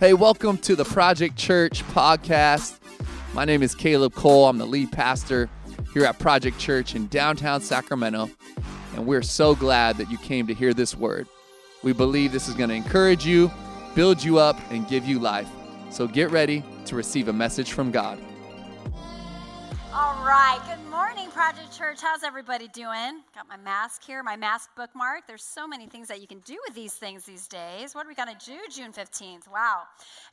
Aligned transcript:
Hey, 0.00 0.12
welcome 0.12 0.58
to 0.58 0.74
the 0.74 0.84
Project 0.84 1.36
Church 1.36 1.84
podcast. 1.84 2.80
My 3.32 3.44
name 3.44 3.62
is 3.62 3.76
Caleb 3.76 4.12
Cole. 4.14 4.48
I'm 4.48 4.58
the 4.58 4.66
lead 4.66 4.90
pastor 4.90 5.48
here 5.92 6.04
at 6.04 6.18
Project 6.18 6.58
Church 6.58 6.96
in 6.96 7.06
downtown 7.06 7.60
Sacramento, 7.60 8.28
and 8.96 9.06
we're 9.06 9.22
so 9.22 9.54
glad 9.54 9.96
that 9.98 10.10
you 10.10 10.18
came 10.18 10.48
to 10.48 10.52
hear 10.52 10.74
this 10.74 10.96
word. 10.96 11.28
We 11.84 11.92
believe 11.92 12.32
this 12.32 12.48
is 12.48 12.54
going 12.54 12.70
to 12.70 12.74
encourage 12.74 13.24
you, 13.24 13.52
build 13.94 14.22
you 14.22 14.36
up, 14.36 14.58
and 14.72 14.86
give 14.88 15.06
you 15.06 15.20
life. 15.20 15.48
So 15.90 16.08
get 16.08 16.32
ready 16.32 16.64
to 16.86 16.96
receive 16.96 17.28
a 17.28 17.32
message 17.32 17.70
from 17.70 17.92
God. 17.92 18.18
All 19.92 20.24
right. 20.24 20.60
Good 20.66 20.83
morning, 20.94 21.28
Project 21.30 21.76
Church. 21.76 22.00
How's 22.00 22.22
everybody 22.22 22.68
doing? 22.68 23.20
Got 23.34 23.48
my 23.48 23.56
mask 23.56 24.04
here, 24.04 24.22
my 24.22 24.36
mask 24.36 24.70
bookmark. 24.76 25.26
There's 25.26 25.42
so 25.42 25.66
many 25.66 25.88
things 25.88 26.06
that 26.06 26.20
you 26.20 26.28
can 26.28 26.38
do 26.44 26.56
with 26.64 26.76
these 26.76 26.92
things 26.92 27.24
these 27.24 27.48
days. 27.48 27.96
What 27.96 28.06
are 28.06 28.08
we 28.08 28.14
going 28.14 28.28
to 28.28 28.46
do 28.46 28.58
June 28.70 28.92
15th? 28.92 29.50
Wow. 29.52 29.82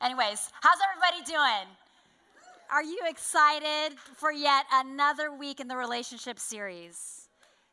Anyways, 0.00 0.52
how's 0.60 0.78
everybody 0.88 1.24
doing? 1.26 1.68
Are 2.70 2.84
you 2.84 3.00
excited 3.08 3.98
for 4.14 4.30
yet 4.30 4.64
another 4.72 5.34
week 5.34 5.58
in 5.58 5.66
the 5.66 5.76
relationship 5.76 6.38
series? 6.38 7.28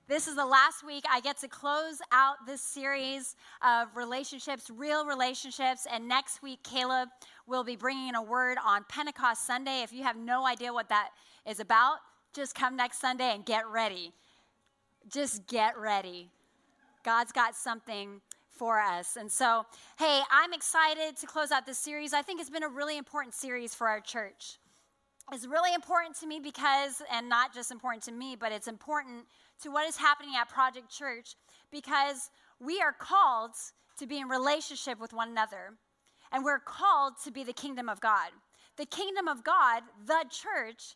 This 0.07 0.27
is 0.27 0.35
the 0.35 0.47
last 0.47 0.83
week 0.83 1.03
I 1.07 1.21
get 1.21 1.37
to 1.41 1.47
close 1.47 1.99
out 2.11 2.37
this 2.47 2.61
series 2.61 3.35
of 3.61 3.95
relationships, 3.95 4.71
real 4.75 5.05
relationships. 5.05 5.85
And 5.93 6.07
next 6.07 6.41
week, 6.41 6.63
Caleb 6.63 7.09
will 7.45 7.63
be 7.63 7.75
bringing 7.75 8.09
in 8.09 8.15
a 8.15 8.23
word 8.23 8.57
on 8.65 8.83
Pentecost 8.89 9.45
Sunday. 9.45 9.83
If 9.83 9.93
you 9.93 10.01
have 10.01 10.17
no 10.17 10.47
idea 10.47 10.73
what 10.73 10.89
that 10.89 11.09
is 11.45 11.59
about, 11.59 11.99
just 12.33 12.55
come 12.55 12.75
next 12.75 12.99
Sunday 12.99 13.33
and 13.33 13.45
get 13.45 13.67
ready. 13.67 14.13
Just 15.11 15.47
get 15.47 15.77
ready. 15.77 16.29
God's 17.03 17.31
got 17.31 17.55
something 17.55 18.21
for 18.49 18.79
us. 18.79 19.15
And 19.15 19.31
so, 19.31 19.65
hey, 19.97 20.21
I'm 20.29 20.53
excited 20.53 21.15
to 21.17 21.27
close 21.27 21.51
out 21.51 21.65
this 21.65 21.77
series. 21.77 22.13
I 22.13 22.21
think 22.21 22.41
it's 22.41 22.49
been 22.49 22.63
a 22.63 22.69
really 22.69 22.97
important 22.97 23.33
series 23.33 23.73
for 23.73 23.87
our 23.87 24.01
church. 24.01 24.57
It's 25.31 25.45
really 25.47 25.73
important 25.73 26.15
to 26.19 26.27
me 26.27 26.39
because, 26.39 27.01
and 27.11 27.29
not 27.29 27.53
just 27.53 27.71
important 27.71 28.03
to 28.03 28.11
me, 28.11 28.35
but 28.35 28.51
it's 28.51 28.67
important 28.67 29.25
to 29.61 29.69
what 29.69 29.87
is 29.87 29.95
happening 29.95 30.33
at 30.39 30.49
Project 30.49 30.89
Church 30.89 31.35
because 31.71 32.29
we 32.59 32.81
are 32.81 32.93
called 32.93 33.51
to 33.97 34.07
be 34.07 34.19
in 34.19 34.27
relationship 34.27 34.99
with 34.99 35.13
one 35.13 35.29
another. 35.29 35.75
And 36.31 36.43
we're 36.43 36.59
called 36.59 37.13
to 37.23 37.31
be 37.31 37.43
the 37.43 37.53
kingdom 37.53 37.89
of 37.89 38.01
God. 38.01 38.31
The 38.77 38.85
kingdom 38.85 39.27
of 39.27 39.43
God, 39.43 39.83
the 40.05 40.25
church, 40.29 40.95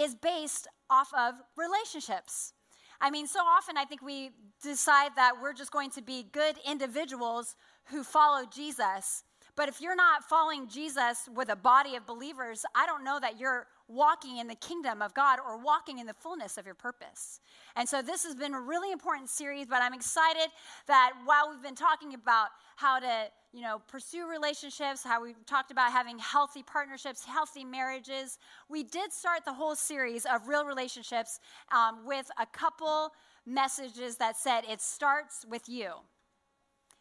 is 0.00 0.14
based 0.14 0.66
off 0.88 1.10
of 1.16 1.34
relationships. 1.56 2.52
I 3.00 3.10
mean, 3.10 3.26
so 3.26 3.40
often 3.40 3.76
I 3.76 3.84
think 3.84 4.02
we 4.02 4.30
decide 4.62 5.12
that 5.16 5.34
we're 5.40 5.54
just 5.54 5.72
going 5.72 5.90
to 5.90 6.02
be 6.02 6.26
good 6.32 6.56
individuals 6.68 7.56
who 7.86 8.02
follow 8.02 8.44
Jesus. 8.46 9.24
But 9.56 9.68
if 9.68 9.80
you're 9.80 9.96
not 9.96 10.24
following 10.24 10.68
Jesus 10.68 11.28
with 11.34 11.48
a 11.48 11.56
body 11.56 11.96
of 11.96 12.06
believers, 12.06 12.64
I 12.74 12.86
don't 12.86 13.04
know 13.04 13.18
that 13.20 13.38
you're 13.38 13.66
walking 13.90 14.38
in 14.38 14.46
the 14.46 14.54
kingdom 14.54 15.02
of 15.02 15.12
God 15.14 15.40
or 15.44 15.58
walking 15.58 15.98
in 15.98 16.06
the 16.06 16.14
fullness 16.14 16.56
of 16.56 16.64
your 16.64 16.76
purpose. 16.76 17.40
And 17.74 17.88
so 17.88 18.02
this 18.02 18.24
has 18.24 18.36
been 18.36 18.54
a 18.54 18.60
really 18.60 18.92
important 18.92 19.28
series, 19.28 19.66
but 19.66 19.82
I'm 19.82 19.94
excited 19.94 20.48
that 20.86 21.12
while 21.24 21.50
we've 21.50 21.62
been 21.62 21.74
talking 21.74 22.14
about 22.14 22.48
how 22.76 23.00
to, 23.00 23.24
you 23.52 23.62
know, 23.62 23.82
pursue 23.88 24.28
relationships, 24.28 25.02
how 25.02 25.22
we 25.22 25.34
talked 25.44 25.72
about 25.72 25.90
having 25.90 26.18
healthy 26.18 26.62
partnerships, 26.62 27.24
healthy 27.24 27.64
marriages, 27.64 28.38
we 28.68 28.84
did 28.84 29.12
start 29.12 29.44
the 29.44 29.52
whole 29.52 29.74
series 29.74 30.24
of 30.24 30.46
real 30.46 30.64
relationships 30.64 31.40
um, 31.72 32.06
with 32.06 32.30
a 32.40 32.46
couple 32.46 33.12
messages 33.44 34.16
that 34.16 34.36
said 34.36 34.62
it 34.70 34.80
starts 34.80 35.44
with 35.50 35.68
you. 35.68 35.90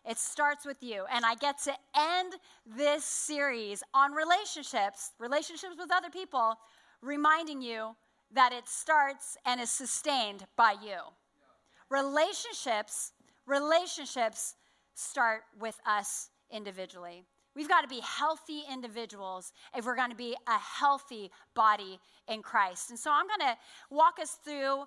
It 0.09 0.17
starts 0.17 0.65
with 0.65 0.81
you. 0.81 1.05
And 1.11 1.25
I 1.25 1.35
get 1.35 1.61
to 1.65 1.73
end 1.95 2.33
this 2.65 3.03
series 3.03 3.83
on 3.93 4.13
relationships, 4.13 5.11
relationships 5.19 5.75
with 5.77 5.91
other 5.91 6.09
people, 6.09 6.55
reminding 7.01 7.61
you 7.61 7.95
that 8.31 8.53
it 8.53 8.67
starts 8.67 9.37
and 9.45 9.59
is 9.59 9.69
sustained 9.69 10.45
by 10.55 10.75
you. 10.83 10.97
Relationships, 11.89 13.13
relationships 13.45 14.55
start 14.93 15.41
with 15.59 15.79
us 15.85 16.29
individually. 16.51 17.23
We've 17.55 17.67
got 17.67 17.81
to 17.81 17.87
be 17.87 18.01
healthy 18.01 18.63
individuals 18.71 19.51
if 19.75 19.85
we're 19.85 19.95
going 19.95 20.11
to 20.11 20.15
be 20.15 20.35
a 20.47 20.57
healthy 20.57 21.31
body 21.55 21.99
in 22.27 22.41
Christ. 22.41 22.89
And 22.91 22.99
so 22.99 23.11
I'm 23.11 23.27
going 23.27 23.51
to 23.51 23.57
walk 23.89 24.19
us 24.21 24.37
through 24.43 24.83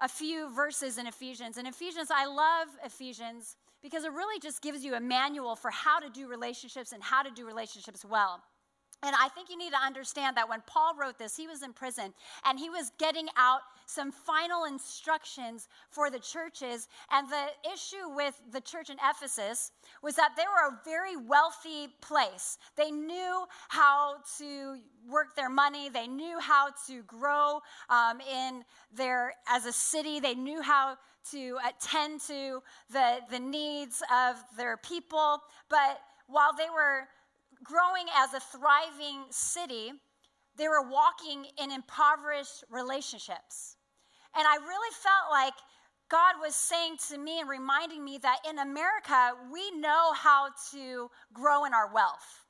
a 0.00 0.08
few 0.08 0.52
verses 0.54 0.98
in 0.98 1.06
Ephesians. 1.06 1.56
And 1.58 1.68
Ephesians, 1.68 2.08
I 2.10 2.26
love 2.26 2.68
Ephesians 2.84 3.56
because 3.82 4.04
it 4.04 4.12
really 4.12 4.40
just 4.40 4.62
gives 4.62 4.82
you 4.82 4.94
a 4.94 5.00
manual 5.00 5.54
for 5.54 5.70
how 5.70 6.00
to 6.00 6.08
do 6.08 6.26
relationships 6.26 6.92
and 6.92 7.02
how 7.02 7.22
to 7.22 7.30
do 7.30 7.46
relationships 7.46 8.04
well. 8.04 8.42
And 9.04 9.14
I 9.14 9.28
think 9.28 9.50
you 9.50 9.58
need 9.58 9.72
to 9.72 9.84
understand 9.84 10.36
that 10.38 10.48
when 10.48 10.62
Paul 10.66 10.94
wrote 10.98 11.18
this, 11.18 11.36
he 11.36 11.46
was 11.46 11.62
in 11.62 11.74
prison 11.74 12.14
and 12.44 12.58
he 12.58 12.70
was 12.70 12.90
getting 12.98 13.28
out 13.36 13.60
some 13.86 14.10
final 14.10 14.64
instructions 14.64 15.68
for 15.90 16.08
the 16.10 16.18
churches. 16.18 16.88
And 17.10 17.28
the 17.28 17.46
issue 17.70 18.08
with 18.16 18.40
the 18.50 18.62
church 18.62 18.88
in 18.88 18.96
Ephesus 19.06 19.72
was 20.02 20.16
that 20.16 20.30
they 20.38 20.44
were 20.44 20.74
a 20.74 20.80
very 20.86 21.16
wealthy 21.16 21.88
place. 22.00 22.56
They 22.76 22.90
knew 22.90 23.44
how 23.68 24.16
to 24.38 24.78
work 25.06 25.36
their 25.36 25.50
money, 25.50 25.90
they 25.90 26.06
knew 26.06 26.40
how 26.40 26.68
to 26.86 27.02
grow 27.02 27.60
um, 27.90 28.22
in 28.22 28.64
their, 28.96 29.34
as 29.46 29.66
a 29.66 29.72
city, 29.72 30.18
they 30.18 30.34
knew 30.34 30.62
how 30.62 30.96
to 31.30 31.58
attend 31.68 32.22
to 32.22 32.62
the, 32.90 33.18
the 33.30 33.38
needs 33.38 34.02
of 34.10 34.36
their 34.56 34.78
people. 34.78 35.40
But 35.68 36.00
while 36.26 36.52
they 36.56 36.70
were 36.74 37.06
growing 37.64 38.06
as 38.16 38.34
a 38.34 38.40
thriving 38.40 39.24
city, 39.30 39.92
they 40.56 40.68
were 40.68 40.88
walking 40.88 41.46
in 41.58 41.72
impoverished 41.72 42.64
relationships. 42.70 43.76
And 44.36 44.46
I 44.46 44.56
really 44.56 44.94
felt 45.02 45.30
like 45.30 45.54
God 46.08 46.34
was 46.40 46.54
saying 46.54 46.96
to 47.08 47.18
me 47.18 47.40
and 47.40 47.48
reminding 47.48 48.04
me 48.04 48.18
that 48.18 48.38
in 48.48 48.58
America, 48.58 49.32
we 49.52 49.70
know 49.72 50.12
how 50.12 50.50
to 50.72 51.10
grow 51.32 51.64
in 51.64 51.72
our 51.72 51.92
wealth. 51.92 52.44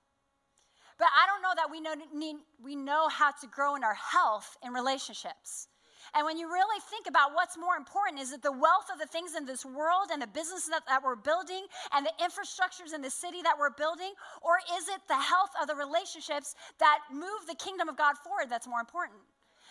But 0.99 1.09
I 1.09 1.27
don't 1.27 1.43
know 1.43 1.55
that 1.57 1.71
we 1.71 1.81
know, 1.81 2.45
we 2.63 2.77
know 2.77 3.09
how 3.09 3.31
to 3.31 3.47
grow 3.47 3.75
in 3.75 3.85
our 3.85 3.95
health 3.95 4.57
in 4.63 4.73
relationships. 4.73 5.69
And 6.15 6.25
when 6.25 6.39
you 6.39 6.47
really 6.47 6.81
think 6.91 7.07
about 7.09 7.35
what's 7.35 7.59
more 7.59 7.75
important, 7.77 8.23
is 8.23 8.33
it 8.33 8.43
the 8.43 8.53
wealth 8.53 8.87
of 8.93 9.01
the 9.01 9.07
things 9.07 9.35
in 9.35 9.45
this 9.45 9.65
world 9.65 10.09
and 10.13 10.23
the 10.23 10.29
businesses 10.31 10.71
that, 10.71 10.87
that 10.87 11.03
we're 11.03 11.17
building 11.17 11.67
and 11.93 12.07
the 12.07 12.15
infrastructures 12.23 12.95
in 12.95 13.03
the 13.03 13.11
city 13.11 13.43
that 13.43 13.59
we're 13.59 13.75
building? 13.75 14.15
Or 14.41 14.59
is 14.79 14.89
it 14.89 15.03
the 15.09 15.19
health 15.19 15.51
of 15.61 15.67
the 15.67 15.75
relationships 15.75 16.55
that 16.79 16.99
move 17.11 17.47
the 17.49 17.57
kingdom 17.57 17.89
of 17.89 17.97
God 17.97 18.15
forward 18.23 18.47
that's 18.49 18.69
more 18.69 18.81
important? 18.81 19.21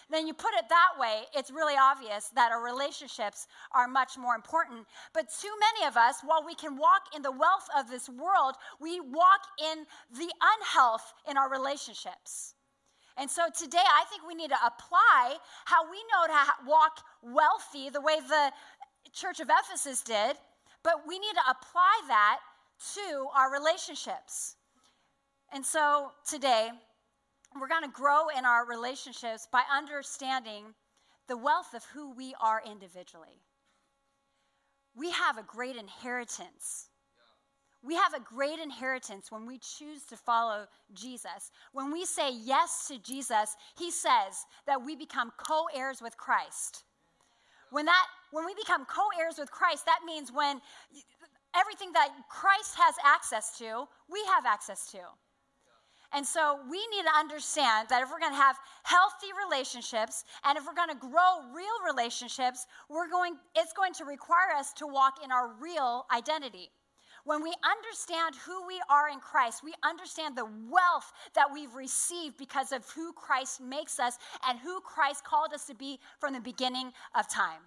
then 0.10 0.28
you 0.28 0.34
put 0.34 0.54
it 0.54 0.66
that 0.70 1.00
way, 1.00 1.24
it's 1.34 1.52
really 1.52 1.76
obvious 1.80 2.30
that 2.36 2.52
our 2.52 2.64
relationships 2.64 3.48
are 3.74 3.88
much 3.88 4.18
more 4.18 4.36
important. 4.36 4.86
But 5.14 5.28
too 5.42 5.54
many 5.60 5.88
of 5.88 5.98
us, 5.98 6.18
while 6.24 6.46
we 6.46 6.56
can 6.56 6.78
walk 6.78 7.16
in 7.16 7.22
the 7.22 7.32
wealth 7.32 7.68
of 7.78 7.90
this 7.90 8.08
world, 8.10 8.56
we 8.80 9.00
walk 9.00 9.42
in 9.60 9.86
the 10.16 10.32
unhealth 10.42 11.14
in 11.28 11.38
our 11.38 11.50
relationships. 11.50 12.53
And 13.18 13.30
so 13.30 13.44
today, 13.56 13.78
I 13.78 14.06
think 14.10 14.24
we 14.28 14.34
need 14.34 14.50
to 14.50 14.66
apply 14.66 15.38
how 15.66 15.90
we 15.90 15.98
know 16.12 16.34
to 16.34 16.68
walk 16.68 17.00
wealthy 17.22 17.90
the 17.90 18.02
way 18.02 18.20
the 18.20 18.52
church 19.12 19.40
of 19.40 19.50
Ephesus 19.50 20.02
did, 20.02 20.36
but 20.84 21.08
we 21.08 21.20
need 21.20 21.34
to 21.34 21.52
apply 21.52 22.02
that 22.08 22.40
to 22.96 23.28
our 23.36 23.52
relationships. 23.52 24.56
And 25.54 25.64
so 25.64 26.12
today, 26.28 26.70
we're 27.60 27.68
going 27.68 27.84
to 27.84 27.90
grow 27.90 28.30
in 28.36 28.46
our 28.46 28.66
relationships 28.66 29.48
by 29.52 29.62
understanding 29.72 30.74
the 31.28 31.38
wealth 31.38 31.74
of 31.76 31.84
who 31.86 32.12
we 32.16 32.34
are 32.42 32.62
individually. 32.66 33.44
We 34.96 35.12
have 35.12 35.38
a 35.38 35.44
great 35.44 35.76
inheritance 35.76 36.88
we 37.84 37.96
have 37.96 38.14
a 38.14 38.20
great 38.20 38.60
inheritance 38.60 39.32
when 39.32 39.46
we 39.46 39.58
choose 39.58 40.06
to 40.10 40.16
follow 40.16 40.68
Jesus. 40.94 41.52
When 41.74 41.92
we 41.92 42.06
say 42.06 42.32
yes 42.34 42.88
to 42.88 42.98
Jesus, 42.98 43.56
he 43.78 43.92
says 43.92 44.46
that 44.66 44.84
we 44.84 44.96
become 44.96 45.32
co-heirs 45.38 46.02
with 46.02 46.16
Christ. 46.18 46.84
When 47.72 47.86
that 47.86 48.06
when 48.32 48.46
we 48.46 48.56
become 48.56 48.86
co-heirs 48.86 49.38
with 49.38 49.52
Christ, 49.52 49.86
that 49.86 50.00
means 50.06 50.32
when 50.32 50.62
everything 51.56 51.92
that 51.94 52.10
Christ 52.30 52.76
has 52.78 52.96
access 53.06 53.58
to, 53.60 53.86
we 54.10 54.24
have 54.34 54.46
access 54.46 54.92
to. 54.92 55.00
And 56.14 56.26
so 56.26 56.60
we 56.70 56.78
need 56.78 57.04
to 57.04 57.16
understand 57.18 57.90
that 57.90 58.04
if 58.04 58.10
we're 58.12 58.20
going 58.20 58.32
to 58.32 58.38
have 58.38 58.56
healthy 58.84 59.28
relationships 59.46 60.24
and 60.46 60.58
if 60.58 60.66
we're 60.66 60.76
going 60.76 60.90
to 60.90 60.96
grow 60.96 61.42
real 61.54 61.80
relationships, 61.86 62.68
we're 62.90 63.10
going 63.10 63.36
it's 63.56 63.74
going 63.74 63.94
to 63.96 64.06
require 64.06 64.54
us 64.56 64.74
to 64.74 64.88
walk 64.88 65.16
in 65.24 65.32
our 65.32 65.54
real 65.60 66.06
identity. 66.16 66.70
When 67.26 67.42
we 67.42 67.54
understand 67.64 68.36
who 68.36 68.68
we 68.68 68.82
are 68.90 69.08
in 69.10 69.20
Christ, 69.20 69.64
we 69.64 69.74
understand 69.84 70.36
the 70.36 70.46
wealth 70.46 71.12
that 71.36 71.48
we've 71.54 71.74
received 71.74 72.38
because 72.38 72.72
of 72.74 72.90
who 72.90 73.14
Christ 73.14 73.62
makes 73.62 73.98
us 74.00 74.18
and 74.48 74.60
who 74.60 74.82
Christ 74.82 75.24
called 75.24 75.54
us 75.54 75.66
to 75.68 75.74
be 75.74 76.00
from 76.20 76.34
the 76.34 76.42
beginning 76.42 76.92
of 77.16 77.30
time. 77.30 77.62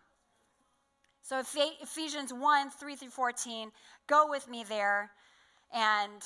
So, 1.23 1.43
Ephesians 1.82 2.32
1 2.32 2.70
3 2.70 2.97
through 2.97 3.11
14, 3.11 3.73
go 4.06 4.29
with 4.29 4.49
me 4.49 4.62
there 4.62 5.11
and 5.73 6.23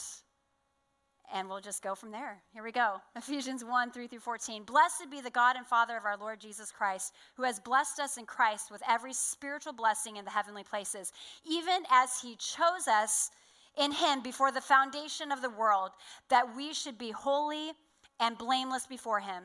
and 1.32 1.48
we'll 1.48 1.60
just 1.60 1.82
go 1.82 1.94
from 1.94 2.10
there. 2.10 2.38
Here 2.52 2.62
we 2.62 2.72
go. 2.72 3.00
Ephesians 3.16 3.64
1 3.64 3.90
3 3.90 4.06
through 4.06 4.20
14. 4.20 4.64
Blessed 4.64 5.10
be 5.10 5.20
the 5.20 5.30
God 5.30 5.56
and 5.56 5.66
Father 5.66 5.96
of 5.96 6.04
our 6.04 6.16
Lord 6.16 6.40
Jesus 6.40 6.70
Christ, 6.70 7.14
who 7.36 7.44
has 7.44 7.60
blessed 7.60 8.00
us 8.00 8.16
in 8.16 8.26
Christ 8.26 8.70
with 8.70 8.82
every 8.88 9.12
spiritual 9.12 9.72
blessing 9.72 10.16
in 10.16 10.24
the 10.24 10.30
heavenly 10.30 10.64
places, 10.64 11.12
even 11.44 11.82
as 11.90 12.20
he 12.20 12.36
chose 12.36 12.88
us 12.88 13.30
in 13.78 13.92
him 13.92 14.22
before 14.22 14.52
the 14.52 14.60
foundation 14.60 15.32
of 15.32 15.42
the 15.42 15.50
world, 15.50 15.90
that 16.28 16.56
we 16.56 16.72
should 16.74 16.98
be 16.98 17.10
holy 17.10 17.72
and 18.18 18.36
blameless 18.36 18.86
before 18.86 19.20
him. 19.20 19.44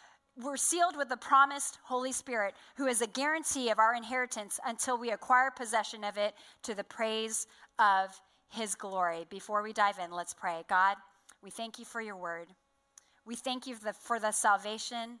we're 0.37 0.57
sealed 0.57 0.95
with 0.95 1.09
the 1.09 1.17
promised 1.17 1.77
Holy 1.83 2.11
Spirit, 2.11 2.53
who 2.75 2.87
is 2.87 3.01
a 3.01 3.07
guarantee 3.07 3.69
of 3.69 3.79
our 3.79 3.93
inheritance 3.93 4.59
until 4.65 4.97
we 4.97 5.11
acquire 5.11 5.51
possession 5.51 6.03
of 6.03 6.17
it 6.17 6.33
to 6.63 6.73
the 6.73 6.83
praise 6.83 7.47
of 7.79 8.19
his 8.49 8.75
glory. 8.75 9.25
Before 9.29 9.61
we 9.61 9.73
dive 9.73 9.99
in, 10.03 10.11
let's 10.11 10.33
pray. 10.33 10.63
God, 10.69 10.95
we 11.43 11.49
thank 11.49 11.79
you 11.79 11.85
for 11.85 12.01
your 12.01 12.15
word. 12.15 12.47
We 13.25 13.35
thank 13.35 13.67
you 13.67 13.75
for 13.75 14.19
the, 14.19 14.31
salvation 14.31 15.19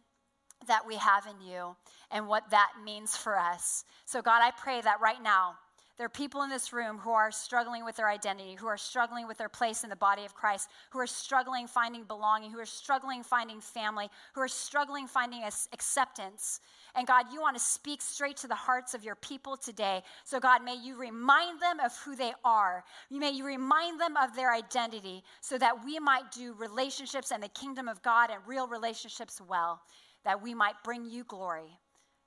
that 0.67 0.85
we 0.87 0.95
have 0.95 1.25
in 1.27 1.45
you 1.45 1.75
and 2.11 2.27
what 2.27 2.49
that 2.51 2.71
means 2.83 3.15
for 3.15 3.37
us. 3.37 3.83
So, 4.05 4.21
God, 4.21 4.41
I 4.41 4.51
pray 4.51 4.81
that 4.81 5.01
right 5.01 5.21
now, 5.21 5.55
there 6.01 6.07
are 6.07 6.09
people 6.09 6.41
in 6.41 6.49
this 6.49 6.73
room 6.73 6.97
who 6.97 7.11
are 7.11 7.29
struggling 7.29 7.85
with 7.85 7.95
their 7.95 8.09
identity, 8.09 8.55
who 8.55 8.65
are 8.65 8.75
struggling 8.75 9.27
with 9.27 9.37
their 9.37 9.47
place 9.47 9.83
in 9.83 9.89
the 9.91 9.95
body 9.95 10.25
of 10.25 10.33
Christ, 10.33 10.67
who 10.89 10.97
are 10.97 11.05
struggling 11.05 11.67
finding 11.67 12.05
belonging, 12.05 12.49
who 12.49 12.57
are 12.57 12.65
struggling 12.65 13.21
finding 13.21 13.61
family, 13.61 14.09
who 14.33 14.41
are 14.41 14.47
struggling 14.47 15.05
finding 15.05 15.43
acceptance. 15.43 16.59
And 16.95 17.05
God, 17.05 17.27
you 17.31 17.39
want 17.39 17.55
to 17.55 17.61
speak 17.61 18.01
straight 18.01 18.35
to 18.37 18.47
the 18.47 18.55
hearts 18.55 18.95
of 18.95 19.03
your 19.03 19.13
people 19.13 19.55
today. 19.55 20.01
So, 20.23 20.39
God, 20.39 20.63
may 20.63 20.73
you 20.73 20.95
remind 20.95 21.61
them 21.61 21.79
of 21.79 21.95
who 21.97 22.15
they 22.15 22.33
are. 22.43 22.83
May 23.11 23.29
you 23.29 23.45
remind 23.45 24.01
them 24.01 24.17
of 24.17 24.35
their 24.35 24.51
identity 24.51 25.23
so 25.39 25.59
that 25.59 25.85
we 25.85 25.99
might 25.99 26.31
do 26.31 26.55
relationships 26.57 27.31
and 27.31 27.43
the 27.43 27.49
kingdom 27.49 27.87
of 27.87 28.01
God 28.01 28.31
and 28.31 28.41
real 28.47 28.67
relationships 28.67 29.39
well, 29.47 29.79
that 30.25 30.41
we 30.41 30.55
might 30.55 30.81
bring 30.83 31.05
you 31.05 31.25
glory. 31.25 31.77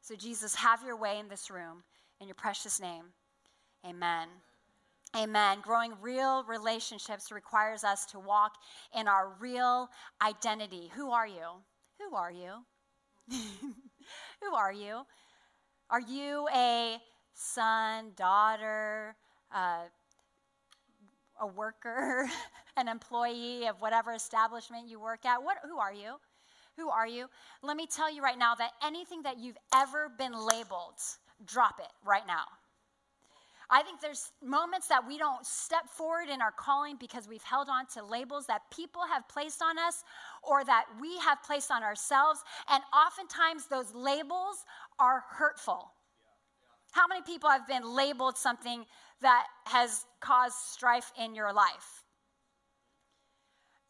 So, 0.01 0.15
Jesus, 0.15 0.55
have 0.55 0.85
your 0.85 0.97
way 0.97 1.19
in 1.19 1.27
this 1.27 1.51
room. 1.51 1.83
In 2.21 2.29
your 2.29 2.37
precious 2.37 2.81
name. 2.81 3.07
Amen. 3.87 4.29
Amen. 5.17 5.59
Growing 5.63 5.93
real 6.01 6.43
relationships 6.45 7.31
requires 7.31 7.85
us 7.85 8.07
to 8.07 8.19
walk 8.19 8.55
in 8.99 9.07
our 9.07 9.33
real 9.39 9.89
identity. 10.23 10.91
Who 10.95 11.11
are 11.11 11.27
you? 11.27 11.47
Who 12.01 12.17
are 12.17 12.33
you? 12.33 12.65
Who 13.31 14.55
are 14.55 14.73
you? 14.73 15.03
Are 15.91 16.01
you 16.01 16.49
a 16.55 16.97
son, 17.35 18.13
daughter, 18.17 19.15
uh, 19.55 19.85
a 21.41 21.47
worker, 21.47 22.29
an 22.77 22.89
employee 22.89 23.67
of 23.67 23.81
whatever 23.81 24.13
establishment 24.13 24.89
you 24.89 24.99
work 24.99 25.27
at? 25.27 25.43
What, 25.43 25.59
who 25.63 25.79
are 25.79 25.93
you? 25.93 26.15
Who 26.77 26.89
are 26.89 27.07
you? 27.07 27.27
Let 27.63 27.77
me 27.77 27.87
tell 27.87 28.13
you 28.13 28.23
right 28.23 28.39
now 28.39 28.55
that 28.57 28.71
anything 28.85 29.23
that 29.23 29.39
you've 29.39 29.59
ever 29.75 30.11
been 30.19 30.33
labeled, 30.33 30.99
drop 31.47 31.79
it 31.79 31.93
right 32.05 32.27
now. 32.27 32.45
I 33.75 33.83
think 33.83 34.01
there's 34.01 34.31
moments 34.41 34.87
that 34.87 35.05
we 35.05 35.19
don't 35.19 35.45
step 35.45 35.89
forward 35.89 36.29
in 36.33 36.41
our 36.41 36.53
calling 36.53 36.95
because 36.97 37.27
we've 37.27 37.43
held 37.43 37.69
on 37.69 37.87
to 37.95 38.05
labels 38.05 38.47
that 38.47 38.63
people 38.71 39.03
have 39.13 39.29
placed 39.29 39.61
on 39.61 39.81
us 39.81 40.05
or 40.45 40.65
that 40.65 40.85
we 41.01 41.19
have 41.19 41.43
placed 41.43 41.73
on 41.73 41.83
ourselves. 41.83 42.45
And 42.71 42.85
oftentimes 42.95 43.67
those 43.67 43.93
labels 43.93 44.65
are 45.01 45.25
hurtful. 45.29 45.91
How 46.93 47.09
many 47.09 47.23
people 47.23 47.51
have 47.51 47.67
been 47.67 47.83
labeled 47.85 48.39
something 48.39 48.85
that 49.23 49.47
has 49.67 50.05
caused 50.21 50.55
strife 50.55 51.11
in 51.19 51.35
your 51.35 51.53
life? 51.53 52.04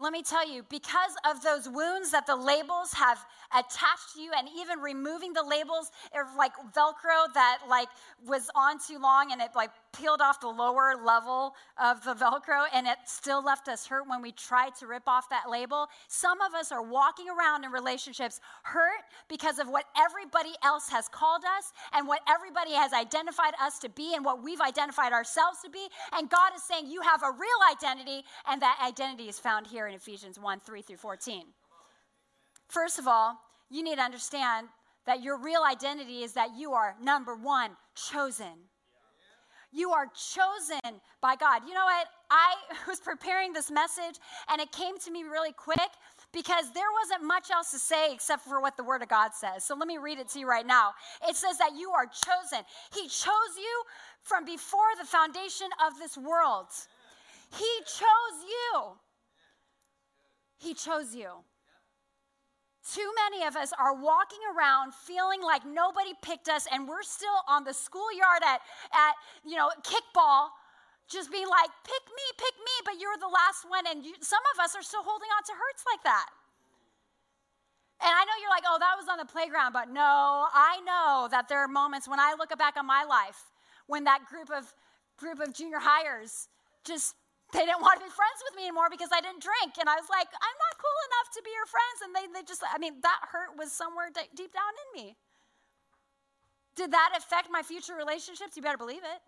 Let 0.05 0.13
me 0.13 0.23
tell 0.23 0.47
you, 0.47 0.63
because 0.69 1.17
of 1.25 1.43
those 1.43 1.67
wounds 1.67 2.11
that 2.11 2.27
the 2.27 2.37
labels 2.37 2.93
have 2.93 3.25
attached 3.57 4.13
to 4.15 4.21
you, 4.21 4.33
and 4.37 4.47
even 4.61 4.81
removing 4.81 5.33
the 5.33 5.43
labels, 5.43 5.91
like 6.37 6.53
Velcro 6.77 7.33
that 7.33 7.61
like 7.71 7.89
was 8.27 8.51
on 8.55 8.79
too 8.87 8.99
long 8.99 9.33
and 9.33 9.41
it 9.41 9.53
like 9.57 9.71
peeled 9.97 10.21
off 10.21 10.41
the 10.41 10.49
lower 10.49 10.95
level 11.03 11.55
of 11.83 12.03
the 12.05 12.15
Velcro, 12.15 12.65
and 12.73 12.87
it 12.87 12.97
still 13.07 13.43
left 13.43 13.69
us 13.69 13.87
hurt 13.87 14.09
when 14.09 14.23
we 14.23 14.33
tried 14.33 14.75
to 14.77 14.87
rip 14.87 15.07
off 15.07 15.29
that 15.31 15.51
label. 15.51 15.89
Some 16.09 16.41
of 16.41 16.55
us 16.55 16.73
are 16.73 16.83
walking 16.83 17.27
around 17.29 17.65
in 17.65 17.71
relationships 17.71 18.41
hurt 18.63 19.03
because 19.29 19.59
of 19.59 19.69
what 19.69 19.85
everybody 19.97 20.55
else 20.63 20.89
has 20.89 21.09
called 21.09 21.43
us 21.59 21.73
and 21.93 22.07
what 22.07 22.21
everybody 22.29 22.73
has 22.73 22.93
identified 22.93 23.55
us 23.63 23.79
to 23.81 23.89
be 23.89 24.15
and 24.15 24.25
what 24.25 24.43
we've 24.43 24.61
identified 24.61 25.13
ourselves 25.13 25.59
to 25.65 25.71
be. 25.71 25.87
And 26.13 26.29
God 26.29 26.53
is 26.57 26.63
saying, 26.63 26.87
You 26.87 27.01
have 27.03 27.23
a 27.23 27.31
real 27.31 27.61
identity, 27.71 28.25
and 28.49 28.61
that 28.63 28.79
identity 28.85 29.29
is 29.29 29.39
found 29.39 29.67
here 29.67 29.87
in 29.87 29.95
Ephesians 29.95 30.39
1 30.39 30.61
3 30.61 30.83
through 30.83 30.97
14. 30.97 31.45
First 32.69 32.99
of 32.99 33.07
all, 33.07 33.39
you 33.71 33.83
need 33.83 33.97
to 33.97 34.03
understand 34.03 34.69
that 35.07 35.23
your 35.23 35.39
real 35.39 35.63
identity 35.63 36.23
is 36.23 36.33
that 36.33 36.57
you 36.57 36.73
are 36.73 36.97
number 37.01 37.35
one, 37.37 37.71
chosen. 37.95 38.69
You 39.75 39.91
are 39.91 40.07
chosen 40.07 41.01
by 41.21 41.35
God. 41.35 41.63
You 41.67 41.75
know 41.75 41.85
what? 41.85 42.07
I 42.31 42.55
was 42.89 43.01
preparing 43.01 43.53
this 43.53 43.73
message 43.73 44.21
and 44.49 44.61
it 44.61 44.71
came 44.71 44.99
to 45.01 45.11
me 45.11 45.25
really 45.25 45.53
quick 45.53 45.91
because 46.33 46.73
there 46.73 46.91
wasn't 47.03 47.27
much 47.27 47.51
else 47.51 47.73
to 47.73 47.79
say 47.79 48.13
except 48.15 48.45
for 48.45 48.61
what 48.61 48.77
the 48.77 48.85
Word 48.85 49.03
of 49.03 49.09
God 49.09 49.33
says. 49.35 49.65
So 49.65 49.75
let 49.75 49.89
me 49.89 49.99
read 49.99 50.19
it 50.19 50.29
to 50.29 50.39
you 50.39 50.49
right 50.49 50.67
now. 50.67 50.93
It 51.29 51.35
says 51.35 51.59
that 51.59 51.73
you 51.77 51.91
are 51.91 52.07
chosen. 52.07 52.65
He 52.95 53.09
chose 53.09 53.55
you 53.59 53.83
from 54.23 54.45
before 54.45 54.95
the 54.99 55.07
foundation 55.07 55.67
of 55.85 55.99
this 55.99 56.17
world. 56.17 56.69
He 57.57 57.71
chose 57.85 58.39
you. 58.49 58.93
He 60.59 60.75
chose 60.75 61.15
you. 61.15 61.31
Too 62.85 63.11
many 63.25 63.47
of 63.47 63.57
us 63.57 63.73
are 63.81 63.97
walking 63.97 64.45
around 64.53 64.93
feeling 64.93 65.41
like 65.41 65.65
nobody 65.65 66.13
picked 66.21 66.49
us, 66.49 66.69
and 66.71 66.87
we're 66.87 67.03
still 67.03 67.41
on 67.49 67.65
the 67.65 67.73
schoolyard 67.73 68.45
at, 68.45 68.61
at 68.93 69.15
you 69.45 69.57
know, 69.57 69.71
kickball, 69.81 70.53
just 71.09 71.33
being 71.33 71.49
like, 71.49 71.71
pick 71.85 72.05
me, 72.13 72.27
pick 72.37 72.57
me, 72.61 72.75
but 72.85 73.01
you're 73.01 73.17
the 73.17 73.29
last 73.29 73.65
one. 73.69 73.85
And 73.89 74.05
you, 74.05 74.13
some 74.21 74.45
of 74.53 74.61
us 74.63 74.77
are 74.77 74.83
still 74.83 75.03
holding 75.03 75.29
on 75.33 75.43
to 75.45 75.53
hurts 75.53 75.85
like 75.91 76.05
that. 76.05 76.29
And 78.05 78.13
I 78.13 78.25
know 78.25 78.37
you're 78.41 78.51
like, 78.51 78.65
oh, 78.69 78.77
that 78.79 78.97
was 79.01 79.09
on 79.09 79.17
the 79.17 79.25
playground, 79.25 79.73
but 79.73 79.89
no, 79.89 80.45
I 80.53 80.81
know 80.85 81.29
that 81.31 81.49
there 81.49 81.61
are 81.61 81.69
moments 81.69 82.07
when 82.07 82.21
I 82.21 82.35
look 82.39 82.57
back 82.59 82.77
on 82.77 82.87
my 82.87 83.05
life 83.05 83.41
when 83.87 84.05
that 84.05 84.27
group 84.29 84.51
of 84.51 84.73
group 85.17 85.41
of 85.41 85.55
junior 85.55 85.79
hires 85.79 86.49
just 86.85 87.15
they 87.55 87.63
didn't 87.65 87.81
want 87.81 88.03
to 88.03 88.05
be 88.05 88.11
friends 88.11 88.43
with 88.43 88.59
me 88.59 88.67
anymore 88.67 88.91
because 88.91 89.15
I 89.15 89.23
didn't 89.23 89.41
drink. 89.41 89.79
And 89.79 89.87
I 89.87 89.95
was 89.95 90.11
like, 90.11 90.27
I'm 90.27 90.59
not 90.59 90.75
cool 90.83 91.01
enough 91.09 91.29
to 91.39 91.41
be 91.47 91.55
your 91.55 91.71
friends. 91.71 91.99
And 92.03 92.11
they, 92.11 92.27
they 92.35 92.45
just, 92.45 92.67
I 92.67 92.83
mean, 92.83 92.99
that 93.07 93.21
hurt 93.31 93.55
was 93.55 93.71
somewhere 93.71 94.11
d- 94.11 94.27
deep 94.35 94.53
down 94.53 94.75
in 94.75 94.89
me. 94.99 95.07
Did 96.75 96.91
that 96.91 97.15
affect 97.17 97.49
my 97.55 97.63
future 97.63 97.95
relationships? 97.95 98.59
You 98.59 98.63
better 98.63 98.77
believe 98.77 99.07
it. 99.07 99.21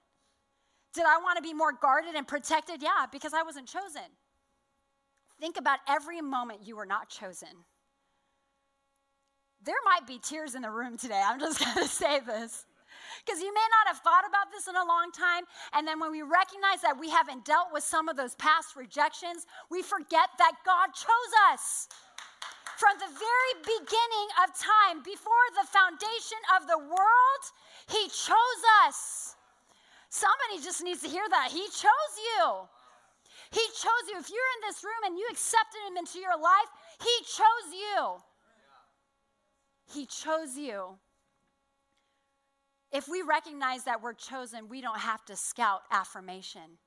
Did 0.92 1.06
I 1.06 1.23
want 1.23 1.38
to 1.38 1.42
be 1.42 1.54
more 1.54 1.73
guarded 1.73 2.14
and 2.18 2.26
protected? 2.26 2.83
Yeah, 2.83 3.06
because 3.11 3.33
I 3.33 3.42
wasn't 3.42 3.68
chosen. 3.68 4.11
Think 5.40 5.56
about 5.56 5.78
every 5.88 6.21
moment 6.21 6.66
you 6.66 6.76
were 6.76 6.87
not 6.87 7.09
chosen. 7.09 7.64
There 9.64 9.76
might 9.85 10.06
be 10.06 10.18
tears 10.18 10.54
in 10.54 10.62
the 10.62 10.71
room 10.71 10.99
today. 10.99 11.23
I'm 11.25 11.38
just 11.38 11.61
going 11.64 11.76
to 11.78 11.88
say 11.88 12.21
this. 12.21 12.65
Because 13.25 13.40
you 13.40 13.52
may 13.52 13.68
not 13.70 13.87
have 13.88 14.02
thought 14.02 14.26
about 14.28 14.50
this 14.50 14.68
in 14.68 14.76
a 14.76 14.85
long 14.85 15.12
time. 15.12 15.44
And 15.73 15.87
then 15.87 16.00
when 16.00 16.11
we 16.11 16.23
recognize 16.23 16.82
that 16.82 16.99
we 16.99 17.08
haven't 17.11 17.44
dealt 17.44 17.73
with 17.73 17.85
some 17.85 18.08
of 18.08 18.16
those 18.16 18.35
past 18.37 18.76
rejections, 18.76 19.46
we 19.70 19.82
forget 19.82 20.28
that 20.38 20.61
God 20.64 20.92
chose 20.92 21.32
us. 21.52 21.88
From 22.76 22.92
the 23.00 23.08
very 23.08 23.54
beginning 23.64 24.28
of 24.44 24.52
time, 24.52 25.00
before 25.00 25.46
the 25.56 25.64
foundation 25.73 26.40
of 26.61 26.68
the 26.68 26.76
world, 26.76 27.42
He 27.88 28.04
chose 28.12 28.62
us. 28.85 29.35
Somebody 30.11 30.62
just 30.62 30.85
needs 30.85 31.00
to 31.00 31.08
hear 31.08 31.25
that. 31.30 31.49
He 31.50 31.64
chose 31.73 32.14
you. 32.20 32.68
He 33.50 33.64
chose 33.73 34.04
you. 34.12 34.18
If 34.18 34.28
you're 34.28 34.52
in 34.61 34.62
this 34.68 34.85
room 34.85 35.02
and 35.06 35.16
you 35.16 35.26
accepted 35.30 35.80
Him 35.88 35.96
into 35.96 36.18
your 36.18 36.37
life, 36.37 36.70
He 37.00 37.16
chose 37.25 37.68
you. 37.73 38.20
He 39.88 40.06
chose 40.06 40.56
you. 40.58 40.99
If 42.97 43.09
we 43.09 43.21
recognize 43.21 43.85
that 43.85 44.03
we're 44.03 44.15
chosen, 44.15 44.71
we 44.71 44.81
don't 44.81 44.99
have 44.99 45.23
to 45.26 45.37
scout 45.37 45.83
affirmation. 45.91 46.79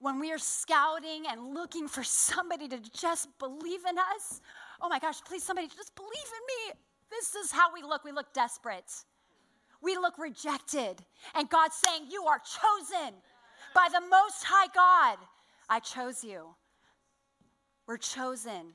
When 0.00 0.18
we 0.18 0.32
are 0.32 0.38
scouting 0.38 1.26
and 1.30 1.54
looking 1.54 1.86
for 1.86 2.02
somebody 2.02 2.66
to 2.66 2.80
just 2.92 3.28
believe 3.38 3.82
in 3.88 3.96
us, 3.96 4.40
oh 4.80 4.88
my 4.88 4.98
gosh, 4.98 5.20
please, 5.20 5.44
somebody 5.44 5.68
just 5.68 5.94
believe 5.94 6.10
in 6.10 6.72
me. 6.72 6.80
This 7.10 7.36
is 7.36 7.52
how 7.52 7.72
we 7.72 7.82
look. 7.82 8.02
We 8.02 8.10
look 8.10 8.32
desperate. 8.32 8.92
We 9.80 9.94
look 9.94 10.18
rejected. 10.18 10.96
And 11.36 11.48
God's 11.48 11.76
saying, 11.86 12.08
You 12.10 12.24
are 12.24 12.40
chosen 12.40 13.14
by 13.76 13.86
the 13.92 14.00
Most 14.00 14.42
High 14.42 14.66
God. 14.74 15.18
I 15.70 15.78
chose 15.78 16.24
you. 16.24 16.56
We're 17.86 17.98
chosen. 17.98 18.72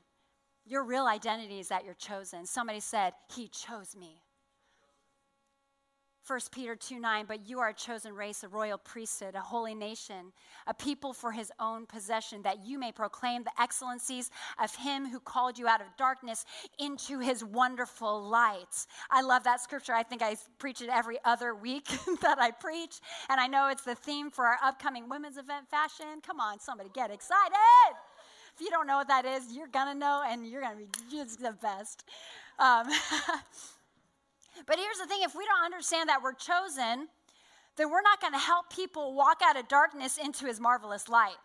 Your 0.66 0.86
real 0.86 1.06
identity 1.06 1.60
is 1.60 1.68
that 1.68 1.84
you're 1.84 1.96
chosen. 1.96 2.46
Somebody 2.46 2.80
said, 2.80 3.12
He 3.36 3.50
chose 3.50 3.94
me. 3.94 4.22
1 6.28 6.40
Peter 6.52 6.76
2 6.76 7.00
9, 7.00 7.26
but 7.26 7.48
you 7.48 7.60
are 7.60 7.70
a 7.70 7.74
chosen 7.74 8.14
race, 8.14 8.44
a 8.44 8.50
royal 8.50 8.78
priesthood, 8.78 9.34
a 9.36 9.40
holy 9.40 9.74
nation, 9.74 10.34
a 10.68 10.74
people 10.74 11.14
for 11.14 11.32
his 11.32 11.52
own 11.58 11.86
possession, 11.86 12.42
that 12.42 12.66
you 12.66 12.78
may 12.78 12.92
proclaim 12.92 13.44
the 13.44 13.62
excellencies 13.62 14.30
of 14.62 14.76
him 14.76 15.08
who 15.08 15.22
called 15.22 15.58
you 15.58 15.68
out 15.68 15.80
of 15.80 15.88
darkness 15.98 16.44
into 16.80 17.20
his 17.20 17.46
wonderful 17.46 18.22
light. 18.28 18.86
I 19.10 19.22
love 19.22 19.46
that 19.46 19.62
scripture. 19.62 19.94
I 19.94 20.04
think 20.04 20.22
I 20.22 20.36
preach 20.60 20.82
it 20.82 20.90
every 20.90 21.18
other 21.24 21.56
week 21.56 21.88
that 22.22 22.40
I 22.40 22.52
preach. 22.52 23.00
And 23.30 23.40
I 23.40 23.48
know 23.48 23.70
it's 23.70 23.84
the 23.84 23.96
theme 23.96 24.30
for 24.30 24.46
our 24.46 24.58
upcoming 24.62 25.08
women's 25.08 25.38
event 25.38 25.70
fashion. 25.70 26.22
Come 26.26 26.42
on, 26.42 26.60
somebody 26.60 26.90
get 26.94 27.10
excited. 27.10 27.54
If 28.54 28.62
you 28.62 28.70
don't 28.70 28.88
know 28.88 28.98
what 28.98 29.08
that 29.08 29.24
is, 29.26 29.54
you're 29.54 29.68
going 29.68 29.94
to 29.94 29.96
know, 29.96 30.24
and 30.28 30.46
you're 30.46 30.62
going 30.62 30.78
to 30.78 30.84
be 30.84 31.16
just 31.16 31.40
the 31.40 31.54
best. 31.54 32.04
Um, 32.60 32.88
But 34.66 34.78
here's 34.78 34.98
the 34.98 35.06
thing 35.06 35.20
if 35.22 35.36
we 35.36 35.46
don't 35.46 35.66
understand 35.66 36.10
that 36.10 36.22
we're 36.22 36.34
chosen, 36.34 37.08
then 37.76 37.92
we're 37.92 38.02
not 38.02 38.20
going 38.20 38.34
to 38.34 38.40
help 38.40 38.70
people 38.74 39.14
walk 39.14 39.40
out 39.44 39.58
of 39.58 39.68
darkness 39.68 40.18
into 40.18 40.46
his 40.46 40.60
marvelous 40.60 41.08
light. 41.08 41.38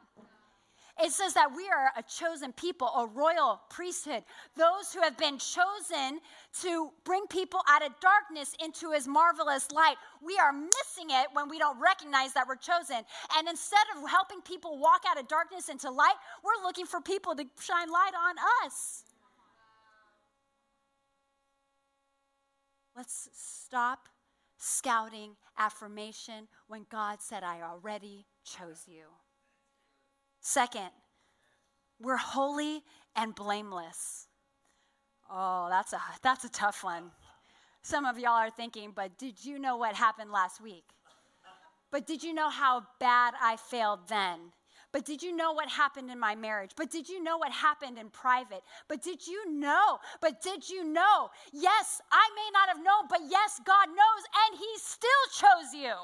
It 1.01 1.11
says 1.11 1.33
that 1.35 1.51
we 1.57 1.69
are 1.69 1.91
a 1.97 2.03
chosen 2.03 2.53
people, 2.53 2.87
a 2.89 3.07
royal 3.07 3.63
priesthood, 3.71 4.25
those 4.57 4.93
who 4.93 5.01
have 5.01 5.17
been 5.17 5.39
chosen 5.39 6.21
to 6.61 6.91
bring 7.05 7.27
people 7.29 7.61
out 7.69 7.85
of 7.85 7.93
darkness 8.01 8.55
into 8.63 8.93
his 8.93 9.09
marvelous 9.09 9.71
light. 9.73 9.97
We 10.23 10.37
are 10.39 10.53
missing 10.53 11.09
it 11.09 11.29
when 11.33 11.49
we 11.49 11.59
don't 11.59 11.81
recognize 11.81 12.35
that 12.35 12.47
we're 12.47 12.57
chosen. 12.57 12.99
And 13.37 13.49
instead 13.49 13.85
of 13.97 14.09
helping 14.09 14.43
people 14.43 14.79
walk 14.79 15.03
out 15.09 15.19
of 15.19 15.29
darkness 15.29 15.71
into 15.71 15.91
light, 15.91 16.17
we're 16.45 16.63
looking 16.63 16.87
for 16.87 17.01
people 17.01 17.35
to 17.37 17.45
shine 17.59 17.91
light 17.91 18.13
on 18.15 18.37
us. 18.67 19.05
Let's 22.97 23.29
stop 23.33 24.09
scouting 24.59 25.37
affirmation 25.59 26.47
when 26.69 26.87
God 26.91 27.21
said, 27.21 27.43
I 27.43 27.63
already 27.63 28.27
chose 28.45 28.85
you. 28.87 29.05
Second, 30.41 30.91
we're 32.01 32.17
holy 32.17 32.83
and 33.17 33.35
blameless. 33.35 34.27
Oh, 35.31 35.69
that's 35.71 35.93
a, 35.93 36.01
that's 36.23 36.45
a 36.45 36.51
tough 36.51 36.85
one. 36.85 37.13
Some 37.83 38.05
of 38.05 38.19
y'all 38.19 38.33
are 38.33 38.51
thinking, 38.51 38.93
but 38.95 39.19
did 39.19 39.45
you 39.45 39.59
know 39.59 39.77
what 39.77 39.95
happened 39.95 40.31
last 40.31 40.61
week? 40.61 40.85
But 41.91 42.07
did 42.07 42.23
you 42.23 42.33
know 42.33 42.49
how 42.49 42.85
bad 43.01 43.35
I 43.41 43.57
failed 43.57 44.09
then? 44.09 44.53
But 44.93 45.05
did 45.07 45.23
you 45.23 45.35
know 45.35 45.53
what 45.53 45.69
happened 45.69 46.11
in 46.11 46.19
my 46.19 46.35
marriage? 46.35 46.73
But 46.77 46.91
did 46.91 47.09
you 47.09 47.23
know 47.23 47.39
what 47.39 47.51
happened 47.51 47.99
in 47.99 48.11
private? 48.11 48.63
But 48.89 49.03
did 49.03 49.27
you 49.27 49.51
know? 49.51 49.99
But 50.21 50.43
did 50.43 50.69
you 50.69 50.85
know? 50.85 51.31
Yes, 51.53 52.01
I 52.11 52.29
may 52.37 52.51
not 52.53 52.69
have 52.69 52.85
known, 52.85 53.09
but 53.09 53.21
yes, 53.29 53.61
God 53.65 53.89
knows, 53.89 54.25
and 54.51 54.59
He 54.59 54.69
still 54.77 55.11
chose 55.35 55.75
you. 55.75 55.95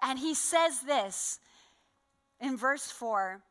And 0.00 0.18
He 0.18 0.34
says 0.34 0.80
this 0.80 1.40
in 2.40 2.56
verse 2.56 2.90
4 2.90 3.42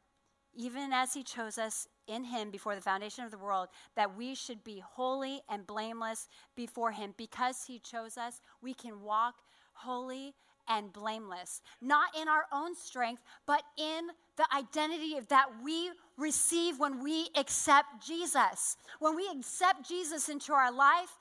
even 0.53 0.91
as 0.91 1.13
He 1.13 1.23
chose 1.23 1.57
us 1.57 1.87
in 2.07 2.23
Him 2.23 2.51
before 2.51 2.75
the 2.75 2.81
foundation 2.81 3.23
of 3.23 3.31
the 3.31 3.37
world, 3.37 3.69
that 3.95 4.17
we 4.17 4.35
should 4.35 4.63
be 4.63 4.83
holy 4.85 5.41
and 5.49 5.65
blameless 5.65 6.27
before 6.55 6.91
Him. 6.91 7.13
Because 7.17 7.63
He 7.63 7.79
chose 7.79 8.17
us, 8.17 8.41
we 8.61 8.73
can 8.73 9.01
walk 9.01 9.35
holy 9.73 10.33
and 10.71 10.93
blameless, 10.93 11.61
not 11.81 12.15
in 12.19 12.27
our 12.27 12.45
own 12.53 12.75
strength, 12.75 13.23
but 13.45 13.61
in 13.77 14.07
the 14.37 14.45
identity 14.55 15.15
that 15.29 15.47
we 15.63 15.91
receive 16.17 16.79
when 16.79 17.03
we 17.03 17.29
accept 17.35 18.05
Jesus. 18.05 18.77
When 18.99 19.15
we 19.15 19.29
accept 19.35 19.87
Jesus 19.87 20.29
into 20.29 20.53
our 20.53 20.71
life, 20.71 21.17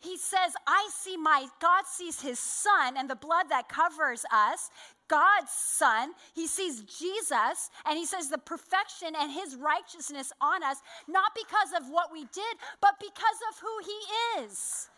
he 0.00 0.16
says, 0.16 0.54
I 0.66 0.88
see 0.92 1.16
my, 1.16 1.46
God 1.60 1.84
sees 1.86 2.20
his 2.20 2.38
son 2.38 2.96
and 2.96 3.08
the 3.08 3.16
blood 3.16 3.46
that 3.50 3.68
covers 3.68 4.24
us, 4.32 4.70
God's 5.08 5.52
son. 5.52 6.12
He 6.34 6.46
sees 6.46 6.80
Jesus 6.80 7.70
and 7.84 7.98
he 7.98 8.06
says 8.06 8.28
the 8.28 8.38
perfection 8.38 9.12
and 9.18 9.30
his 9.30 9.56
righteousness 9.56 10.32
on 10.40 10.62
us, 10.62 10.78
not 11.06 11.32
because 11.34 11.80
of 11.80 11.90
what 11.90 12.10
we 12.12 12.20
did, 12.20 12.56
but 12.80 12.94
because 12.98 13.40
of 13.50 13.60
who 13.60 14.40
he 14.40 14.42
is. 14.42 14.88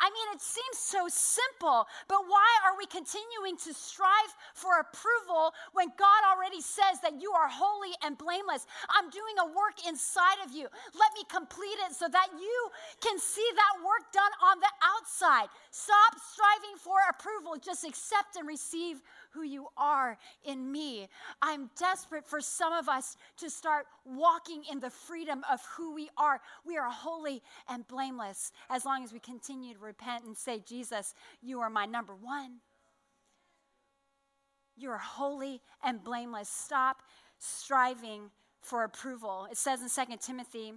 I 0.00 0.10
mean, 0.12 0.28
it 0.34 0.42
seems 0.42 0.76
so 0.76 1.08
simple, 1.08 1.86
but 2.08 2.20
why 2.28 2.50
are 2.64 2.76
we 2.76 2.84
continuing 2.86 3.56
to 3.64 3.72
strive 3.72 4.32
for 4.54 4.80
approval 4.80 5.52
when 5.72 5.88
God 5.96 6.20
already 6.28 6.60
says 6.60 7.00
that 7.02 7.20
you 7.20 7.32
are 7.32 7.48
holy 7.48 7.96
and 8.04 8.16
blameless? 8.18 8.66
I'm 8.92 9.08
doing 9.08 9.36
a 9.40 9.46
work 9.46 9.80
inside 9.88 10.44
of 10.44 10.52
you. 10.52 10.68
Let 10.92 11.12
me 11.16 11.24
complete 11.28 11.80
it 11.88 11.96
so 11.96 12.08
that 12.12 12.28
you 12.36 12.58
can 13.00 13.18
see 13.18 13.48
that 13.56 13.84
work 13.84 14.12
done 14.12 14.32
on 14.44 14.60
the 14.60 14.72
outside. 14.84 15.48
Stop 15.70 16.20
striving 16.20 16.76
for 16.76 16.96
approval, 17.08 17.56
just 17.56 17.84
accept 17.84 18.36
and 18.36 18.46
receive 18.46 19.00
who 19.36 19.42
you 19.42 19.66
are 19.76 20.18
in 20.44 20.72
me. 20.72 21.08
I'm 21.42 21.70
desperate 21.78 22.26
for 22.26 22.40
some 22.40 22.72
of 22.72 22.88
us 22.88 23.16
to 23.38 23.50
start 23.50 23.86
walking 24.04 24.62
in 24.70 24.80
the 24.80 24.90
freedom 24.90 25.44
of 25.50 25.60
who 25.76 25.94
we 25.94 26.08
are. 26.16 26.40
We 26.64 26.78
are 26.78 26.90
holy 26.90 27.42
and 27.68 27.86
blameless 27.86 28.52
as 28.70 28.84
long 28.84 29.04
as 29.04 29.12
we 29.12 29.20
continue 29.20 29.74
to 29.74 29.80
repent 29.80 30.24
and 30.24 30.36
say, 30.36 30.62
Jesus, 30.66 31.14
you 31.42 31.60
are 31.60 31.70
my 31.70 31.84
number 31.84 32.14
one. 32.14 32.60
You 34.76 34.90
are 34.90 34.98
holy 34.98 35.60
and 35.82 36.02
blameless. 36.02 36.48
Stop 36.48 37.02
striving 37.38 38.30
for 38.60 38.84
approval. 38.84 39.46
It 39.50 39.56
says 39.56 39.80
in 39.82 40.06
2 40.06 40.16
Timothy 40.20 40.72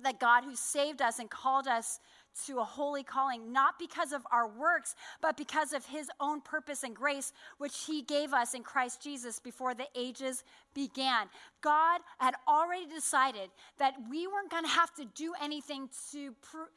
that 0.00 0.20
God, 0.20 0.44
who 0.44 0.54
saved 0.54 1.02
us 1.02 1.18
and 1.18 1.28
called 1.28 1.66
us 1.66 1.98
to 2.46 2.58
a 2.58 2.64
holy 2.64 3.02
calling, 3.02 3.52
not 3.52 3.78
because 3.78 4.12
of 4.12 4.26
our 4.32 4.48
works, 4.48 4.94
but 5.20 5.36
because 5.36 5.72
of 5.72 5.84
his 5.86 6.10
own 6.20 6.40
purpose 6.40 6.82
and 6.82 6.94
grace, 6.94 7.32
which 7.58 7.84
he 7.86 8.02
gave 8.02 8.32
us 8.32 8.54
in 8.54 8.62
Christ 8.62 9.02
Jesus 9.02 9.38
before 9.38 9.74
the 9.74 9.86
ages 9.94 10.44
began. 10.74 11.26
God 11.60 12.00
had 12.18 12.34
already 12.46 12.86
decided 12.86 13.50
that 13.78 13.94
we 14.10 14.26
weren't 14.26 14.50
going 14.50 14.64
to 14.64 14.70
have 14.70 14.94
to 14.94 15.04
do 15.14 15.32
anything 15.42 15.88
to 16.12 16.32
prove, 16.42 16.68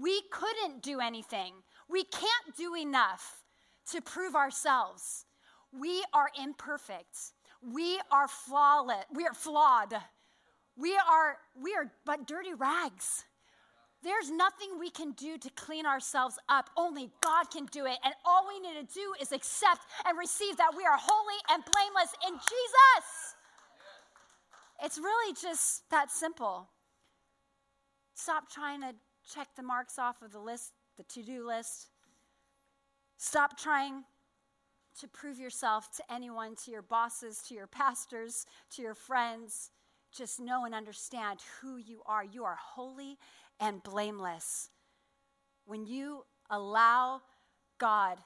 we 0.00 0.22
couldn't 0.30 0.82
do 0.82 1.00
anything. 1.00 1.54
We 1.88 2.04
can't 2.04 2.56
do 2.56 2.76
enough 2.76 3.42
to 3.90 4.00
prove 4.00 4.36
ourselves. 4.36 5.26
We 5.72 6.04
are 6.12 6.30
imperfect. 6.40 7.32
We 7.62 8.00
are 8.10 8.28
flawless. 8.28 9.04
We 9.12 9.26
are 9.26 9.34
flawed. 9.34 9.94
We 10.76 10.96
are, 10.96 11.38
we 11.60 11.74
are 11.74 11.90
but 12.06 12.26
dirty 12.26 12.54
rags. 12.54 13.24
There's 14.02 14.30
nothing 14.30 14.78
we 14.78 14.90
can 14.90 15.12
do 15.12 15.36
to 15.36 15.50
clean 15.50 15.84
ourselves 15.84 16.38
up. 16.48 16.70
Only 16.76 17.10
God 17.22 17.50
can 17.50 17.66
do 17.66 17.84
it. 17.84 17.98
And 18.02 18.14
all 18.24 18.46
we 18.48 18.58
need 18.60 18.88
to 18.88 18.94
do 18.94 19.12
is 19.20 19.30
accept 19.30 19.82
and 20.06 20.18
receive 20.18 20.56
that 20.56 20.72
we 20.74 20.84
are 20.84 20.96
holy 20.98 21.36
and 21.50 21.62
blameless 21.64 22.14
in 22.26 22.34
Jesus. 22.34 23.36
It's 24.82 24.96
really 24.96 25.34
just 25.34 25.88
that 25.90 26.10
simple. 26.10 26.70
Stop 28.14 28.50
trying 28.50 28.80
to 28.80 28.94
check 29.34 29.48
the 29.54 29.62
marks 29.62 29.98
off 29.98 30.22
of 30.22 30.32
the 30.32 30.40
list, 30.40 30.72
the 30.96 31.04
to 31.04 31.22
do 31.22 31.46
list. 31.46 31.88
Stop 33.18 33.58
trying 33.58 34.04
to 34.98 35.08
prove 35.08 35.38
yourself 35.38 35.94
to 35.96 36.02
anyone, 36.12 36.54
to 36.64 36.70
your 36.70 36.82
bosses, 36.82 37.42
to 37.48 37.54
your 37.54 37.66
pastors, 37.66 38.46
to 38.70 38.82
your 38.82 38.94
friends. 38.94 39.70
Just 40.10 40.40
know 40.40 40.64
and 40.64 40.74
understand 40.74 41.40
who 41.60 41.76
you 41.76 42.02
are. 42.06 42.24
You 42.24 42.44
are 42.44 42.56
holy 42.58 43.18
and 43.60 43.82
blameless. 43.82 44.70
When 45.66 45.86
you 45.86 46.24
allow 46.48 47.20
God 47.78 48.18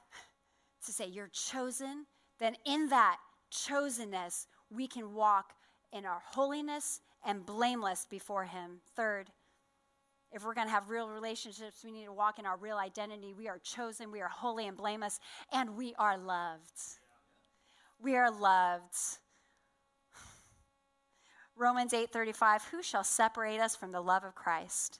to 0.87 0.93
say 0.93 1.07
you're 1.07 1.29
chosen, 1.29 2.07
then 2.39 2.57
in 2.65 2.89
that 2.89 3.19
chosenness, 3.53 4.47
we 4.71 4.87
can 4.87 5.15
walk 5.15 5.53
in 5.93 6.05
our 6.05 6.23
holiness 6.33 7.01
and 7.25 7.45
blameless 7.45 8.07
before 8.09 8.45
Him. 8.45 8.81
Third, 8.97 9.31
if 10.33 10.45
we're 10.45 10.55
going 10.55 10.67
to 10.67 10.73
have 10.73 10.91
real 10.91 11.09
relationships, 11.09 11.85
we 11.85 11.93
need 11.93 12.07
to 12.07 12.13
walk 12.13 12.39
in 12.39 12.47
our 12.47 12.57
real 12.57 12.77
identity. 12.77 13.35
We 13.37 13.49
are 13.49 13.59
chosen, 13.59 14.11
we 14.11 14.21
are 14.21 14.29
holy 14.29 14.67
and 14.67 14.77
blameless, 14.77 15.21
and 15.53 15.77
we 15.77 15.95
are 15.97 16.19
loved. 16.19 16.81
We 18.03 18.17
are 18.17 18.31
loved. 18.31 18.95
Romans 21.57 21.93
8:35 21.93 22.63
Who 22.73 22.83
shall 22.83 23.05
separate 23.05 23.61
us 23.61 23.77
from 23.77 23.93
the 23.93 24.01
love 24.01 24.25
of 24.25 24.35
Christ? 24.35 24.99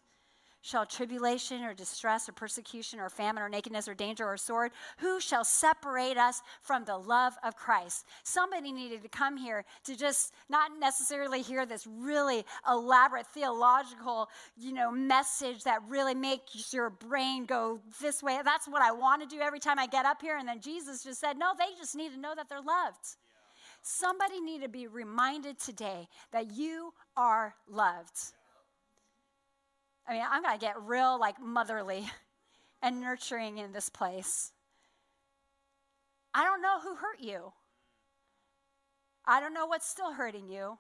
Shall 0.65 0.87
tribulation 0.87 1.63
or 1.63 1.75
distress 1.75 2.27
or 2.27 2.33
persecution 2.33 2.99
or 2.99 3.11
famine 3.11 3.43
or 3.43 3.51
nakedness 3.51 3.87
or 3.87 3.93
danger 3.93 4.27
or 4.27 4.39
sword, 4.39 4.73
who 4.97 5.21
shall 5.21 5.45
separate 5.45 6.17
us 6.17 6.41
from 6.63 6.87
the 6.87 6.97
love 6.97 7.35
of 7.45 7.55
Christ? 7.55 8.07
Somebody 8.23 8.73
needed 8.73 9.03
to 9.03 9.11
come 9.11 9.37
here 9.37 9.67
to 9.85 9.95
just 9.95 10.33
not 10.49 10.71
necessarily 10.81 11.43
hear 11.43 11.67
this 11.67 11.87
really 11.87 12.47
elaborate 12.67 13.27
theological, 13.27 14.31
you 14.57 14.73
know, 14.73 14.91
message 14.91 15.65
that 15.65 15.83
really 15.87 16.15
makes 16.15 16.73
your 16.73 16.89
brain 16.89 17.45
go 17.45 17.79
this 18.01 18.23
way. 18.23 18.41
That's 18.43 18.67
what 18.67 18.81
I 18.81 18.91
want 18.91 19.21
to 19.21 19.29
do 19.29 19.43
every 19.43 19.61
time 19.61 19.79
I 19.79 19.87
get 19.87 20.07
up 20.07 20.23
here. 20.23 20.39
And 20.39 20.49
then 20.49 20.63
Jesus 20.63 21.05
just 21.05 21.21
said, 21.21 21.37
no, 21.37 21.53
they 21.59 21.77
just 21.77 21.95
need 21.95 22.15
to 22.15 22.19
know 22.19 22.35
that 22.35 22.49
they're 22.49 22.63
loved. 22.63 23.17
Somebody 23.83 24.41
need 24.41 24.63
to 24.63 24.71
be 24.71 24.87
reminded 24.87 25.59
today 25.59 26.09
that 26.33 26.53
you 26.53 26.95
are 27.19 27.55
loved. 27.71 28.33
I 30.07 30.13
mean, 30.13 30.23
I'm 30.29 30.43
going 30.43 30.59
to 30.59 30.65
get 30.65 30.81
real 30.83 31.19
like 31.19 31.41
motherly 31.41 32.07
and 32.83 33.01
nurturing 33.01 33.59
in 33.59 33.73
this 33.73 33.89
place. 33.89 34.53
I 36.35 36.45
don't 36.45 36.61
know 36.61 36.81
who 36.81 36.97
hurt 36.97 37.21
you. 37.21 37.53
I 39.27 39.41
don't 39.41 39.55
know 39.55 39.67
what's 39.67 39.89
still 39.89 40.13
hurting 40.13 40.49
you. 40.49 40.79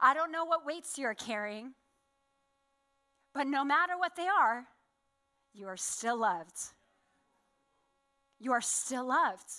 I 0.00 0.14
don't 0.14 0.32
know 0.32 0.44
what 0.44 0.64
weights 0.64 0.98
you're 0.98 1.14
carrying. 1.14 1.74
But 3.34 3.46
no 3.46 3.64
matter 3.64 3.98
what 3.98 4.16
they 4.16 4.26
are, 4.26 4.66
you 5.52 5.66
are 5.66 5.76
still 5.76 6.18
loved. 6.18 6.56
You 8.38 8.52
are 8.52 8.60
still 8.60 9.06
loved. 9.06 9.50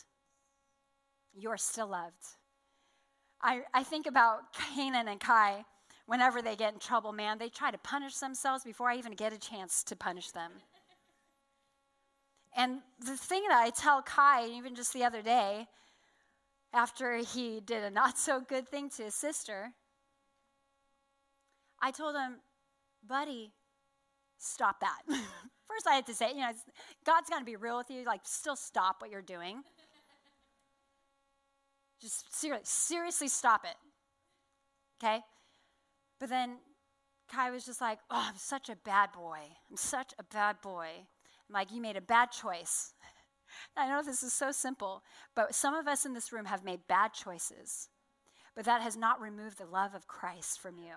You 1.34 1.50
are 1.50 1.58
still 1.58 1.88
loved. 1.88 2.24
I, 3.42 3.62
I 3.74 3.84
think 3.84 4.08
about 4.08 4.54
Canaan 4.54 5.08
and 5.08 5.20
Kai 5.20 5.66
whenever 6.06 6.42
they 6.42 6.56
get 6.56 6.74
in 6.74 6.80
trouble, 6.80 7.12
man, 7.12 7.38
they 7.38 7.50
try 7.50 7.72
to 7.72 7.78
punish 7.78 8.18
themselves 8.18 8.64
before 8.64 8.90
I 8.90 8.98
even 8.98 9.14
get 9.14 9.34
a 9.34 9.38
chance 9.38 9.84
to 9.86 9.96
punish 9.96 10.32
them. 10.32 10.52
And 12.56 12.80
the 13.00 13.18
thing 13.18 13.44
that 13.48 13.60
I 13.60 13.70
tell 13.72 14.02
Kai, 14.02 14.48
even 14.48 14.76
just 14.76 14.94
the 14.94 15.04
other 15.04 15.22
day, 15.22 15.68
after 16.74 17.18
he 17.18 17.60
did 17.60 17.84
a 17.84 17.90
not 17.90 18.18
so 18.18 18.42
good 18.42 18.68
thing 18.68 18.90
to 18.92 19.04
his 19.04 19.16
sister, 19.16 19.72
I 21.82 21.92
told 21.92 22.16
him, 22.16 22.38
buddy, 23.08 23.52
stop 24.38 24.80
that. 24.82 25.02
First, 25.08 25.88
I 25.88 25.96
had 25.96 26.06
to 26.08 26.14
say, 26.14 26.30
you 26.30 26.42
know, 26.42 26.52
God's 27.06 27.30
going 27.30 27.42
to 27.42 27.46
be 27.46 27.56
real 27.56 27.78
with 27.78 27.90
you. 27.90 28.04
Like, 28.06 28.22
still 28.26 28.56
stop 28.56 28.98
what 29.00 29.10
you're 29.10 29.22
doing. 29.22 29.64
Just 32.00 32.36
seriously, 32.38 32.66
seriously 32.66 33.28
stop 33.28 33.66
it. 33.66 33.76
Okay? 35.04 35.22
But 36.24 36.30
then 36.30 36.56
Kai 37.28 37.52
was 37.52 37.66
just 37.66 37.82
like, 37.82 38.00
oh, 38.10 38.28
I'm 38.30 38.38
such 38.38 38.70
a 38.70 38.78
bad 38.78 39.12
boy. 39.12 39.40
I'm 39.70 39.76
such 39.76 40.14
a 40.18 40.24
bad 40.24 40.62
boy. 40.62 40.88
I'm 40.96 41.54
like, 41.54 41.70
you 41.70 41.82
made 41.82 41.98
a 41.98 42.02
bad 42.02 42.32
choice. 42.32 42.94
I 43.76 43.90
know 43.90 44.02
this 44.02 44.24
is 44.24 44.32
so 44.32 44.50
simple, 44.54 45.04
but 45.36 45.54
some 45.54 45.74
of 45.76 45.86
us 45.86 46.06
in 46.06 46.14
this 46.14 46.32
room 46.32 46.46
have 46.46 46.64
made 46.64 46.88
bad 46.88 47.12
choices, 47.12 47.90
but 48.56 48.64
that 48.64 48.82
has 48.82 48.96
not 48.96 49.20
removed 49.20 49.58
the 49.58 49.66
love 49.66 49.96
of 49.96 50.08
Christ 50.08 50.62
from 50.62 50.78
you. 50.78 50.94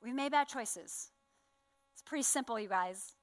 We've 0.00 0.14
made 0.14 0.30
bad 0.30 0.46
choices. 0.46 1.08
It's 1.92 2.02
pretty 2.06 2.22
simple, 2.22 2.60
you 2.60 2.68
guys. 2.68 3.14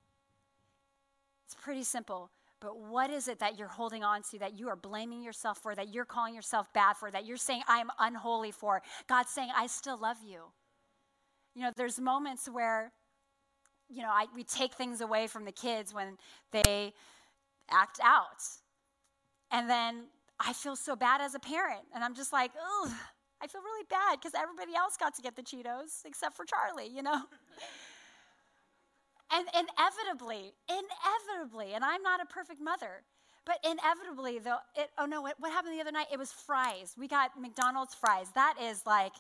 It's 1.45 1.55
pretty 1.55 1.83
simple. 1.83 2.31
But 2.60 2.77
what 2.77 3.12
is 3.12 3.29
it 3.29 3.39
that 3.39 3.57
you're 3.57 3.69
holding 3.69 4.03
on 4.03 4.24
to 4.31 4.39
that 4.39 4.60
you 4.60 4.67
are 4.67 4.75
blaming 4.75 5.24
yourself 5.24 5.59
for, 5.59 5.74
that 5.74 5.94
you're 5.94 6.03
calling 6.03 6.35
yourself 6.35 6.68
bad 6.74 6.98
for, 6.98 7.09
that 7.11 7.25
you're 7.25 7.37
saying, 7.37 7.61
I 7.70 7.77
am 7.77 7.92
unholy 7.98 8.51
for? 8.51 8.81
God's 9.07 9.29
saying, 9.29 9.51
I 9.55 9.68
still 9.68 9.98
love 9.98 10.18
you. 10.22 10.51
You 11.55 11.64
know, 11.64 11.72
there's 11.75 12.00
moments 12.00 12.48
where, 12.48 12.92
you 13.90 14.01
know, 14.01 14.09
I, 14.09 14.25
we 14.35 14.44
take 14.44 14.74
things 14.74 15.01
away 15.01 15.27
from 15.27 15.46
the 15.46 15.51
kids 15.51 15.94
when 15.94 16.18
they 16.51 16.94
act 17.70 18.00
out. 18.03 18.42
And 19.51 19.70
then 19.70 20.05
I 20.40 20.53
feel 20.53 20.75
so 20.75 20.96
bad 20.96 21.22
as 21.22 21.35
a 21.35 21.40
parent. 21.40 21.81
And 21.94 22.03
I'm 22.03 22.16
just 22.16 22.31
like, 22.31 22.51
oh, 22.59 22.94
I 23.42 23.48
feel 23.48 23.61
really 23.61 23.85
bad 23.90 24.20
because 24.20 24.33
everybody 24.33 24.75
else 24.75 24.98
got 24.98 25.16
to 25.16 25.22
get 25.22 25.35
the 25.35 25.42
Cheetos 25.42 26.05
except 26.05 26.37
for 26.37 26.46
Charlie, 26.46 26.87
you 26.87 27.03
know? 27.03 27.22
and 29.31 29.48
inevitably, 29.53 30.53
inevitably, 30.70 31.74
and 31.74 31.83
I'm 31.83 32.03
not 32.03 32.22
a 32.22 32.25
perfect 32.25 32.61
mother, 32.61 33.03
but 33.46 33.57
inevitably, 33.64 34.40
though, 34.40 34.57
it, 34.75 34.90
oh 35.00 35.05
no, 35.05 35.22
what, 35.22 35.35
what 35.40 35.51
happened 35.51 35.74
the 35.74 35.81
other 35.81 35.92
night? 35.92 36.07
It 36.14 36.20
was 36.20 36.31
fries. 36.31 36.94
We 36.98 37.07
got 37.07 37.40
McDonald's 37.40 37.96
fries. 37.96 38.27
That 38.35 38.55
is 38.61 38.83
like, 38.85 39.14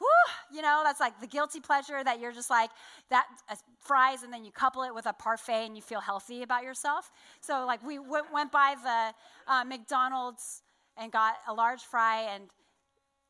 whew, 0.00 0.56
you 0.56 0.62
know, 0.62 0.80
that's 0.84 1.00
like 1.00 1.20
the 1.20 1.26
guilty 1.26 1.60
pleasure 1.60 2.02
that 2.02 2.20
you're 2.20 2.32
just 2.32 2.50
like, 2.50 2.70
that 3.10 3.26
uh, 3.48 3.54
fries, 3.78 4.22
and 4.22 4.32
then 4.32 4.44
you 4.44 4.50
couple 4.50 4.82
it 4.82 4.94
with 4.94 5.06
a 5.06 5.12
parfait 5.12 5.66
and 5.66 5.76
you 5.76 5.82
feel 5.82 6.00
healthy 6.00 6.42
about 6.42 6.64
yourself. 6.64 7.10
So, 7.40 7.64
like, 7.66 7.86
we 7.86 7.96
w- 7.96 8.24
went 8.32 8.50
by 8.50 8.74
the 8.82 9.52
uh, 9.52 9.64
McDonald's 9.64 10.62
and 10.96 11.12
got 11.12 11.34
a 11.48 11.54
large 11.54 11.82
fry, 11.82 12.22
and 12.34 12.44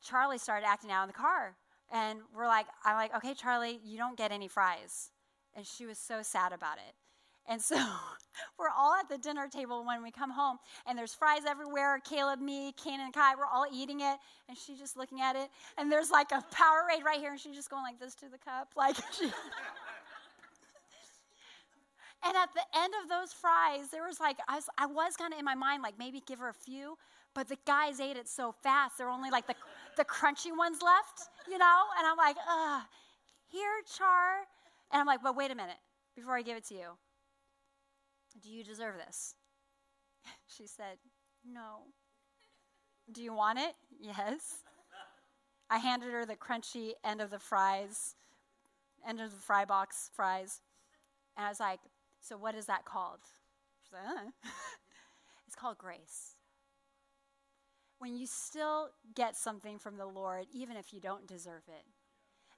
Charlie 0.02 0.38
started 0.38 0.66
acting 0.66 0.90
out 0.90 1.02
in 1.02 1.08
the 1.08 1.14
car. 1.14 1.56
And 1.92 2.20
we're 2.34 2.46
like, 2.46 2.66
I'm 2.84 2.96
like, 2.96 3.14
okay, 3.16 3.34
Charlie, 3.34 3.80
you 3.84 3.98
don't 3.98 4.16
get 4.16 4.30
any 4.32 4.48
fries. 4.48 5.10
And 5.56 5.66
she 5.66 5.86
was 5.86 5.98
so 5.98 6.22
sad 6.22 6.52
about 6.52 6.78
it. 6.78 6.94
And 7.50 7.60
so 7.60 7.76
we're 8.58 8.70
all 8.70 8.94
at 8.94 9.08
the 9.10 9.18
dinner 9.18 9.48
table 9.48 9.84
when 9.84 10.02
we 10.02 10.10
come 10.12 10.30
home, 10.30 10.58
and 10.86 10.96
there's 10.96 11.12
fries 11.12 11.42
everywhere. 11.46 12.00
Caleb, 12.08 12.40
me, 12.40 12.72
Kane, 12.82 13.00
and 13.00 13.12
Kai, 13.12 13.34
we're 13.36 13.44
all 13.44 13.66
eating 13.70 14.00
it, 14.00 14.16
and 14.48 14.56
she's 14.56 14.78
just 14.78 14.96
looking 14.96 15.20
at 15.20 15.36
it. 15.36 15.50
And 15.76 15.92
there's 15.92 16.10
like 16.10 16.30
a 16.30 16.42
Powerade 16.54 17.04
right 17.04 17.18
here, 17.18 17.32
and 17.32 17.40
she's 17.40 17.56
just 17.56 17.68
going 17.68 17.82
like 17.82 17.98
this 17.98 18.14
to 18.16 18.26
the 18.30 18.38
cup. 18.38 18.68
Like 18.76 18.96
she. 19.18 19.24
and 22.24 22.36
at 22.36 22.48
the 22.54 22.62
end 22.78 22.94
of 23.02 23.08
those 23.10 23.32
fries, 23.32 23.90
there 23.90 24.06
was 24.06 24.20
like, 24.20 24.38
I 24.48 24.54
was, 24.54 24.68
I 24.78 24.86
was 24.86 25.16
kind 25.16 25.32
of 25.34 25.38
in 25.38 25.44
my 25.44 25.56
mind, 25.56 25.82
like 25.82 25.98
maybe 25.98 26.22
give 26.26 26.38
her 26.38 26.48
a 26.48 26.54
few, 26.54 26.96
but 27.34 27.48
the 27.48 27.58
guys 27.66 28.00
ate 28.00 28.16
it 28.16 28.28
so 28.28 28.54
fast, 28.62 28.96
there 28.96 29.08
are 29.08 29.10
only 29.10 29.30
like 29.30 29.46
the, 29.46 29.56
the 29.96 30.04
crunchy 30.04 30.56
ones 30.56 30.78
left, 30.82 31.28
you 31.50 31.58
know? 31.58 31.80
And 31.98 32.06
I'm 32.06 32.16
like, 32.16 32.36
ugh, 32.48 32.82
here, 33.48 33.82
Char. 33.98 34.46
And 34.92 35.00
I'm 35.00 35.06
like, 35.06 35.22
but 35.22 35.36
wait 35.36 35.50
a 35.50 35.54
minute 35.54 35.76
before 36.14 36.36
I 36.36 36.42
give 36.42 36.56
it 36.56 36.64
to 36.66 36.74
you. 36.74 36.96
Do 38.42 38.50
you 38.50 38.64
deserve 38.64 38.94
this? 38.96 39.34
She 40.46 40.66
said, 40.66 40.98
No. 41.44 41.84
Do 43.10 43.22
you 43.22 43.32
want 43.32 43.58
it? 43.58 43.74
Yes. 44.00 44.58
I 45.68 45.78
handed 45.78 46.12
her 46.12 46.26
the 46.26 46.36
crunchy 46.36 46.92
end 47.04 47.20
of 47.20 47.30
the 47.30 47.38
fries, 47.38 48.16
end 49.06 49.20
of 49.20 49.30
the 49.30 49.36
fry 49.36 49.64
box 49.64 50.10
fries. 50.14 50.60
And 51.36 51.46
I 51.46 51.48
was 51.48 51.60
like, 51.60 51.80
So 52.20 52.36
what 52.36 52.54
is 52.54 52.66
that 52.66 52.84
called? 52.84 53.20
She's 53.82 53.92
like, 53.92 54.02
uh. 54.16 54.50
It's 55.46 55.56
called 55.56 55.78
grace. 55.78 56.36
When 57.98 58.14
you 58.14 58.26
still 58.26 58.90
get 59.14 59.36
something 59.36 59.78
from 59.78 59.96
the 59.96 60.06
Lord, 60.06 60.46
even 60.52 60.76
if 60.76 60.92
you 60.92 61.00
don't 61.00 61.26
deserve 61.26 61.62
it. 61.68 61.84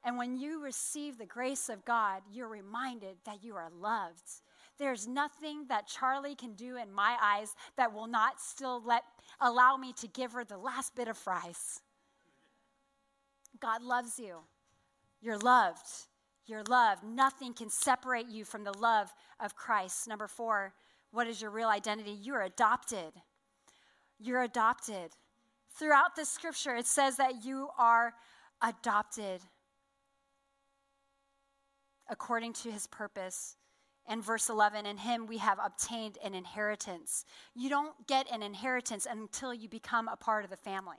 And 0.05 0.19
when 0.19 0.37
you 0.37 0.63
receive 0.63 1.17
the 1.17 1.25
grace 1.27 1.69
of 1.71 1.85
God, 1.87 2.23
you're 2.31 2.49
reminded 2.49 3.17
that 3.25 3.43
you 3.43 3.57
are 3.57 3.71
loved 3.71 4.43
there's 4.83 5.07
nothing 5.07 5.67
that 5.69 5.87
Charlie 5.87 6.35
can 6.35 6.55
do 6.55 6.77
in 6.77 6.93
my 6.93 7.17
eyes 7.23 7.55
that 7.77 7.95
will 7.95 8.09
not 8.09 8.41
still 8.41 8.83
let 8.85 9.05
allow 9.41 9.77
me 9.77 9.93
to 9.93 10.09
give 10.09 10.33
her 10.33 10.45
the 10.45 10.59
last 10.59 10.97
bit 10.97 11.07
of 11.07 11.17
fries. 11.17 11.81
God 13.61 13.81
loves 13.81 14.19
you. 14.19 14.39
You're 15.21 15.39
loved. 15.39 15.87
You're 16.47 16.65
loved. 16.65 17.05
Nothing 17.05 17.55
can 17.55 17.71
separate 17.71 18.27
you 18.27 18.45
from 18.45 18.65
the 18.65 18.77
love 18.77 19.13
of 19.39 19.55
Christ. 19.55 20.09
Number 20.09 20.27
four, 20.27 20.75
what 21.13 21.29
is 21.29 21.41
your 21.41 21.53
real 21.53 21.69
identity? 21.69 22.19
You're 22.21 22.43
adopted. 22.43 23.13
You're 24.19 24.43
adopted. 24.43 25.13
Throughout 25.79 26.17
the 26.17 26.25
scripture, 26.25 26.75
it 26.75 26.87
says 26.89 27.19
that 27.19 27.45
you 27.45 27.69
are 27.79 28.15
adopted 28.61 29.43
according 32.11 32.55
to 32.55 32.73
his 32.73 32.89
purpose 32.89 33.57
and 34.07 34.25
verse 34.25 34.49
11 34.49 34.87
in 34.87 34.99
him 34.99 35.27
we 35.27 35.39
have 35.39 35.59
obtained 35.65 36.19
an 36.25 36.35
inheritance. 36.35 37.25
You 37.55 37.69
don't 37.69 37.95
get 38.07 38.31
an 38.31 38.43
inheritance 38.43 39.07
until 39.11 39.55
you 39.55 39.69
become 39.69 40.09
a 40.09 40.17
part 40.17 40.45
of 40.45 40.51
the 40.51 40.57
family. 40.57 40.99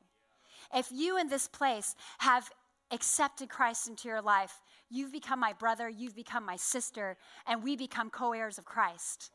If 0.74 0.90
you 0.92 1.18
in 1.18 1.28
this 1.28 1.48
place 1.48 1.96
have 2.20 2.50
accepted 2.92 3.50
christ 3.50 3.88
into 3.88 4.08
your 4.08 4.22
life 4.22 4.62
you've 4.90 5.12
become 5.12 5.40
my 5.40 5.54
brother 5.54 5.90
you've 5.90 6.16
become 6.16 6.46
my 6.46 6.56
sister 6.56 7.18
and 7.48 7.64
we 7.64 7.76
become 7.76 8.10
co-heirs 8.10 8.58
of 8.58 8.66
christ. 8.66 9.32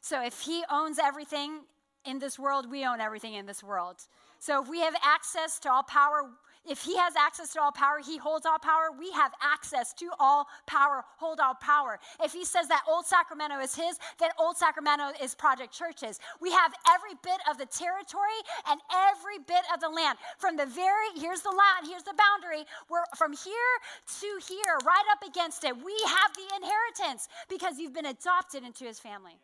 So 0.00 0.22
if 0.22 0.40
he 0.40 0.64
owns 0.70 0.98
everything 0.98 1.60
in 2.04 2.18
this 2.18 2.38
world 2.38 2.70
we 2.70 2.84
own 2.84 3.00
everything 3.00 3.34
in 3.34 3.46
this 3.46 3.62
world. 3.62 3.96
So 4.38 4.62
if 4.62 4.68
we 4.68 4.80
have 4.80 4.94
access 5.02 5.58
to 5.60 5.70
all 5.70 5.82
power 5.82 6.30
if 6.68 6.82
he 6.82 6.96
has 6.96 7.14
access 7.16 7.52
to 7.54 7.60
all 7.60 7.72
power, 7.72 8.00
he 8.04 8.18
holds 8.18 8.44
all 8.44 8.58
power. 8.58 8.90
We 8.96 9.10
have 9.12 9.32
access 9.42 9.92
to 9.94 10.10
all 10.20 10.46
power, 10.66 11.04
hold 11.16 11.40
all 11.40 11.54
power. 11.54 11.98
If 12.22 12.32
he 12.32 12.44
says 12.44 12.68
that 12.68 12.82
Old 12.88 13.06
Sacramento 13.06 13.58
is 13.60 13.74
his, 13.74 13.98
then 14.18 14.30
Old 14.38 14.56
Sacramento 14.56 15.12
is 15.22 15.34
Project 15.34 15.72
Church's. 15.72 16.20
We 16.40 16.52
have 16.52 16.72
every 16.88 17.16
bit 17.22 17.40
of 17.50 17.56
the 17.58 17.66
territory 17.66 18.38
and 18.68 18.80
every 18.92 19.38
bit 19.38 19.64
of 19.72 19.80
the 19.80 19.88
land. 19.88 20.18
From 20.38 20.56
the 20.56 20.66
very, 20.66 21.08
here's 21.16 21.40
the 21.40 21.50
land, 21.50 21.88
here's 21.88 22.04
the 22.04 22.14
boundary. 22.14 22.64
We're 22.90 23.04
from 23.16 23.32
here 23.32 23.74
to 24.20 24.28
here, 24.46 24.78
right 24.84 25.04
up 25.12 25.26
against 25.26 25.64
it. 25.64 25.74
We 25.74 25.96
have 26.06 26.34
the 26.34 26.56
inheritance 26.56 27.28
because 27.48 27.78
you've 27.78 27.94
been 27.94 28.06
adopted 28.06 28.64
into 28.64 28.84
his 28.84 29.00
family. 29.00 29.38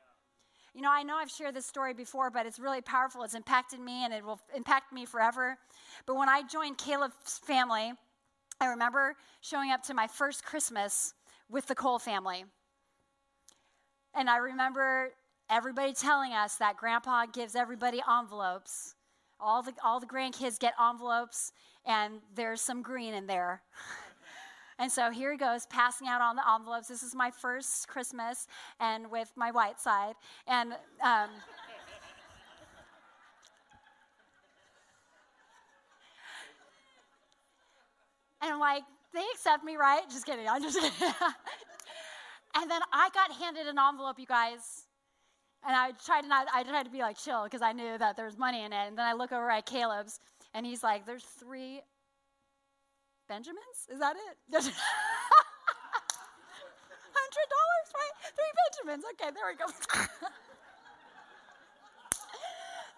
You 0.77 0.83
know, 0.83 0.93
I 0.93 1.05
know 1.05 1.17
I've 1.17 1.31
shared 1.31 1.55
this 1.55 1.65
story 1.65 1.95
before, 1.95 2.31
but 2.31 2.45
it's 2.45 2.59
really 2.59 2.83
powerful. 2.83 3.23
It's 3.23 3.35
impacted 3.35 3.81
me 3.81 4.05
and 4.05 4.13
it 4.13 4.23
will 4.23 4.39
impact 4.55 4.93
me 4.93 5.07
forever. 5.07 5.57
But 6.05 6.17
when 6.17 6.29
I 6.29 6.43
joined 6.43 6.77
Caleb's 6.77 7.39
family, 7.43 7.95
I 8.61 8.67
remember 8.67 9.15
showing 9.41 9.71
up 9.71 9.83
to 9.85 9.95
my 9.95 10.07
first 10.07 10.45
Christmas 10.45 11.15
with 11.49 11.67
the 11.67 11.75
Cole 11.75 11.99
family. 11.99 12.45
And 14.15 14.29
I 14.29 14.37
remember 14.37 15.13
everybody 15.49 15.95
telling 15.95 16.35
us 16.35 16.57
that 16.57 16.77
grandpa 16.77 17.25
gives 17.25 17.57
everybody 17.57 18.03
envelopes. 18.07 18.97
All 19.41 19.63
the, 19.63 19.73
all 19.83 19.99
the 19.99 20.07
grandkids 20.07 20.59
get 20.59 20.75
envelopes, 20.79 21.53
and 21.87 22.21
there's 22.35 22.61
some 22.61 22.83
green 22.83 23.15
in 23.15 23.27
there. 23.27 23.63
And 24.79 24.93
so 24.93 25.11
here 25.11 25.33
he 25.33 25.39
goes, 25.39 25.67
passing 25.67 26.07
out 26.07 26.21
on 26.21 26.37
the 26.37 26.43
envelopes. 26.55 26.89
This 26.89 27.03
is 27.03 27.15
my 27.15 27.31
first 27.31 27.89
Christmas, 27.89 28.47
and 28.79 29.11
with 29.11 29.33
my 29.35 29.51
white 29.51 29.81
side. 29.81 30.15
And 30.47 30.73
um, 31.03 31.31
and 38.43 38.53
I'm 38.53 38.61
like, 38.61 38.83
they 39.15 39.25
accept 39.33 39.65
me, 39.65 39.77
right? 39.77 40.03
Just 40.11 40.27
kidding. 40.27 40.47
I'm 40.47 40.63
just 40.63 40.79
kidding. 40.79 40.93
and 42.55 42.71
then 42.71 42.81
I 42.93 43.09
got 43.15 43.33
handed 43.33 43.67
an 43.67 43.79
envelope, 43.79 44.19
you 44.19 44.27
guys. 44.27 44.87
And 45.67 45.75
I 45.75 45.93
tried 46.05 46.23
to 46.23 46.29
not, 46.29 46.47
I 46.55 46.63
tried 46.63 46.85
to 46.85 46.91
be 46.91 46.99
like 46.99 47.17
chill 47.17 47.45
because 47.45 47.63
I 47.63 47.73
knew 47.73 47.97
that 47.97 48.17
there 48.17 48.27
was 48.27 48.37
money 48.37 48.63
in 48.63 48.75
it. 48.75 48.89
And 48.89 48.99
then 48.99 49.07
I 49.07 49.15
look 49.15 49.33
over 49.33 49.51
at 49.51 49.65
Caleb's, 49.65 50.21
and 50.53 50.67
he's 50.67 50.83
like, 50.83 51.07
"There's 51.07 51.25
three 51.25 51.81
Benjamins? 53.29 53.89
Is 53.93 53.99
that 53.99 54.17
it? 54.17 54.37
Hundred 57.19 57.49
dollars, 57.51 57.89
right? 57.95 58.15
Three 58.35 58.53
Benjamins. 58.63 59.05
Okay, 59.15 59.31
there 59.35 59.47
we 59.51 59.57
go. 59.57 59.67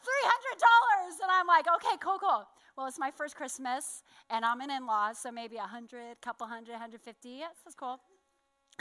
Three 0.04 0.24
hundred 0.24 0.58
dollars, 0.60 1.20
and 1.22 1.30
I'm 1.30 1.46
like, 1.46 1.66
okay, 1.76 1.96
cool, 2.00 2.18
cool. 2.18 2.46
Well, 2.76 2.86
it's 2.86 2.98
my 2.98 3.10
first 3.10 3.36
Christmas, 3.36 4.02
and 4.30 4.44
I'm 4.44 4.60
an 4.60 4.70
in-law, 4.70 5.12
so 5.12 5.30
maybe 5.32 5.56
a 5.56 5.62
hundred, 5.62 6.20
couple 6.22 6.46
hundred, 6.46 6.76
hundred 6.76 7.02
fifty. 7.02 7.30
Yes, 7.40 7.54
that's 7.64 7.74
cool. 7.74 8.00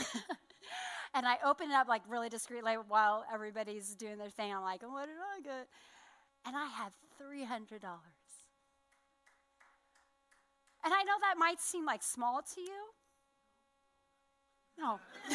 and 1.14 1.26
I 1.26 1.36
open 1.44 1.70
it 1.70 1.74
up 1.74 1.88
like 1.88 2.02
really 2.08 2.28
discreetly 2.28 2.74
while 2.88 3.24
everybody's 3.32 3.94
doing 3.94 4.18
their 4.18 4.30
thing. 4.30 4.52
I'm 4.54 4.62
like, 4.62 4.82
what 4.82 5.06
did 5.06 5.16
I 5.18 5.40
get? 5.42 5.68
And 6.46 6.56
I 6.56 6.66
had 6.66 6.92
three 7.18 7.44
hundred 7.44 7.82
dollars. 7.82 8.17
And 10.84 10.94
I 10.94 11.02
know 11.02 11.18
that 11.20 11.36
might 11.38 11.60
seem 11.60 11.84
like 11.84 12.02
small 12.02 12.42
to 12.54 12.60
you. 12.60 12.82
No. 14.78 15.00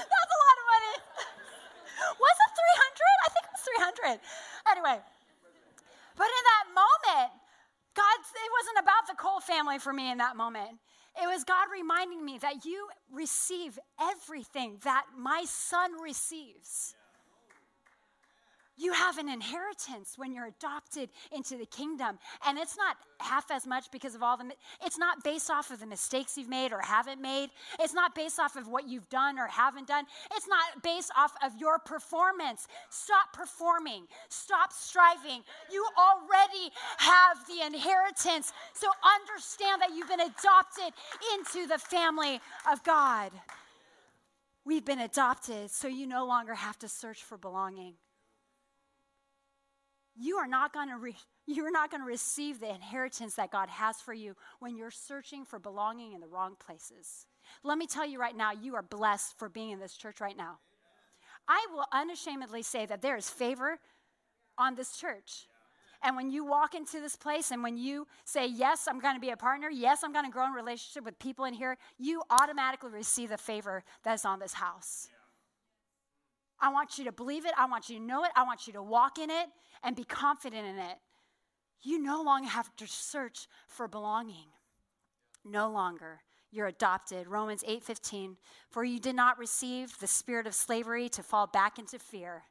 That's 0.00 0.32
a 0.36 0.40
lot 0.44 0.56
of 0.60 0.66
money. 0.68 0.94
Was 2.20 2.36
it 2.44 2.50
300? 2.56 3.24
I 3.24 3.28
think 3.32 3.44
it 3.44 3.52
was 3.52 3.64
300. 4.04 4.20
Anyway, 4.70 4.98
but 6.16 6.28
in 6.28 6.44
that 6.52 6.66
moment, 6.76 7.32
God, 7.94 8.16
it 8.20 8.50
wasn't 8.60 8.84
about 8.84 9.08
the 9.08 9.16
Cole 9.16 9.40
family 9.40 9.78
for 9.78 9.92
me 9.92 10.10
in 10.10 10.18
that 10.18 10.36
moment. 10.36 10.78
It 11.20 11.26
was 11.26 11.44
God 11.44 11.66
reminding 11.72 12.24
me 12.24 12.38
that 12.38 12.64
you 12.64 12.88
receive 13.10 13.78
everything 14.00 14.78
that 14.84 15.06
my 15.16 15.44
son 15.46 16.00
receives. 16.00 16.94
You 18.80 18.94
have 18.94 19.18
an 19.18 19.28
inheritance 19.28 20.14
when 20.16 20.32
you're 20.32 20.46
adopted 20.46 21.10
into 21.30 21.58
the 21.58 21.66
kingdom. 21.66 22.18
And 22.46 22.58
it's 22.58 22.78
not 22.78 22.96
half 23.18 23.50
as 23.50 23.66
much 23.66 23.90
because 23.90 24.14
of 24.14 24.22
all 24.22 24.38
the, 24.38 24.52
it's 24.82 24.96
not 24.96 25.22
based 25.22 25.50
off 25.50 25.70
of 25.70 25.80
the 25.80 25.86
mistakes 25.86 26.38
you've 26.38 26.48
made 26.48 26.72
or 26.72 26.80
haven't 26.80 27.20
made. 27.20 27.50
It's 27.78 27.92
not 27.92 28.14
based 28.14 28.40
off 28.40 28.56
of 28.56 28.68
what 28.68 28.88
you've 28.88 29.10
done 29.10 29.38
or 29.38 29.48
haven't 29.48 29.86
done. 29.86 30.06
It's 30.34 30.48
not 30.48 30.82
based 30.82 31.12
off 31.14 31.34
of 31.44 31.52
your 31.60 31.78
performance. 31.78 32.68
Stop 32.88 33.34
performing, 33.34 34.06
stop 34.30 34.72
striving. 34.72 35.42
You 35.70 35.86
already 35.98 36.72
have 36.96 37.36
the 37.46 37.66
inheritance. 37.66 38.54
So 38.72 38.88
understand 39.20 39.82
that 39.82 39.90
you've 39.94 40.08
been 40.08 40.20
adopted 40.20 40.94
into 41.34 41.68
the 41.68 41.78
family 41.78 42.40
of 42.72 42.82
God. 42.82 43.30
We've 44.64 44.86
been 44.86 45.00
adopted, 45.00 45.70
so 45.70 45.86
you 45.86 46.06
no 46.06 46.24
longer 46.24 46.54
have 46.54 46.78
to 46.78 46.88
search 46.88 47.22
for 47.22 47.36
belonging 47.36 47.96
you 50.20 50.36
are 50.36 50.46
not 50.46 50.72
going 50.72 50.88
to 50.88 50.96
re- 50.96 51.16
you're 51.46 51.70
not 51.70 51.90
going 51.90 52.02
to 52.02 52.06
receive 52.06 52.60
the 52.60 52.72
inheritance 52.72 53.34
that 53.34 53.50
God 53.50 53.68
has 53.68 54.00
for 54.00 54.12
you 54.12 54.36
when 54.60 54.76
you're 54.76 54.90
searching 54.90 55.44
for 55.44 55.58
belonging 55.58 56.12
in 56.12 56.20
the 56.20 56.28
wrong 56.28 56.54
places. 56.64 57.26
Let 57.64 57.78
me 57.78 57.86
tell 57.86 58.06
you 58.06 58.20
right 58.20 58.36
now, 58.36 58.52
you 58.52 58.76
are 58.76 58.82
blessed 58.82 59.38
for 59.38 59.48
being 59.48 59.70
in 59.70 59.80
this 59.80 59.96
church 59.96 60.20
right 60.20 60.36
now. 60.36 60.58
I 61.48 61.66
will 61.72 61.86
unashamedly 61.92 62.62
say 62.62 62.86
that 62.86 63.02
there 63.02 63.16
is 63.16 63.28
favor 63.28 63.78
on 64.56 64.76
this 64.76 64.96
church. 64.96 65.46
And 66.02 66.16
when 66.16 66.30
you 66.30 66.44
walk 66.44 66.74
into 66.74 67.00
this 67.00 67.16
place 67.16 67.50
and 67.50 67.62
when 67.62 67.76
you 67.76 68.06
say, 68.24 68.46
Yes, 68.46 68.86
I'm 68.88 69.00
going 69.00 69.16
to 69.16 69.20
be 69.20 69.30
a 69.30 69.36
partner, 69.36 69.68
yes, 69.68 70.02
I'm 70.02 70.12
going 70.12 70.24
to 70.24 70.30
grow 70.30 70.46
in 70.46 70.52
relationship 70.52 71.04
with 71.04 71.18
people 71.18 71.44
in 71.44 71.54
here, 71.54 71.76
you 71.98 72.22
automatically 72.30 72.90
receive 72.90 73.30
the 73.30 73.38
favor 73.38 73.82
that 74.04 74.14
is 74.14 74.24
on 74.24 74.38
this 74.38 74.54
house. 74.54 75.08
I 76.60 76.70
want 76.70 76.98
you 76.98 77.04
to 77.04 77.12
believe 77.12 77.46
it. 77.46 77.52
I 77.56 77.66
want 77.66 77.88
you 77.88 77.98
to 77.98 78.04
know 78.04 78.24
it. 78.24 78.30
I 78.36 78.42
want 78.42 78.66
you 78.66 78.72
to 78.74 78.82
walk 78.82 79.18
in 79.18 79.30
it 79.30 79.48
and 79.82 79.96
be 79.96 80.04
confident 80.04 80.66
in 80.66 80.78
it. 80.78 80.98
You 81.82 81.98
no 81.98 82.22
longer 82.22 82.48
have 82.48 82.74
to 82.76 82.86
search 82.86 83.48
for 83.66 83.88
belonging. 83.88 84.48
No 85.44 85.70
longer. 85.70 86.20
You're 86.50 86.66
adopted. 86.66 87.28
Romans 87.28 87.62
8:15. 87.66 88.36
For 88.68 88.84
you 88.84 88.98
did 88.98 89.14
not 89.14 89.38
receive 89.38 89.98
the 89.98 90.06
spirit 90.06 90.46
of 90.46 90.54
slavery 90.54 91.08
to 91.10 91.22
fall 91.22 91.46
back 91.46 91.78
into 91.78 91.98
fear, 91.98 92.44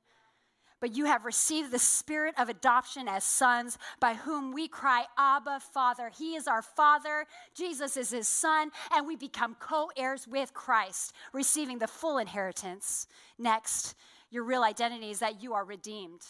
but 0.79 0.95
you 0.95 1.05
have 1.05 1.25
received 1.25 1.71
the 1.71 1.79
spirit 1.79 2.35
of 2.37 2.49
adoption 2.49 3.07
as 3.07 3.23
sons, 3.23 3.77
by 3.99 4.13
whom 4.13 4.53
we 4.53 4.67
cry, 4.67 5.05
Abba, 5.17 5.59
Father. 5.59 6.11
He 6.17 6.35
is 6.35 6.47
our 6.47 6.61
Father, 6.61 7.25
Jesus 7.53 7.97
is 7.97 8.11
his 8.11 8.27
Son, 8.27 8.71
and 8.93 9.07
we 9.07 9.15
become 9.15 9.55
co 9.59 9.91
heirs 9.97 10.27
with 10.27 10.53
Christ, 10.53 11.13
receiving 11.33 11.79
the 11.79 11.87
full 11.87 12.17
inheritance. 12.17 13.07
Next, 13.37 13.95
your 14.29 14.43
real 14.43 14.63
identity 14.63 15.09
is 15.09 15.19
that 15.19 15.41
you 15.41 15.53
are 15.53 15.65
redeemed. 15.65 16.21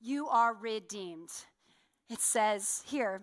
You 0.00 0.28
are 0.28 0.54
redeemed. 0.54 1.30
It 2.10 2.20
says 2.20 2.82
here, 2.86 3.22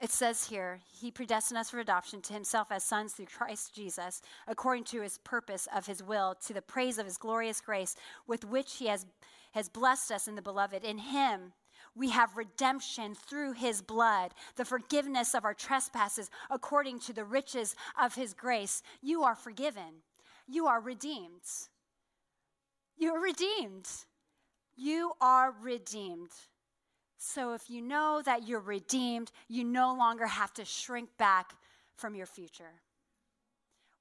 it 0.00 0.10
says 0.10 0.48
here, 0.48 0.80
He 1.00 1.10
predestined 1.10 1.58
us 1.58 1.70
for 1.70 1.78
adoption 1.78 2.20
to 2.22 2.32
Himself 2.32 2.68
as 2.70 2.84
sons 2.84 3.12
through 3.12 3.26
Christ 3.26 3.74
Jesus, 3.74 4.20
according 4.46 4.84
to 4.84 5.02
His 5.02 5.18
purpose 5.18 5.68
of 5.74 5.86
His 5.86 6.02
will, 6.02 6.34
to 6.46 6.52
the 6.52 6.62
praise 6.62 6.98
of 6.98 7.06
His 7.06 7.16
glorious 7.16 7.60
grace, 7.60 7.96
with 8.26 8.44
which 8.44 8.74
He 8.74 8.86
has, 8.86 9.06
has 9.52 9.68
blessed 9.68 10.12
us 10.12 10.28
in 10.28 10.34
the 10.34 10.42
beloved. 10.42 10.84
In 10.84 10.98
Him, 10.98 11.52
we 11.96 12.10
have 12.10 12.36
redemption 12.36 13.14
through 13.14 13.52
his 13.52 13.80
blood, 13.80 14.32
the 14.56 14.66
forgiveness 14.66 15.34
of 15.34 15.44
our 15.44 15.54
trespasses 15.54 16.30
according 16.50 17.00
to 17.00 17.14
the 17.14 17.24
riches 17.24 17.74
of 18.00 18.14
his 18.14 18.34
grace. 18.34 18.82
You 19.00 19.22
are 19.22 19.34
forgiven. 19.34 20.02
You 20.46 20.66
are 20.66 20.80
redeemed. 20.80 21.42
You 22.98 23.14
are 23.14 23.20
redeemed. 23.20 23.88
You 24.76 25.12
are 25.22 25.54
redeemed. 25.62 26.30
So 27.18 27.54
if 27.54 27.70
you 27.70 27.82
know 27.82 28.22
that 28.24 28.46
you're 28.46 28.60
redeemed, 28.60 29.32
you 29.48 29.64
no 29.64 29.94
longer 29.94 30.26
have 30.26 30.52
to 30.54 30.64
shrink 30.64 31.08
back 31.18 31.54
from 31.96 32.14
your 32.14 32.26
future. 32.26 32.82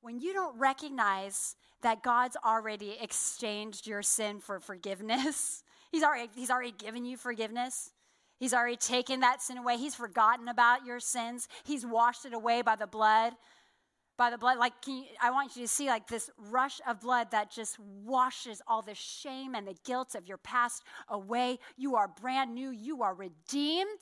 When 0.02 0.20
you 0.20 0.34
don't 0.34 0.58
recognize 0.60 1.56
that 1.82 2.04
God's 2.04 2.38
already 2.46 2.98
exchanged 3.02 3.88
your 3.88 4.02
sin 4.02 4.40
for 4.40 4.60
forgiveness, 4.60 5.64
He's 5.96 6.04
already, 6.04 6.30
he's 6.36 6.50
already 6.50 6.74
given 6.74 7.06
you 7.06 7.16
forgiveness. 7.16 7.92
He's 8.38 8.54
already 8.54 8.76
taken 8.76 9.22
that 9.22 9.42
sin 9.42 9.58
away. 9.58 9.78
He's 9.78 9.96
forgotten 9.96 10.50
about 10.50 10.86
your 10.86 11.00
sins. 11.00 11.48
He's 11.64 11.86
washed 11.86 12.26
it 12.26 12.34
away 12.34 12.62
by 12.64 12.76
the 12.76 12.86
blood 12.86 13.32
by 14.18 14.30
the 14.30 14.38
blood. 14.38 14.58
Like, 14.58 14.74
you, 14.88 15.04
I 15.22 15.32
want 15.32 15.56
you 15.56 15.62
to 15.64 15.68
see 15.68 15.88
like 15.88 16.08
this 16.08 16.30
rush 16.38 16.80
of 16.88 17.02
blood 17.02 17.32
that 17.32 17.52
just 17.52 17.80
washes 17.80 18.62
all 18.68 18.82
the 18.82 18.96
shame 18.96 19.56
and 19.56 19.68
the 19.68 19.76
guilt 19.84 20.16
of 20.16 20.28
your 20.28 20.38
past 20.38 20.84
away. 21.10 21.60
You 21.78 21.96
are 21.96 22.08
brand 22.08 22.54
new, 22.54 22.72
you 22.72 23.04
are 23.04 23.14
redeemed. 23.14 24.02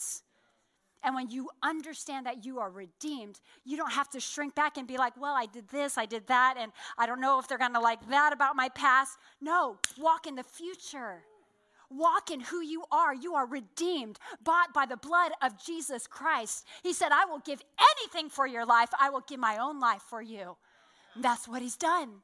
And 1.06 1.16
when 1.16 1.30
you 1.30 1.50
understand 1.62 2.26
that 2.28 2.46
you 2.46 2.60
are 2.60 2.72
redeemed, 2.72 3.42
you 3.66 3.76
don't 3.76 3.92
have 3.92 4.10
to 4.12 4.22
shrink 4.22 4.56
back 4.56 4.78
and 4.78 4.88
be 4.88 4.98
like, 4.98 5.20
well, 5.20 5.36
I 5.36 5.46
did 5.46 5.68
this, 5.68 5.98
I 5.98 6.06
did 6.06 6.28
that, 6.28 6.56
and 6.58 6.72
I 6.98 7.06
don't 7.06 7.20
know 7.20 7.40
if 7.40 7.48
they're 7.48 7.58
gonna 7.58 7.82
like 7.82 8.08
that 8.10 8.32
about 8.32 8.56
my 8.56 8.70
past. 8.70 9.18
No, 9.42 9.80
walk 10.00 10.28
in 10.28 10.36
the 10.36 10.44
future. 10.44 11.24
Walk 11.98 12.32
in 12.32 12.40
who 12.40 12.62
you 12.62 12.84
are. 12.92 13.14
You 13.14 13.36
are 13.36 13.46
redeemed, 13.46 14.20
bought 14.44 14.74
by 14.74 14.86
the 14.86 14.98
blood 14.98 15.32
of 15.42 15.64
Jesus 15.64 16.08
Christ. 16.08 16.66
He 16.82 16.94
said, 16.94 17.12
I 17.12 17.26
will 17.26 17.40
give 17.40 17.62
anything 17.80 18.30
for 18.30 18.48
your 18.48 18.66
life, 18.66 18.90
I 19.00 19.10
will 19.10 19.24
give 19.28 19.40
my 19.40 19.58
own 19.58 19.80
life 19.80 20.02
for 20.10 20.22
you. 20.22 20.58
And 21.16 21.24
that's 21.24 21.48
what 21.48 21.62
He's 21.62 21.78
done. 21.78 22.22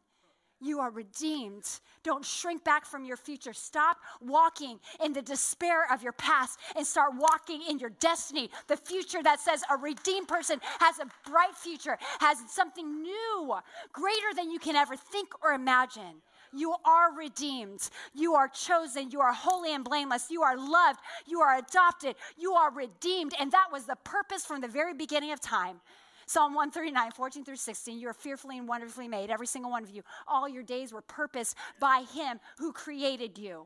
You 0.62 0.82
are 0.82 0.90
redeemed. 0.90 1.64
Don't 2.04 2.26
shrink 2.26 2.66
back 2.66 2.86
from 2.86 3.06
your 3.06 3.16
future. 3.16 3.54
Stop 3.54 3.98
walking 4.20 4.80
in 5.04 5.14
the 5.14 5.22
despair 5.22 5.88
of 5.92 6.04
your 6.04 6.12
past 6.12 6.60
and 6.76 6.86
start 6.86 7.14
walking 7.18 7.62
in 7.70 7.80
your 7.80 7.92
destiny. 7.92 8.50
The 8.68 8.76
future 8.76 9.24
that 9.24 9.40
says 9.40 9.64
a 9.72 9.78
redeemed 9.78 10.28
person 10.28 10.60
has 10.80 11.00
a 11.00 11.08
bright 11.30 11.56
future, 11.56 11.98
has 12.20 12.40
something 12.50 13.02
new, 13.02 13.56
greater 13.94 14.34
than 14.36 14.52
you 14.52 14.60
can 14.60 14.76
ever 14.76 14.98
think 14.98 15.30
or 15.42 15.54
imagine. 15.54 16.22
You 16.54 16.76
are 16.86 17.14
redeemed. 17.16 17.90
You 18.14 18.36
are 18.36 18.48
chosen. 18.48 19.12
You 19.12 19.22
are 19.22 19.34
holy 19.34 19.74
and 19.74 19.84
blameless. 19.84 20.30
You 20.30 20.44
are 20.44 20.58
loved. 20.58 21.00
You 21.28 21.42
are 21.42 21.58
adopted. 21.58 22.16
You 22.38 22.54
are 22.54 22.72
redeemed. 22.72 23.34
And 23.40 23.52
that 23.52 23.68
was 23.72 23.86
the 23.86 23.98
purpose 24.04 24.46
from 24.46 24.62
the 24.62 24.68
very 24.68 24.94
beginning 24.94 25.32
of 25.32 25.40
time. 25.42 25.82
Psalm 26.26 26.54
139, 26.54 27.12
14 27.12 27.44
through 27.44 27.56
16. 27.56 28.00
You 28.00 28.08
are 28.10 28.14
fearfully 28.14 28.60
and 28.60 28.68
wonderfully 28.68 29.08
made, 29.08 29.32
every 29.32 29.48
single 29.48 29.72
one 29.72 29.84
of 29.84 29.90
you. 29.90 30.04
All 30.28 30.48
your 30.48 30.62
days 30.62 30.94
were 30.94 31.02
purposed 31.02 31.56
by 31.80 32.04
Him 32.14 32.40
who 32.60 32.72
created 32.72 33.40
you. 33.40 33.66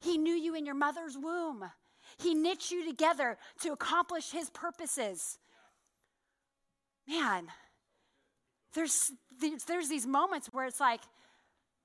He 0.00 0.16
knew 0.16 0.34
you 0.34 0.54
in 0.54 0.64
your 0.64 0.76
mother's 0.76 1.18
womb. 1.18 1.64
He 2.18 2.34
knit 2.34 2.70
you 2.70 2.86
together 2.86 3.36
to 3.62 3.72
accomplish 3.72 4.30
His 4.30 4.48
purposes. 4.50 5.38
Man, 7.08 7.48
there's, 8.74 9.10
there's 9.66 9.88
these 9.88 10.06
moments 10.06 10.48
where 10.52 10.66
it's 10.66 10.80
like, 10.80 11.00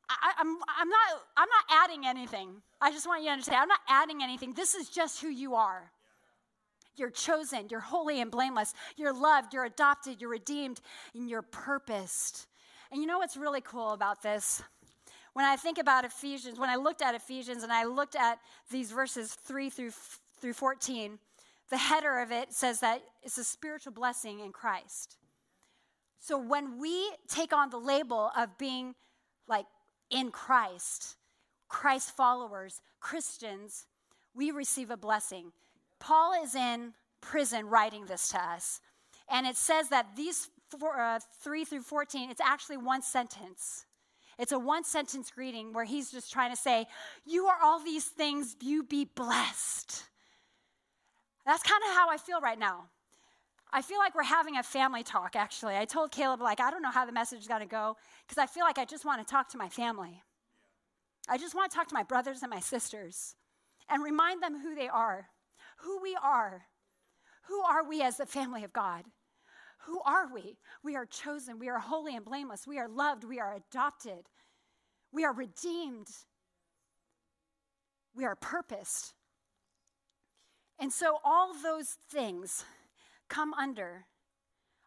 I, 0.10 0.34
am 0.39 0.48
I'm, 0.48 0.58
I'm, 0.80 0.89
not, 0.89 1.00
I'm 1.36 1.50
not 1.50 1.84
adding 1.84 2.06
anything. 2.06 2.62
I 2.80 2.91
just 2.91 3.08
want 3.08 3.22
you 3.22 3.28
to 3.28 3.34
understand. 3.34 3.58
I'm 3.62 3.67
not 3.67 3.80
adding 3.89 4.24
anything. 4.24 4.54
This 4.54 4.76
is 4.76 4.89
just 4.89 5.22
who 5.22 5.28
you 5.28 5.56
are. 5.56 5.91
You're 6.96 7.12
chosen, 7.12 7.67
you're 7.70 7.80
holy 7.80 8.22
and 8.22 8.32
blameless, 8.32 8.74
you're 8.96 9.13
loved, 9.13 9.54
you're 9.54 9.65
adopted, 9.65 10.20
you're 10.20 10.32
redeemed, 10.32 10.82
and 11.13 11.30
you're 11.30 11.43
purposed. 11.43 12.48
And 12.91 13.02
you 13.02 13.08
know 13.08 13.20
what's 13.20 13.38
really 13.38 13.62
cool 13.62 13.91
about 13.91 14.24
this? 14.24 14.63
When 15.34 15.46
I 15.46 15.56
think 15.58 15.78
about 15.78 16.06
Ephesians, 16.06 16.58
when 16.58 16.70
I 16.70 16.76
looked 16.76 17.04
at 17.04 17.13
Ephesians 17.13 17.62
and 17.62 17.72
I 17.72 17.84
looked 17.84 18.15
at 18.15 18.39
these 18.72 18.91
verses 18.91 19.36
3 19.36 19.70
through, 19.70 19.91
through 20.41 20.54
14, 20.54 21.20
the 21.70 21.78
header 21.78 22.17
of 22.20 22.32
it 22.32 22.52
says 22.52 22.80
that 22.80 23.04
it's 23.22 23.38
a 23.38 23.43
spiritual 23.43 23.91
blessing 23.91 24.39
in 24.39 24.52
Christ. 24.52 25.17
So 26.20 26.38
when 26.38 26.80
we 26.80 27.12
take 27.28 27.54
on 27.54 27.70
the 27.70 27.78
label 27.78 28.32
of 28.36 28.58
being 28.58 28.96
in 30.10 30.32
Christ, 30.32 31.15
Christ 31.67 32.15
followers, 32.15 32.82
Christians, 33.00 33.86
we 34.34 34.52
receive 34.52 34.91
a 34.91 34.98
blessing. 34.98 35.52
Paul 36.00 36.43
is 36.43 36.56
in 36.56 36.93
prison 37.22 37.67
writing 37.67 38.06
this 38.06 38.30
to 38.30 38.39
us. 38.39 38.80
And 39.30 39.46
it 39.46 39.58
says 39.58 39.89
that 39.89 40.15
these 40.15 40.50
four, 40.70 41.00
uh, 41.00 41.20
3 41.41 41.65
through 41.65 41.82
14, 41.82 42.30
it's 42.30 42.41
actually 42.41 42.78
one 42.78 43.02
sentence. 43.02 43.86
It's 44.38 44.52
a 44.52 44.60
one 44.60 44.84
sentence 44.84 45.32
greeting 45.32 45.74
where 45.74 45.86
he's 45.86 46.12
just 46.12 46.32
trying 46.32 46.52
to 46.52 46.56
say, 46.56 46.86
You 47.26 47.48
are 47.48 47.58
all 47.62 47.84
these 47.84 48.06
things, 48.06 48.56
you 48.62 48.84
be 48.84 49.06
blessed. 49.06 50.04
That's 51.46 51.63
kind 51.63 51.82
of 51.89 51.96
how 51.96 52.10
I 52.10 52.17
feel 52.17 52.39
right 52.39 52.60
now. 52.60 52.86
I 53.71 53.82
feel 53.82 53.97
like 53.97 54.15
we're 54.15 54.23
having 54.23 54.58
a 54.58 54.63
family 54.63 55.03
talk, 55.03 55.36
actually. 55.36 55.75
I 55.75 55.86
told 55.86 56.12
Caleb, 56.12 56.41
like, 56.41 56.60
I 56.60 56.71
don't 56.71 56.82
know 56.82 56.91
how 56.91 57.06
the 57.06 57.12
message 57.12 57.41
is 57.41 57.47
going 57.47 57.62
to 57.62 57.67
go 57.67 57.97
because 58.25 58.38
I 58.38 58.45
feel 58.45 58.63
like 58.63 58.77
I 58.77 58.86
just 58.86 59.06
want 59.06 59.25
to 59.25 59.30
talk 59.30 59.49
to 59.49 59.58
my 59.58 59.69
family. 59.69 60.23
I 61.27 61.38
just 61.38 61.53
want 61.53 61.69
to 61.69 61.77
talk 61.77 61.88
to 61.89 61.93
my 61.93 62.03
brothers 62.03 62.41
and 62.41 62.49
my 62.49 62.62
sisters 62.62 63.36
and 63.89 64.03
remind 64.03 64.41
them 64.41 64.60
who 64.62 64.73
they 64.73 64.88
are, 64.88 65.27
who 65.80 66.01
we 66.01 66.17
are. 66.21 66.63
Who 67.47 67.62
are 67.62 67.88
we 67.88 68.01
as 68.01 68.17
the 68.17 68.25
family 68.25 68.63
of 68.63 68.73
God? 68.73 69.06
Who 69.86 70.01
are 70.06 70.32
we? 70.34 70.58
We 70.84 70.95
are 70.95 71.06
chosen. 71.06 71.60
We 71.60 71.69
are 71.69 71.80
holy 71.80 72.15
and 72.15 72.25
blameless. 72.25 72.67
We 72.67 72.77
are 72.77 72.89
loved. 72.89 73.23
We 73.23 73.39
are 73.39 73.56
adopted. 73.56 74.27
We 75.13 75.23
are 75.23 75.34
redeemed. 75.34 76.08
We 78.13 78.25
are 78.25 78.36
purposed. 78.36 79.13
And 80.80 80.91
so, 80.91 81.19
all 81.23 81.53
those 81.53 81.97
things 82.12 82.65
come 83.30 83.54
under, 83.54 84.06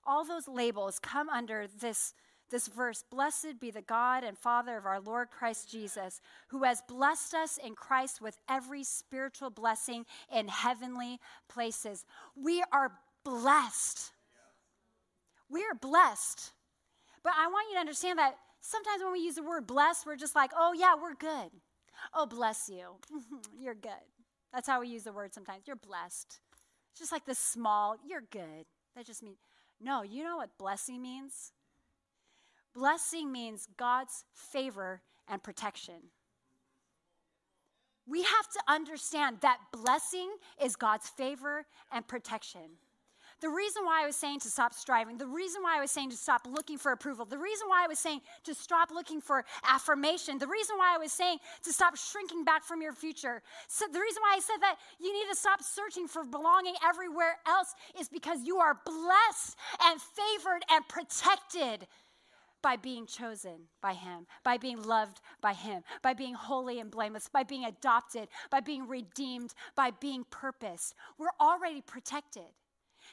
all 0.06 0.24
those 0.24 0.48
labels 0.48 0.98
come 0.98 1.28
under 1.28 1.66
this, 1.66 2.14
this 2.50 2.68
verse 2.68 3.04
Blessed 3.10 3.60
be 3.60 3.70
the 3.70 3.82
God 3.82 4.24
and 4.24 4.36
Father 4.36 4.76
of 4.76 4.86
our 4.86 5.00
Lord 5.00 5.30
Christ 5.30 5.70
Jesus, 5.70 6.20
who 6.48 6.64
has 6.64 6.82
blessed 6.88 7.34
us 7.34 7.58
in 7.58 7.74
Christ 7.74 8.20
with 8.20 8.36
every 8.48 8.84
spiritual 8.84 9.50
blessing 9.50 10.04
in 10.34 10.48
heavenly 10.48 11.18
places. 11.48 12.04
We 12.34 12.62
are 12.72 12.92
blessed. 13.24 14.12
We 15.48 15.62
are 15.62 15.74
blessed. 15.74 16.52
But 17.22 17.34
I 17.36 17.46
want 17.48 17.66
you 17.68 17.74
to 17.74 17.80
understand 17.80 18.18
that 18.18 18.36
sometimes 18.60 19.02
when 19.02 19.12
we 19.12 19.20
use 19.20 19.34
the 19.34 19.42
word 19.42 19.66
blessed, 19.66 20.06
we're 20.06 20.16
just 20.16 20.34
like, 20.34 20.52
oh, 20.56 20.72
yeah, 20.72 20.94
we're 21.00 21.14
good. 21.14 21.50
Oh, 22.14 22.26
bless 22.26 22.68
you. 22.68 22.96
You're 23.60 23.74
good. 23.74 23.92
That's 24.52 24.68
how 24.68 24.80
we 24.80 24.88
use 24.88 25.04
the 25.04 25.12
word 25.12 25.34
sometimes. 25.34 25.66
You're 25.66 25.76
blessed. 25.76 26.40
It's 26.90 27.00
just 27.00 27.12
like 27.12 27.24
this 27.24 27.38
small, 27.38 27.96
you're 28.06 28.24
good. 28.30 28.66
That 28.96 29.06
just 29.06 29.22
means, 29.22 29.38
no, 29.80 30.02
you 30.02 30.24
know 30.24 30.36
what 30.36 30.58
blessing 30.58 31.00
means? 31.02 31.52
Blessing 32.74 33.32
means 33.32 33.68
God's 33.76 34.24
favor 34.32 35.02
and 35.28 35.42
protection. 35.42 36.10
We 38.06 38.22
have 38.22 38.48
to 38.52 38.60
understand 38.68 39.38
that 39.42 39.58
blessing 39.72 40.30
is 40.60 40.74
God's 40.76 41.08
favor 41.08 41.66
and 41.92 42.06
protection. 42.06 42.78
The 43.40 43.48
reason 43.48 43.84
why 43.84 44.02
I 44.02 44.06
was 44.06 44.16
saying 44.16 44.40
to 44.40 44.50
stop 44.50 44.74
striving, 44.74 45.16
the 45.16 45.26
reason 45.26 45.62
why 45.62 45.78
I 45.78 45.80
was 45.80 45.90
saying 45.90 46.10
to 46.10 46.16
stop 46.16 46.46
looking 46.46 46.76
for 46.76 46.92
approval, 46.92 47.24
the 47.24 47.38
reason 47.38 47.68
why 47.68 47.84
I 47.84 47.88
was 47.88 47.98
saying 47.98 48.20
to 48.44 48.54
stop 48.54 48.90
looking 48.90 49.20
for 49.20 49.44
affirmation, 49.64 50.38
the 50.38 50.46
reason 50.46 50.76
why 50.76 50.94
I 50.94 50.98
was 50.98 51.12
saying 51.12 51.38
to 51.64 51.72
stop 51.72 51.96
shrinking 51.96 52.44
back 52.44 52.64
from 52.64 52.82
your 52.82 52.92
future, 52.92 53.42
so 53.66 53.86
the 53.90 54.00
reason 54.00 54.22
why 54.22 54.34
I 54.36 54.40
said 54.40 54.58
that 54.60 54.76
you 54.98 55.12
need 55.12 55.28
to 55.30 55.36
stop 55.36 55.62
searching 55.62 56.06
for 56.06 56.24
belonging 56.24 56.74
everywhere 56.86 57.38
else 57.46 57.74
is 57.98 58.08
because 58.08 58.44
you 58.44 58.58
are 58.58 58.78
blessed 58.84 59.56
and 59.84 60.00
favored 60.00 60.62
and 60.70 60.86
protected 60.86 61.86
by 62.62 62.76
being 62.76 63.06
chosen 63.06 63.68
by 63.80 63.94
Him, 63.94 64.26
by 64.44 64.58
being 64.58 64.82
loved 64.82 65.20
by 65.40 65.54
Him, 65.54 65.82
by 66.02 66.12
being 66.12 66.34
holy 66.34 66.78
and 66.78 66.90
blameless, 66.90 67.28
by 67.28 67.42
being 67.42 67.64
adopted, 67.64 68.28
by 68.50 68.60
being 68.60 68.86
redeemed, 68.86 69.54
by 69.74 69.90
being 69.90 70.24
purposed. 70.30 70.94
We're 71.18 71.28
already 71.40 71.80
protected. 71.80 72.42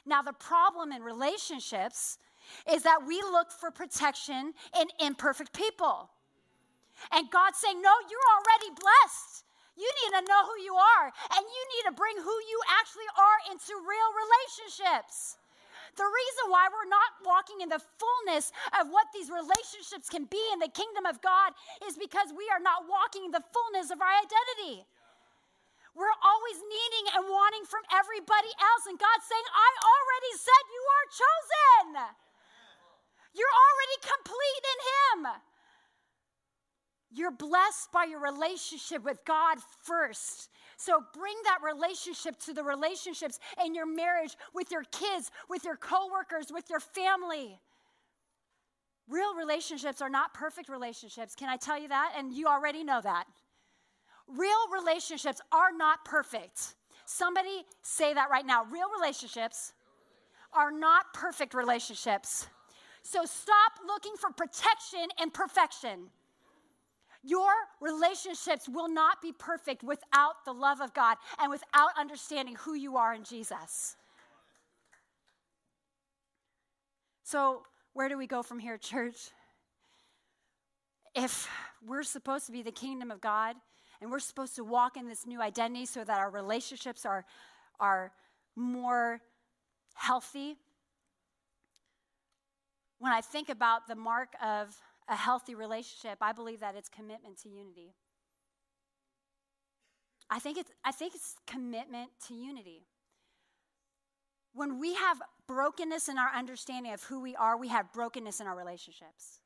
Now, 0.08 0.22
the 0.22 0.32
problem 0.32 0.90
in 0.90 1.02
relationships 1.02 2.18
is 2.64 2.82
that 2.82 3.06
we 3.06 3.20
look 3.20 3.52
for 3.52 3.70
protection 3.70 4.54
in 4.80 4.86
imperfect 5.04 5.52
people. 5.52 6.08
And 7.12 7.30
God's 7.30 7.58
saying, 7.58 7.80
No, 7.80 7.92
you're 8.08 8.30
already 8.32 8.72
blessed. 8.72 9.44
You 9.76 9.86
need 9.86 10.12
to 10.18 10.26
know 10.26 10.42
who 10.42 10.58
you 10.64 10.74
are, 10.74 11.06
and 11.06 11.42
you 11.46 11.62
need 11.78 11.84
to 11.86 11.94
bring 11.94 12.18
who 12.18 12.36
you 12.50 12.58
actually 12.82 13.06
are 13.14 13.38
into 13.54 13.78
real 13.78 14.10
relationships. 14.10 15.38
The 15.94 16.02
reason 16.02 16.50
why 16.50 16.66
we're 16.66 16.90
not 16.90 17.22
walking 17.22 17.62
in 17.62 17.70
the 17.70 17.78
fullness 17.78 18.50
of 18.74 18.90
what 18.90 19.06
these 19.14 19.30
relationships 19.30 20.10
can 20.10 20.26
be 20.26 20.42
in 20.52 20.58
the 20.58 20.70
kingdom 20.74 21.06
of 21.06 21.22
God 21.22 21.54
is 21.86 21.94
because 21.94 22.34
we 22.34 22.50
are 22.50 22.62
not 22.62 22.90
walking 22.90 23.26
in 23.26 23.30
the 23.30 23.44
fullness 23.54 23.94
of 23.94 24.02
our 24.02 24.10
identity. 24.10 24.82
We're 25.98 26.20
always 26.22 26.58
needing 26.62 27.06
and 27.18 27.26
wanting 27.26 27.66
from 27.66 27.82
everybody 27.90 28.54
else. 28.54 28.86
And 28.86 28.94
God's 28.94 29.26
saying, 29.26 29.48
I 29.50 29.70
already 29.82 30.32
said 30.38 30.62
you 30.70 30.84
are 30.86 31.06
chosen. 31.10 31.86
You're 33.34 33.58
already 33.66 33.96
complete 34.06 34.62
in 34.62 34.78
Him. 34.94 35.20
You're 37.10 37.34
blessed 37.34 37.90
by 37.90 38.04
your 38.04 38.20
relationship 38.20 39.02
with 39.02 39.18
God 39.24 39.58
first. 39.82 40.50
So 40.76 41.02
bring 41.12 41.34
that 41.44 41.58
relationship 41.66 42.38
to 42.46 42.54
the 42.54 42.62
relationships 42.62 43.40
in 43.64 43.74
your 43.74 43.86
marriage, 43.86 44.36
with 44.54 44.70
your 44.70 44.84
kids, 44.92 45.32
with 45.48 45.64
your 45.64 45.76
coworkers, 45.76 46.52
with 46.52 46.70
your 46.70 46.80
family. 46.80 47.58
Real 49.08 49.34
relationships 49.34 50.00
are 50.00 50.10
not 50.10 50.34
perfect 50.34 50.68
relationships. 50.68 51.34
Can 51.34 51.48
I 51.48 51.56
tell 51.56 51.80
you 51.80 51.88
that? 51.88 52.12
And 52.16 52.32
you 52.32 52.46
already 52.46 52.84
know 52.84 53.00
that. 53.02 53.24
Real 54.36 54.68
relationships 54.72 55.40
are 55.52 55.72
not 55.76 56.04
perfect. 56.04 56.74
Somebody 57.06 57.64
say 57.82 58.12
that 58.12 58.28
right 58.30 58.44
now. 58.44 58.64
Real 58.64 58.88
relationships 58.98 59.72
are 60.52 60.70
not 60.70 61.12
perfect 61.14 61.54
relationships. 61.54 62.46
So 63.02 63.24
stop 63.24 63.72
looking 63.86 64.12
for 64.20 64.30
protection 64.30 65.06
and 65.18 65.32
perfection. 65.32 66.10
Your 67.24 67.50
relationships 67.80 68.68
will 68.68 68.88
not 68.88 69.20
be 69.20 69.32
perfect 69.32 69.82
without 69.82 70.44
the 70.44 70.52
love 70.52 70.80
of 70.80 70.94
God 70.94 71.16
and 71.38 71.50
without 71.50 71.90
understanding 71.98 72.56
who 72.56 72.74
you 72.74 72.96
are 72.96 73.14
in 73.14 73.24
Jesus. 73.24 73.96
So, 77.24 77.62
where 77.92 78.08
do 78.08 78.16
we 78.16 78.26
go 78.26 78.42
from 78.42 78.58
here, 78.58 78.78
church? 78.78 79.30
If 81.14 81.48
we're 81.86 82.04
supposed 82.04 82.46
to 82.46 82.52
be 82.52 82.62
the 82.62 82.72
kingdom 82.72 83.10
of 83.10 83.20
God 83.20 83.56
And 84.00 84.10
we're 84.10 84.20
supposed 84.20 84.54
to 84.56 84.64
walk 84.64 84.96
in 84.96 85.08
this 85.08 85.26
new 85.26 85.40
identity 85.42 85.86
so 85.86 86.04
that 86.04 86.18
our 86.18 86.30
relationships 86.30 87.04
are, 87.04 87.24
are 87.80 88.12
more 88.54 89.20
healthy. 89.94 90.56
When 92.98 93.12
I 93.12 93.20
think 93.20 93.48
about 93.48 93.88
the 93.88 93.96
mark 93.96 94.34
of 94.42 94.76
a 95.08 95.16
healthy 95.16 95.54
relationship, 95.54 96.18
I 96.20 96.32
believe 96.32 96.60
that 96.60 96.76
it's 96.76 96.88
commitment 96.88 97.38
to 97.42 97.48
unity. 97.48 97.94
I 100.30 100.38
think 100.38 100.58
it's, 100.58 100.70
I 100.84 100.92
think 100.92 101.14
it's 101.14 101.36
commitment 101.46 102.10
to 102.28 102.34
unity. 102.34 102.82
When 104.52 104.78
we 104.78 104.94
have 104.94 105.22
brokenness 105.46 106.08
in 106.08 106.18
our 106.18 106.30
understanding 106.34 106.92
of 106.92 107.02
who 107.04 107.20
we 107.20 107.34
are, 107.36 107.56
we 107.56 107.68
have 107.68 107.92
brokenness 107.92 108.40
in 108.40 108.46
our 108.46 108.56
relationships. 108.56 109.40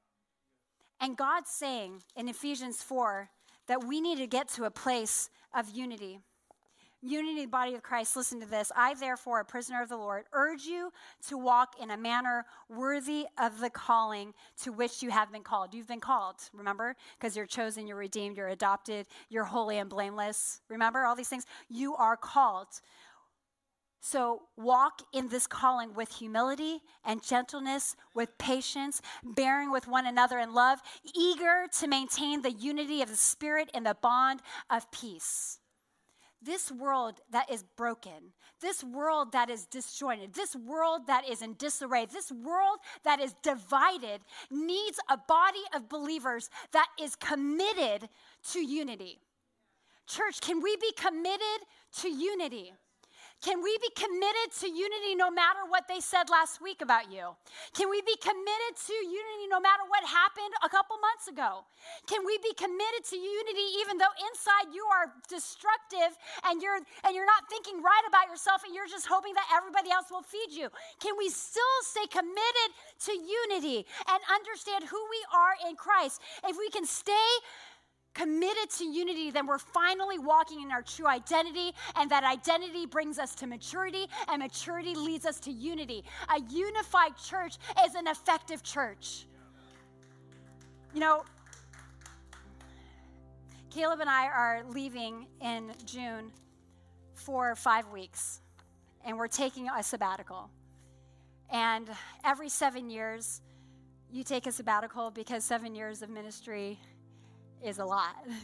And 1.01 1.17
God's 1.17 1.51
saying 1.51 2.03
in 2.17 2.29
Ephesians 2.29 2.83
4 2.83 3.29
that 3.69 3.85
we 3.85 4.01
need 4.01 4.19
to 4.19 4.27
get 4.27 4.49
to 4.51 4.65
a 4.65 4.71
place 4.71 5.31
of 5.55 5.71
unity. 5.71 6.19
Unity, 7.05 7.47
body 7.47 7.75
of 7.75 7.83
Christ. 7.83 8.15
Listen 8.15 8.39
to 8.41 8.47
this. 8.47 8.71
I, 8.77 8.95
therefore, 8.95 9.41
a 9.41 9.45
prisoner 9.45 9.83
of 9.83 9.89
the 9.89 9.97
Lord, 9.97 10.25
urge 10.33 10.63
you 10.63 10.93
to 11.27 11.37
walk 11.37 11.75
in 11.83 11.91
a 11.91 11.97
manner 11.97 12.45
worthy 12.69 13.27
of 13.41 13.59
the 13.59 13.71
calling 13.71 14.35
to 14.63 14.71
which 14.71 15.03
you 15.03 15.11
have 15.11 15.33
been 15.33 15.43
called. 15.43 15.75
You've 15.75 15.89
been 15.89 15.99
called, 15.99 16.37
remember? 16.53 16.95
Because 17.19 17.37
you're 17.37 17.47
chosen, 17.47 17.89
you're 17.89 17.97
redeemed, 17.97 18.37
you're 18.37 18.49
adopted, 18.49 19.09
you're 19.31 19.43
holy 19.43 19.79
and 19.79 19.91
blameless. 19.91 20.61
Remember 20.69 21.05
all 21.05 21.17
these 21.17 21.29
things? 21.29 21.45
You 21.69 21.97
are 21.97 22.17
called. 22.17 22.69
So 24.05 24.43
walk 24.57 25.03
in 25.15 25.29
this 25.29 25.47
calling 25.47 25.95
with 25.95 26.11
humility 26.11 26.81
and 27.05 27.23
gentleness, 27.23 27.95
with 28.17 28.37
patience, 28.37 29.01
bearing 29.23 29.71
with 29.71 29.87
one 29.87 30.09
another 30.09 30.41
in 30.41 30.53
love, 30.53 30.81
eager 31.15 31.67
to 31.79 31.87
maintain 31.87 32.43
the 32.43 32.51
unity 32.51 33.01
of 33.01 33.09
the 33.09 33.17
Spirit 33.17 33.71
in 33.73 33.85
the 33.85 33.97
bond 34.03 34.43
of 34.69 34.91
peace. 34.91 35.61
This 36.43 36.73
world 36.73 37.21
that 37.31 37.49
is 37.49 37.63
broken, 37.63 38.33
this 38.61 38.83
world 38.83 39.31
that 39.31 39.49
is 39.49 39.67
disjointed, 39.67 40.35
this 40.35 40.57
world 40.57 41.07
that 41.07 41.29
is 41.29 41.41
in 41.41 41.55
disarray, 41.55 42.07
this 42.07 42.33
world 42.33 42.81
that 43.05 43.21
is 43.21 43.37
divided 43.45 44.23
needs 44.51 44.99
a 45.09 45.17
body 45.17 45.63
of 45.77 45.89
believers 45.89 46.51
that 46.73 46.89
is 47.01 47.15
committed 47.15 48.09
to 48.51 48.59
unity. 48.59 49.21
Church, 50.09 50.41
can 50.41 50.61
we 50.61 50.77
be 50.79 50.93
committed 50.97 51.61
to 52.01 52.09
unity? 52.09 52.73
Can 53.43 53.59
we 53.59 53.75
be 53.83 53.91
committed 53.99 54.55
to 54.63 54.71
unity 54.71 55.19
no 55.19 55.27
matter 55.27 55.67
what 55.67 55.91
they 55.91 55.99
said 55.99 56.31
last 56.31 56.63
week 56.63 56.79
about 56.79 57.11
you? 57.11 57.35
Can 57.75 57.91
we 57.91 57.99
be 58.07 58.15
committed 58.23 58.73
to 58.87 58.95
unity 58.95 59.51
no 59.51 59.59
matter 59.59 59.83
what 59.91 60.07
happened 60.07 60.55
a 60.63 60.71
couple 60.71 60.95
months 61.03 61.27
ago? 61.27 61.67
Can 62.07 62.23
we 62.23 62.39
be 62.39 62.55
committed 62.55 63.03
to 63.11 63.19
unity 63.19 63.67
even 63.83 63.99
though 63.99 64.15
inside 64.31 64.71
you 64.71 64.87
are 64.95 65.11
destructive 65.27 66.15
and 66.47 66.63
you're 66.63 66.87
and 67.03 67.19
you're 67.19 67.27
not 67.27 67.51
thinking 67.51 67.83
right 67.83 68.07
about 68.07 68.31
yourself 68.31 68.63
and 68.63 68.71
you're 68.79 68.87
just 68.87 69.11
hoping 69.11 69.35
that 69.35 69.51
everybody 69.51 69.91
else 69.91 70.07
will 70.07 70.23
feed 70.23 70.55
you? 70.55 70.71
Can 71.03 71.19
we 71.19 71.27
still 71.27 71.77
stay 71.83 72.07
committed 72.07 72.69
to 73.11 73.13
unity 73.13 73.83
and 74.07 74.23
understand 74.31 74.87
who 74.87 75.03
we 75.11 75.21
are 75.35 75.59
in 75.67 75.75
Christ? 75.75 76.23
If 76.47 76.55
we 76.55 76.71
can 76.71 76.87
stay 76.87 77.31
committed 78.15 78.71
to 78.79 78.85
unity, 78.85 79.31
then 79.31 79.47
we're 79.47 79.59
finally 79.59 80.19
walking 80.19 80.63
in 80.63 80.71
our 80.71 80.83
true 80.83 81.07
identity, 81.07 81.73
and 81.97 82.11
that 82.11 82.25
identity 82.25 82.87
brings 82.87 83.19
us 83.19 83.35
to 83.37 83.47
maturity, 83.47 84.07
and 84.29 84.43
maturity 84.43 84.95
leads 84.95 85.27
us 85.27 85.41
to 85.41 85.51
unity. 85.51 86.05
A 86.35 86.41
unified 86.51 87.17
church 87.17 87.57
is 87.87 87.95
an 87.95 88.07
effective 88.07 88.63
church. 88.63 89.27
You 90.95 91.01
know, 91.01 91.25
Caleb 93.71 94.01
and 94.01 94.11
I 94.11 94.27
are 94.27 94.63
leaving 94.69 95.27
in 95.41 95.73
June 95.87 96.31
for 97.15 97.55
five 97.55 97.89
weeks, 97.89 98.41
and 99.05 99.17
we're 99.17 99.29
taking 99.29 99.69
a 99.69 99.83
sabbatical. 99.83 100.51
And 101.51 101.89
every 102.25 102.51
seven 102.51 102.91
years, 102.91 103.41
you 104.11 104.25
take 104.25 104.47
a 104.47 104.53
sabbatical 104.53 105.11
because 105.11 105.45
seven 105.45 105.75
years 105.75 106.03
of 106.03 106.11
ministry 106.11 106.79
is 107.65 107.79
a 107.79 107.85
lot. 107.85 108.17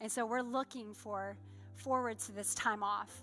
And 0.00 0.12
so 0.12 0.26
we're 0.26 0.42
looking 0.42 0.92
for 0.92 1.34
forward 1.76 2.18
to 2.18 2.32
this 2.32 2.54
time 2.54 2.82
off. 2.82 3.22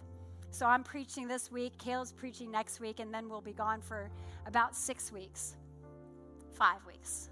So 0.50 0.66
I'm 0.66 0.84
preaching 0.84 1.28
this 1.28 1.52
week, 1.52 1.78
Caleb's 1.78 2.12
preaching 2.12 2.50
next 2.50 2.80
week, 2.80 3.00
and 3.00 3.14
then 3.14 3.30
we'll 3.30 3.40
be 3.40 3.54
gone 3.54 3.82
for 3.82 4.10
about 4.48 4.76
six 4.76 5.12
weeks, 5.12 5.56
five 6.52 6.84
weeks. 6.88 7.30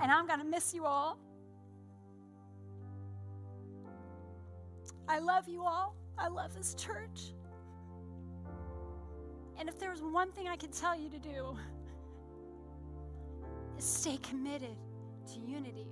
And 0.00 0.10
I'm 0.10 0.26
going 0.26 0.40
to 0.40 0.46
miss 0.46 0.72
you 0.72 0.84
all. 0.84 1.18
I 5.08 5.18
love 5.18 5.48
you 5.48 5.62
all. 5.62 5.94
I 6.18 6.28
love 6.28 6.54
this 6.54 6.74
church. 6.74 7.34
And 9.58 9.68
if 9.68 9.78
there's 9.78 10.02
one 10.02 10.32
thing 10.32 10.48
I 10.48 10.56
can 10.56 10.70
tell 10.70 10.98
you 10.98 11.08
to 11.10 11.18
do, 11.18 11.56
stay 13.82 14.16
committed 14.18 14.76
to 15.32 15.40
unity. 15.40 15.88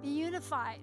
Be 0.00 0.08
unified. 0.08 0.80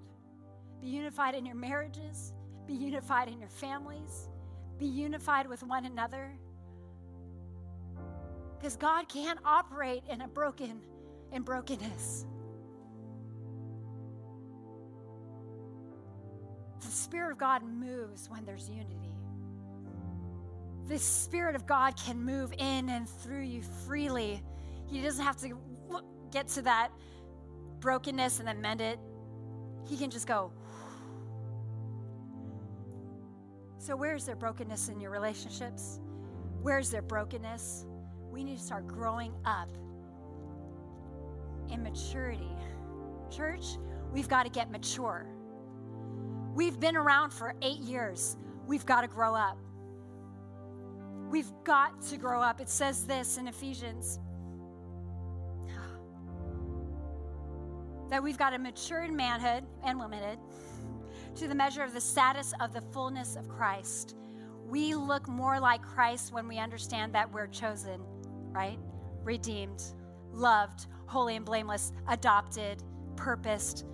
Be 0.82 0.88
unified 0.88 1.36
in 1.36 1.46
your 1.46 1.56
marriages, 1.56 2.34
be 2.66 2.74
unified 2.74 3.28
in 3.28 3.40
your 3.40 3.50
families, 3.50 4.30
be 4.78 4.86
unified 4.86 5.48
with 5.48 5.62
one 5.62 5.86
another. 5.86 6.32
Because 8.58 8.78
God 8.78 9.10
can't 9.10 9.40
operate 9.46 10.04
in 10.10 10.22
a 10.22 10.28
broken 10.28 10.82
in 11.32 11.44
brokenness. 11.44 12.26
The 16.80 16.88
Spirit 16.88 17.34
of 17.34 17.38
God 17.38 17.62
moves 17.64 18.30
when 18.30 18.46
there's 18.46 18.70
unity. 18.70 18.96
The 20.88 20.98
Spirit 20.98 21.56
of 21.56 21.68
God 21.68 21.96
can 21.98 22.24
move 22.24 22.54
in 22.58 22.90
and 22.90 23.08
through 23.08 23.44
you 23.44 23.62
freely 23.86 24.42
he 24.92 25.02
doesn't 25.02 25.24
have 25.24 25.38
to 25.38 25.58
get 26.32 26.48
to 26.50 26.62
that 26.64 26.90
brokenness 27.80 28.40
and 28.40 28.48
then 28.48 28.62
mend 28.62 28.82
it. 28.82 29.00
He 29.88 29.98
can 29.98 30.10
just 30.10 30.28
go. 30.28 30.52
So, 33.78 33.96
where's 33.96 34.26
there 34.26 34.36
brokenness 34.36 34.90
in 34.90 35.00
your 35.00 35.12
relationships? 35.12 36.00
Where's 36.62 36.90
there 36.90 37.02
brokenness? 37.02 37.86
We 38.30 38.44
need 38.44 38.58
to 38.58 38.64
start 38.64 38.88
growing 38.88 39.34
up 39.46 39.70
in 41.72 41.82
maturity. 41.82 42.52
Church, 43.32 43.78
we've 44.12 44.28
got 44.28 44.44
to 44.44 44.50
get 44.50 44.70
mature. 44.70 45.28
We've 46.54 46.80
been 46.80 46.98
around 46.98 47.32
for 47.32 47.56
eight 47.62 47.80
years. 47.80 48.38
We've 48.68 48.86
got 48.86 49.02
to 49.02 49.08
grow 49.08 49.34
up. 49.34 49.58
We've 51.30 51.52
got 51.64 52.02
to 52.10 52.18
grow 52.18 52.42
up. 52.42 52.60
It 52.60 52.70
says 52.70 53.06
this 53.06 53.38
in 53.38 53.48
Ephesians 53.48 54.20
that 58.10 58.22
we've 58.22 58.38
got 58.38 58.52
to 58.52 58.58
mature 58.58 59.04
in 59.04 59.16
manhood 59.16 59.64
and 59.84 60.00
womanhood 60.00 60.40
to 61.36 61.48
the 61.48 61.56
measure 61.56 61.84
of 61.84 61.94
the 61.94 62.02
status 62.02 62.54
of 62.60 62.74
the 62.74 62.82
fullness 62.92 63.36
of 63.36 63.48
Christ. 63.48 64.16
We 64.68 64.96
look 64.96 65.28
more 65.28 65.60
like 65.60 65.82
Christ 65.82 66.34
when 66.34 66.48
we 66.48 66.58
understand 66.58 67.14
that 67.14 67.32
we're 67.32 67.48
chosen, 67.48 68.02
right? 68.52 68.80
Redeemed, 69.24 69.84
loved, 70.32 70.88
holy 71.06 71.36
and 71.36 71.46
blameless, 71.46 71.92
adopted, 72.08 72.84
purposed, 73.16 73.86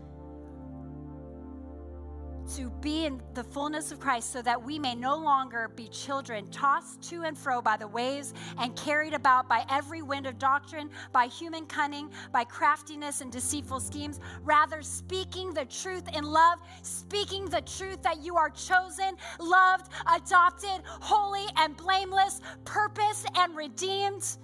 to 2.56 2.70
be 2.82 3.06
in 3.06 3.22
the 3.34 3.44
fullness 3.44 3.92
of 3.92 4.00
Christ 4.00 4.32
so 4.32 4.42
that 4.42 4.62
we 4.62 4.78
may 4.78 4.96
no 4.96 5.16
longer 5.18 5.72
be 5.76 5.88
children 5.88 6.48
tossed 6.52 7.02
to 7.10 7.24
and 7.24 7.38
fro 7.38 7.62
by 7.62 7.78
the 7.78 7.88
waves 7.88 8.34
and 8.60 8.76
carried 8.76 9.14
about 9.14 9.50
by 9.50 9.66
every 9.70 10.02
wind 10.02 10.28
of 10.28 10.38
doctrine, 10.38 10.90
by 11.12 11.28
human 11.28 11.66
cunning, 11.66 12.10
by 12.32 12.44
craftiness 12.44 13.22
and 13.22 13.32
deceitful 13.32 13.80
schemes. 13.80 14.20
Rather, 14.44 14.82
speaking 14.82 15.54
the 15.54 15.66
truth 15.66 16.08
in 16.16 16.24
love, 16.24 16.60
speaking 16.82 17.46
the 17.46 17.62
truth 17.62 18.02
that 18.02 18.24
you 18.24 18.36
are 18.36 18.50
chosen, 18.50 19.16
loved, 19.40 19.92
adopted, 20.14 20.82
holy 20.86 21.46
and 21.58 21.76
blameless, 21.78 22.42
purposed 22.64 23.28
and 23.36 23.56
redeemed. 23.56 24.38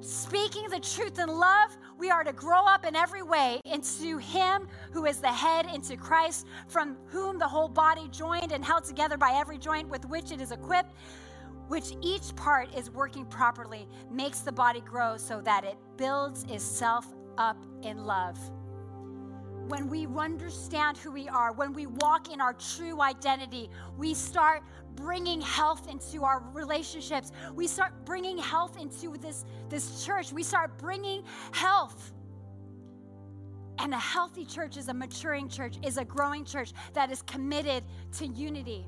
Speaking 0.00 0.68
the 0.70 0.78
truth 0.78 1.18
in 1.18 1.28
love, 1.28 1.76
we 1.98 2.10
are 2.10 2.24
to 2.24 2.32
grow 2.32 2.64
up 2.64 2.86
in 2.86 2.94
every 2.96 3.22
way 3.22 3.60
into 3.64 4.18
Him 4.18 4.68
who 4.92 5.04
is 5.06 5.20
the 5.20 5.32
head, 5.32 5.66
into 5.74 5.96
Christ, 5.96 6.46
from 6.68 6.96
whom 7.06 7.38
the 7.38 7.48
whole 7.48 7.68
body, 7.68 8.08
joined 8.10 8.52
and 8.52 8.64
held 8.64 8.84
together 8.84 9.16
by 9.16 9.32
every 9.34 9.58
joint 9.58 9.88
with 9.88 10.04
which 10.06 10.30
it 10.30 10.40
is 10.40 10.52
equipped, 10.52 10.94
which 11.68 11.92
each 12.00 12.34
part 12.36 12.74
is 12.74 12.90
working 12.90 13.26
properly, 13.26 13.88
makes 14.10 14.40
the 14.40 14.52
body 14.52 14.80
grow 14.80 15.16
so 15.16 15.40
that 15.42 15.64
it 15.64 15.76
builds 15.96 16.44
itself 16.44 17.06
up 17.36 17.58
in 17.82 18.04
love. 18.04 18.38
when 19.68 19.88
we 19.88 20.06
understand 20.06 20.96
who 20.96 21.10
we 21.10 21.28
are, 21.28 21.52
when 21.52 21.72
we 21.72 21.86
walk 21.86 22.32
in 22.32 22.40
our 22.40 22.54
true 22.54 23.02
identity, 23.02 23.70
we 23.98 24.14
start 24.14 24.62
bringing 24.98 25.40
health 25.40 25.88
into 25.88 26.24
our 26.24 26.42
relationships. 26.52 27.30
We 27.54 27.66
start 27.66 27.92
bringing 28.04 28.36
health 28.36 28.78
into 28.78 29.16
this, 29.16 29.44
this 29.68 30.04
church. 30.04 30.32
We 30.32 30.42
start 30.42 30.76
bringing 30.78 31.22
health. 31.52 32.12
And 33.78 33.94
a 33.94 33.98
healthy 33.98 34.44
church 34.44 34.76
is 34.76 34.88
a 34.88 34.94
maturing 34.94 35.48
church, 35.48 35.76
is 35.84 35.98
a 35.98 36.04
growing 36.04 36.44
church 36.44 36.72
that 36.94 37.12
is 37.12 37.22
committed 37.22 37.84
to 38.18 38.26
unity. 38.26 38.86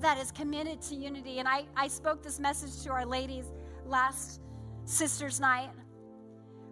That 0.00 0.18
is 0.18 0.32
committed 0.32 0.82
to 0.82 0.96
unity. 0.96 1.38
And 1.38 1.46
I, 1.46 1.64
I 1.76 1.86
spoke 1.86 2.22
this 2.22 2.40
message 2.40 2.82
to 2.84 2.90
our 2.90 3.06
ladies 3.06 3.52
last 3.86 4.40
Sisters 4.84 5.38
Night. 5.38 5.70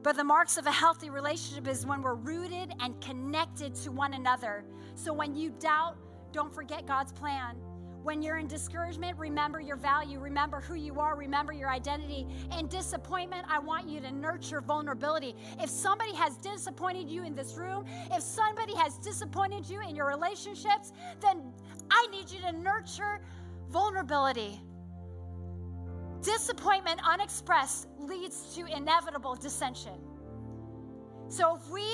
But 0.02 0.16
the 0.16 0.24
marks 0.24 0.56
of 0.56 0.66
a 0.66 0.72
healthy 0.72 1.10
relationship 1.10 1.68
is 1.68 1.86
when 1.86 2.02
we're 2.02 2.14
rooted 2.14 2.72
and 2.80 3.00
connected 3.00 3.74
to 3.76 3.92
one 3.92 4.14
another. 4.14 4.64
So 4.96 5.12
when 5.12 5.36
you 5.36 5.50
doubt, 5.60 5.96
don't 6.32 6.52
forget 6.52 6.86
God's 6.86 7.12
plan. 7.12 7.56
When 8.08 8.22
you're 8.22 8.38
in 8.38 8.46
discouragement, 8.46 9.18
remember 9.18 9.60
your 9.60 9.76
value, 9.76 10.18
remember 10.18 10.62
who 10.62 10.76
you 10.76 10.98
are, 10.98 11.14
remember 11.14 11.52
your 11.52 11.68
identity. 11.68 12.26
In 12.58 12.66
disappointment, 12.66 13.44
I 13.50 13.58
want 13.58 13.86
you 13.86 14.00
to 14.00 14.10
nurture 14.10 14.62
vulnerability. 14.62 15.36
If 15.60 15.68
somebody 15.68 16.14
has 16.14 16.38
disappointed 16.38 17.10
you 17.10 17.24
in 17.24 17.34
this 17.34 17.58
room, 17.58 17.84
if 18.10 18.22
somebody 18.22 18.74
has 18.76 18.96
disappointed 18.96 19.68
you 19.68 19.82
in 19.86 19.94
your 19.94 20.06
relationships, 20.06 20.94
then 21.20 21.52
I 21.90 22.06
need 22.10 22.30
you 22.30 22.40
to 22.46 22.52
nurture 22.52 23.20
vulnerability. 23.68 24.58
Disappointment 26.22 27.02
unexpressed 27.06 27.88
leads 27.98 28.54
to 28.54 28.64
inevitable 28.74 29.34
dissension. 29.34 30.00
So 31.28 31.56
if 31.56 31.70
we 31.70 31.84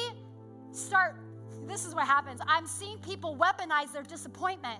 start, 0.70 1.16
this 1.66 1.84
is 1.84 1.92
what 1.92 2.06
happens. 2.06 2.40
I'm 2.46 2.68
seeing 2.68 2.98
people 2.98 3.36
weaponize 3.36 3.92
their 3.92 4.04
disappointment 4.04 4.78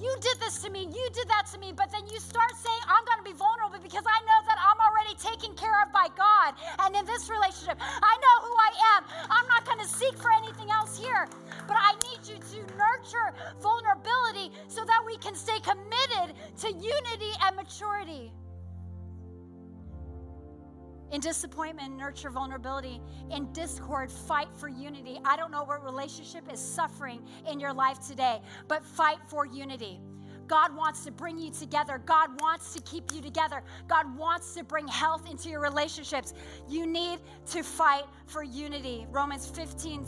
you 0.00 0.10
did 0.20 0.40
this 0.40 0.58
to 0.62 0.70
me, 0.70 0.90
you 0.90 1.06
did 1.12 1.28
that 1.28 1.46
to 1.52 1.58
me, 1.58 1.72
but 1.72 1.90
then 1.90 2.02
you 2.10 2.18
start 2.18 2.50
saying, 2.56 2.82
I'm 2.88 3.04
going 3.06 3.22
to 3.22 3.28
be 3.30 3.36
vulnerable 3.36 3.78
because 3.82 4.02
I 4.02 4.18
know 4.26 4.40
that 4.46 4.58
I'm 4.58 4.80
already 4.82 5.14
taken 5.16 5.54
care 5.54 5.74
of 5.82 5.92
by 5.92 6.08
God. 6.16 6.54
And 6.82 6.96
in 6.96 7.04
this 7.06 7.30
relationship, 7.30 7.78
I 7.80 8.14
know 8.18 8.36
who 8.42 8.54
I 8.58 8.72
am. 8.96 9.00
I'm 9.30 9.46
not 9.46 9.64
going 9.64 9.78
to 9.78 9.88
seek 9.88 10.18
for 10.18 10.30
anything 10.32 10.70
else 10.70 10.98
here. 10.98 11.28
But 11.66 11.76
I 11.78 11.94
need 12.10 12.26
you 12.26 12.36
to 12.36 12.58
nurture 12.74 13.32
vulnerability 13.62 14.50
so 14.68 14.84
that 14.84 15.00
we 15.06 15.16
can 15.18 15.34
stay 15.34 15.58
committed 15.60 16.34
to 16.60 16.68
unity 16.68 17.32
and 17.46 17.56
maturity. 17.56 18.32
In 21.14 21.20
disappointment, 21.20 21.96
nurture 21.96 22.28
vulnerability. 22.28 23.00
In 23.30 23.52
discord, 23.52 24.10
fight 24.10 24.48
for 24.52 24.66
unity. 24.66 25.20
I 25.24 25.36
don't 25.36 25.52
know 25.52 25.62
what 25.62 25.84
relationship 25.84 26.52
is 26.52 26.58
suffering 26.58 27.22
in 27.48 27.60
your 27.60 27.72
life 27.72 28.00
today, 28.04 28.42
but 28.66 28.84
fight 28.84 29.18
for 29.28 29.46
unity. 29.46 30.00
God 30.46 30.74
wants 30.74 31.04
to 31.04 31.10
bring 31.10 31.38
you 31.38 31.50
together. 31.50 32.00
God 32.04 32.40
wants 32.40 32.74
to 32.74 32.82
keep 32.82 33.12
you 33.12 33.20
together. 33.20 33.62
God 33.88 34.16
wants 34.16 34.54
to 34.54 34.64
bring 34.64 34.86
health 34.86 35.30
into 35.30 35.48
your 35.48 35.60
relationships. 35.60 36.34
You 36.68 36.86
need 36.86 37.20
to 37.50 37.62
fight 37.62 38.04
for 38.26 38.42
unity. 38.42 39.06
Romans 39.10 39.46
15, 39.46 40.06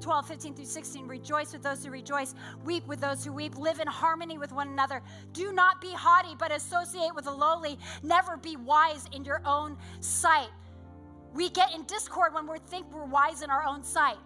12, 0.00 0.28
15 0.28 0.54
through 0.54 0.64
16. 0.64 1.06
Rejoice 1.06 1.52
with 1.52 1.62
those 1.62 1.84
who 1.84 1.90
rejoice, 1.90 2.34
weep 2.64 2.86
with 2.86 3.00
those 3.00 3.24
who 3.24 3.32
weep, 3.32 3.56
live 3.58 3.80
in 3.80 3.86
harmony 3.86 4.38
with 4.38 4.52
one 4.52 4.68
another. 4.68 5.02
Do 5.32 5.52
not 5.52 5.80
be 5.80 5.92
haughty, 5.92 6.34
but 6.38 6.52
associate 6.52 7.14
with 7.14 7.24
the 7.24 7.32
lowly. 7.32 7.78
Never 8.02 8.36
be 8.36 8.56
wise 8.56 9.06
in 9.12 9.24
your 9.24 9.42
own 9.44 9.76
sight. 10.00 10.48
We 11.34 11.50
get 11.50 11.74
in 11.74 11.84
discord 11.84 12.34
when 12.34 12.50
we 12.50 12.58
think 12.58 12.90
we're 12.92 13.04
wise 13.04 13.42
in 13.42 13.50
our 13.50 13.64
own 13.64 13.82
sight. 13.82 14.16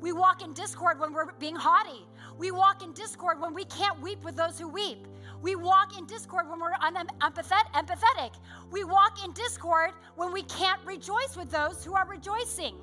We 0.00 0.12
walk 0.12 0.42
in 0.42 0.52
discord 0.52 1.00
when 1.00 1.12
we're 1.12 1.32
being 1.32 1.56
haughty. 1.56 2.06
We 2.38 2.50
walk 2.50 2.82
in 2.82 2.92
discord 2.92 3.40
when 3.40 3.54
we 3.54 3.64
can't 3.64 4.00
weep 4.00 4.22
with 4.22 4.36
those 4.36 4.58
who 4.58 4.68
weep. 4.68 5.06
We 5.40 5.56
walk 5.56 5.96
in 5.98 6.06
discord 6.06 6.48
when 6.48 6.60
we're 6.60 6.72
unempathetic. 6.72 8.32
We 8.70 8.84
walk 8.84 9.24
in 9.24 9.32
discord 9.32 9.92
when 10.16 10.32
we 10.32 10.42
can't 10.42 10.80
rejoice 10.84 11.36
with 11.36 11.50
those 11.50 11.84
who 11.84 11.94
are 11.94 12.06
rejoicing. 12.06 12.76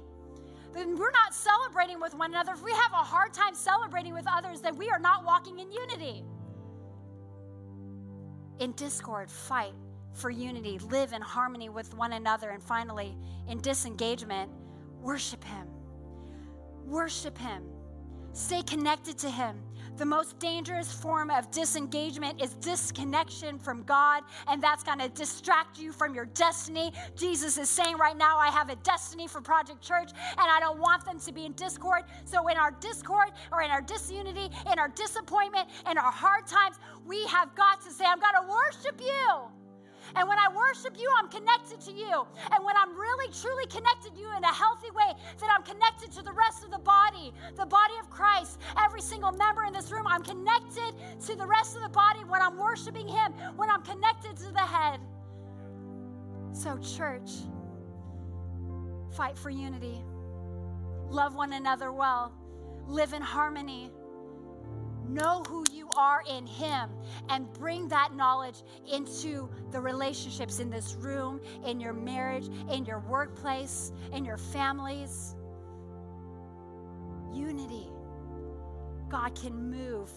Then 0.74 0.98
we're 0.98 1.12
not 1.12 1.34
celebrating 1.36 2.00
with 2.00 2.16
one 2.16 2.32
another. 2.32 2.54
If 2.54 2.64
we 2.64 2.72
have 2.72 2.94
a 2.94 3.04
hard 3.04 3.34
time 3.34 3.54
celebrating 3.54 4.14
with 4.14 4.26
others, 4.28 4.62
then 4.62 4.76
we 4.76 4.90
are 4.90 5.00
not 5.00 5.24
walking 5.24 5.60
in 5.60 5.72
unity. 5.72 6.24
In 8.60 8.72
discord, 8.74 9.30
fight 9.30 9.74
for 10.14 10.30
unity, 10.30 10.80
live 10.80 11.14
in 11.14 11.22
harmony 11.22 11.70
with 11.70 11.94
one 11.96 12.14
another, 12.14 12.52
and 12.52 12.62
finally, 12.62 13.16
in 13.48 13.60
disengagement, 13.62 14.50
worship 15.02 15.44
Him. 15.44 15.68
Worship 16.86 17.38
Him. 17.38 17.64
Stay 18.34 18.62
connected 18.64 19.18
to 19.20 19.30
Him. 19.30 19.62
The 19.96 20.06
most 20.06 20.40
dangerous 20.40 20.92
form 20.92 21.30
of 21.30 21.52
disengagement 21.52 22.42
is 22.42 22.56
disconnection 22.56 23.60
from 23.60 23.84
God, 23.84 24.24
and 24.48 24.62
that's 24.62 24.84
going 24.84 24.98
to 24.98 25.10
distract 25.10 25.80
you 25.80 25.92
from 25.92 26.16
your 26.16 26.26
destiny. 26.26 26.92
Jesus 27.16 27.60
is 27.60 27.70
saying 27.70 27.98
right 27.98 28.18
now, 28.18 28.40
I 28.40 28.48
have 28.48 28.70
a 28.70 28.76
destiny 28.78 29.28
for 29.28 29.40
Project 29.40 29.82
Church, 29.82 30.10
and 30.32 30.40
I 30.52 30.60
don't 30.60 30.80
want 30.80 31.06
them 31.06 31.20
to 31.20 31.32
be 31.32 31.46
in 31.46 31.54
discord. 31.54 32.04
So, 32.26 32.48
in 32.48 32.58
our 32.58 32.72
discord 32.72 33.30
or 33.52 33.62
in 33.62 33.70
our 33.70 33.82
disunity, 33.82 34.50
in 34.72 34.80
our 34.80 34.90
disappointment, 34.90 35.70
in 35.90 36.00
our 36.00 36.12
hard 36.12 36.48
times, 36.48 36.78
we 37.06 37.24
have 37.28 37.54
got 37.54 37.82
to 37.82 37.92
say, 37.92 38.06
I'm 38.06 38.20
going 38.20 38.34
to 38.42 38.50
worship 38.50 39.00
you. 39.00 39.63
And 40.16 40.28
when 40.28 40.38
I 40.38 40.48
worship 40.54 40.96
you, 41.00 41.10
I'm 41.18 41.28
connected 41.28 41.82
to 41.82 41.92
you. 41.92 42.26
And 42.52 42.64
when 42.64 42.76
I'm 42.78 42.96
really, 42.96 43.32
truly 43.34 43.66
connected 43.68 44.14
to 44.14 44.20
you 44.20 44.30
in 44.38 44.44
a 44.44 44.54
healthy 44.54 44.92
way, 44.92 45.12
then 45.40 45.50
I'm 45.50 45.64
connected 45.64 46.12
to 46.14 46.22
the 46.22 46.32
rest 46.32 46.64
of 46.64 46.72
the 46.72 46.80
body, 46.80 47.34
the 47.56 47.66
body 47.66 47.94
of 48.00 48.10
Christ. 48.10 48.60
Every 48.78 49.02
single 49.02 49.32
member 49.32 49.64
in 49.66 49.74
this 49.74 49.92
room, 49.92 50.06
I'm 50.08 50.24
connected 50.24 50.94
to 51.26 51.36
the 51.36 51.46
rest 51.46 51.76
of 51.76 51.82
the 51.84 51.90
body 51.90 52.20
when 52.28 52.42
I'm 52.42 52.58
worshiping 52.58 53.08
Him, 53.08 53.34
when 53.56 53.70
I'm 53.70 53.82
connected 53.82 54.38
to 54.38 54.52
the 54.52 54.60
head. 54.60 55.00
So, 56.52 56.78
church, 56.78 57.32
fight 59.16 59.38
for 59.38 59.50
unity, 59.50 60.04
love 61.10 61.34
one 61.34 61.54
another 61.54 61.92
well, 61.92 62.34
live 62.86 63.14
in 63.14 63.24
harmony 63.24 63.92
know 65.10 65.44
who 65.48 65.64
you 65.72 65.90
are 65.98 66.24
in 66.30 66.46
Him 66.46 66.90
and 67.30 67.52
bring 67.54 67.88
that 67.90 68.16
knowledge 68.16 68.64
into 68.92 69.50
the 69.72 69.80
relationships 69.80 70.60
in 70.60 70.70
this 70.70 70.96
room, 70.96 71.40
in 71.66 71.80
your 71.80 71.94
marriage, 71.94 72.50
in 72.72 72.86
your 72.86 73.00
workplace, 73.00 73.92
in 74.12 74.26
your 74.26 74.38
families. 74.38 75.36
Unity. 77.34 77.88
God 79.10 79.36
can 79.40 79.70
move 79.70 80.10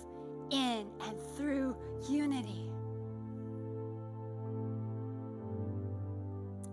in 0.51 0.87
and 1.07 1.19
through 1.37 1.77
unity. 2.09 2.71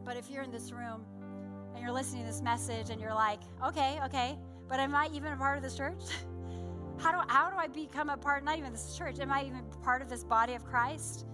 But 0.05 0.18
if 0.18 0.30
you're 0.30 0.43
in 0.43 0.51
this 0.51 0.72
room 0.72 1.01
and 1.74 1.84
you're 1.84 1.93
listening 1.93 2.24
to 2.24 2.28
this 2.28 2.41
message 2.41 2.89
and 2.89 2.99
you're 2.99 3.14
like, 3.14 3.39
okay, 3.66 3.99
okay, 4.05 4.38
but 4.68 4.80
am 4.80 4.93
I 4.95 5.09
even 5.14 5.34
a 5.34 5.38
part 5.38 5.57
of 5.57 5.64
this 5.64 5.76
church? 5.76 6.01
How 7.03 7.11
do, 7.11 7.17
how 7.27 7.49
do 7.49 7.57
I 7.57 7.67
become 7.67 8.09
a 8.09 8.15
part, 8.15 8.45
not 8.45 8.57
even 8.57 8.71
this 8.71 8.95
church, 8.97 9.19
am 9.19 9.29
I 9.29 9.43
even 9.43 9.65
part 9.83 10.01
of 10.01 10.07
this 10.07 10.23
body 10.23 10.53
of 10.53 10.63
Christ? 10.63 11.25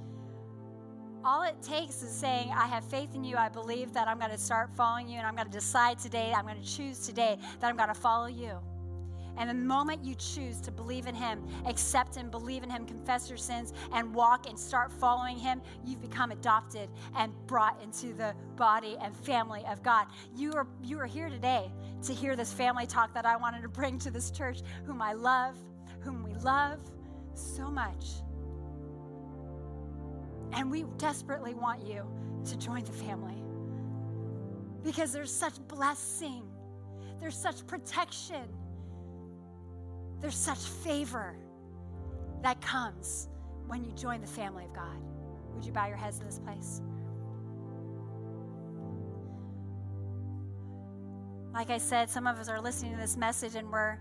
All 1.23 1.43
it 1.43 1.61
takes 1.61 2.01
is 2.01 2.09
saying, 2.09 2.51
I 2.57 2.65
have 2.65 2.83
faith 2.83 3.13
in 3.13 3.23
you. 3.23 3.35
I 3.35 3.49
believe 3.49 3.93
that 3.93 4.07
I'm 4.07 4.17
going 4.17 4.31
to 4.31 4.37
start 4.37 4.71
following 4.75 5.07
you, 5.07 5.19
and 5.19 5.27
I'm 5.27 5.35
going 5.35 5.45
to 5.45 5.53
decide 5.53 5.99
today, 5.99 6.33
I'm 6.35 6.45
going 6.45 6.59
to 6.59 6.67
choose 6.67 7.05
today 7.05 7.37
that 7.59 7.67
I'm 7.67 7.77
going 7.77 7.89
to 7.89 7.93
follow 7.93 8.25
you. 8.25 8.57
And 9.37 9.47
the 9.47 9.53
moment 9.53 10.03
you 10.03 10.15
choose 10.15 10.59
to 10.61 10.71
believe 10.71 11.05
in 11.05 11.13
Him, 11.13 11.45
accept 11.67 12.15
Him, 12.15 12.31
believe 12.31 12.63
in 12.63 12.69
Him, 12.69 12.85
confess 12.85 13.29
your 13.29 13.37
sins, 13.37 13.73
and 13.93 14.13
walk 14.13 14.49
and 14.49 14.57
start 14.57 14.91
following 14.91 15.37
Him, 15.37 15.61
you've 15.85 16.01
become 16.01 16.31
adopted 16.31 16.89
and 17.15 17.31
brought 17.45 17.79
into 17.83 18.13
the 18.13 18.33
body 18.55 18.97
and 19.01 19.15
family 19.15 19.63
of 19.69 19.83
God. 19.83 20.07
You 20.35 20.53
are, 20.53 20.67
you 20.83 20.99
are 20.99 21.05
here 21.05 21.29
today 21.29 21.71
to 22.03 22.13
hear 22.13 22.35
this 22.35 22.53
family 22.53 22.85
talk 22.85 23.13
that 23.13 23.25
I 23.25 23.35
wanted 23.35 23.61
to 23.61 23.69
bring 23.69 23.99
to 23.99 24.11
this 24.11 24.31
church, 24.31 24.61
whom 24.85 25.01
I 25.01 25.13
love, 25.13 25.55
whom 26.01 26.23
we 26.23 26.33
love 26.35 26.79
so 27.33 27.69
much. 27.69 28.05
And 30.53 30.71
we 30.71 30.85
desperately 30.97 31.53
want 31.53 31.85
you 31.85 32.03
to 32.45 32.57
join 32.57 32.83
the 32.83 32.91
family 32.91 33.43
because 34.83 35.11
there's 35.11 35.31
such 35.31 35.55
blessing, 35.67 36.43
there's 37.19 37.37
such 37.37 37.67
protection, 37.67 38.47
there's 40.21 40.35
such 40.37 40.59
favor 40.59 41.35
that 42.41 42.61
comes 42.61 43.27
when 43.67 43.83
you 43.83 43.91
join 43.91 44.21
the 44.21 44.27
family 44.27 44.65
of 44.65 44.73
God. 44.73 44.97
Would 45.53 45.65
you 45.65 45.71
bow 45.71 45.87
your 45.87 45.97
heads 45.97 46.19
in 46.19 46.25
this 46.25 46.39
place? 46.39 46.81
Like 51.59 51.71
I 51.71 51.77
said, 51.77 52.09
some 52.09 52.25
of 52.25 52.39
us 52.39 52.47
are 52.47 52.61
listening 52.61 52.93
to 52.93 52.97
this 52.97 53.17
message 53.17 53.55
and 53.55 53.69
we're 53.69 53.97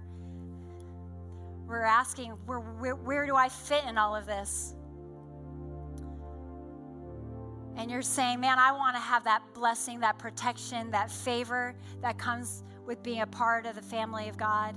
we're 1.66 1.82
asking, 1.82 2.30
where, 2.46 2.60
where, 2.60 2.94
where 2.94 3.26
do 3.26 3.34
I 3.34 3.48
fit 3.48 3.82
in 3.88 3.98
all 3.98 4.14
of 4.14 4.26
this? 4.26 4.76
And 7.76 7.90
you're 7.90 8.00
saying, 8.00 8.38
man, 8.38 8.60
I 8.60 8.70
want 8.70 8.94
to 8.94 9.00
have 9.00 9.24
that 9.24 9.42
blessing, 9.54 9.98
that 10.00 10.20
protection, 10.20 10.92
that 10.92 11.10
favor 11.10 11.74
that 12.00 12.16
comes 12.16 12.62
with 12.86 13.02
being 13.02 13.22
a 13.22 13.26
part 13.26 13.66
of 13.66 13.74
the 13.74 13.82
family 13.82 14.28
of 14.28 14.36
God. 14.36 14.76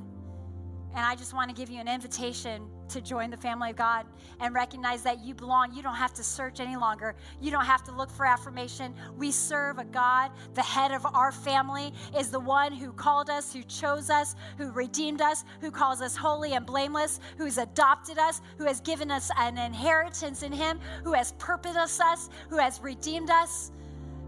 And 0.94 1.06
I 1.06 1.16
just 1.16 1.34
want 1.34 1.50
to 1.50 1.56
give 1.56 1.70
you 1.70 1.80
an 1.80 1.88
invitation 1.88 2.68
to 2.90 3.00
join 3.00 3.30
the 3.30 3.38
family 3.38 3.70
of 3.70 3.78
God 3.78 4.06
and 4.42 4.54
recognize 4.54 5.04
that 5.04 5.24
you 5.24 5.34
belong. 5.34 5.74
You 5.74 5.82
don't 5.82 5.96
have 5.96 6.14
to 6.16 6.24
search 6.24 6.60
any 6.60 6.76
longer. 6.76 7.16
You 7.40 7.50
don't 7.50 7.66
have 7.66 7.84
to 7.86 7.92
look 7.94 8.10
for 8.10 8.26
affirmation. 8.26 8.94
We 9.18 9.32
serve 9.32 9.80
a 9.80 9.86
God. 9.86 10.32
The 10.54 10.62
head 10.62 10.92
of 10.92 11.06
our 11.06 11.32
family 11.32 11.94
is 12.18 12.30
the 12.30 12.40
one 12.40 12.74
who 12.74 12.92
called 12.92 13.30
us, 13.30 13.54
who 13.54 13.64
chose 13.64 14.10
us, 14.10 14.36
who 14.58 14.72
redeemed 14.72 15.22
us, 15.22 15.46
who 15.62 15.72
calls 15.72 16.02
us 16.02 16.18
holy 16.18 16.54
and 16.54 16.66
blameless, 16.66 17.22
who 17.38 17.46
has 17.46 17.58
adopted 17.58 18.18
us, 18.18 18.42
who 18.58 18.66
has 18.66 18.82
given 18.82 19.10
us 19.12 19.32
an 19.38 19.58
inheritance 19.58 20.44
in 20.44 20.52
Him, 20.52 20.80
who 21.06 21.14
has 21.14 21.32
purposed 21.34 22.02
us, 22.02 22.30
who 22.50 22.58
has 22.58 22.82
redeemed 22.82 23.30
us. 23.30 23.72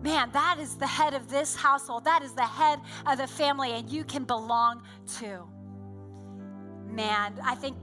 Man, 0.01 0.32
that 0.32 0.57
is 0.59 0.76
the 0.76 0.88
head 0.88 1.14
of 1.14 1.30
this 1.30 1.55
household. 1.55 2.05
That 2.05 2.24
is 2.24 2.34
the 2.34 2.45
head 2.45 2.80
of 3.05 3.18
the 3.18 3.28
family, 3.28 3.72
and 3.74 3.89
you 3.89 4.03
can 4.03 4.24
belong 4.24 4.84
to 5.20 5.47
man, 6.96 7.39
I 7.44 7.56
think 7.56 7.78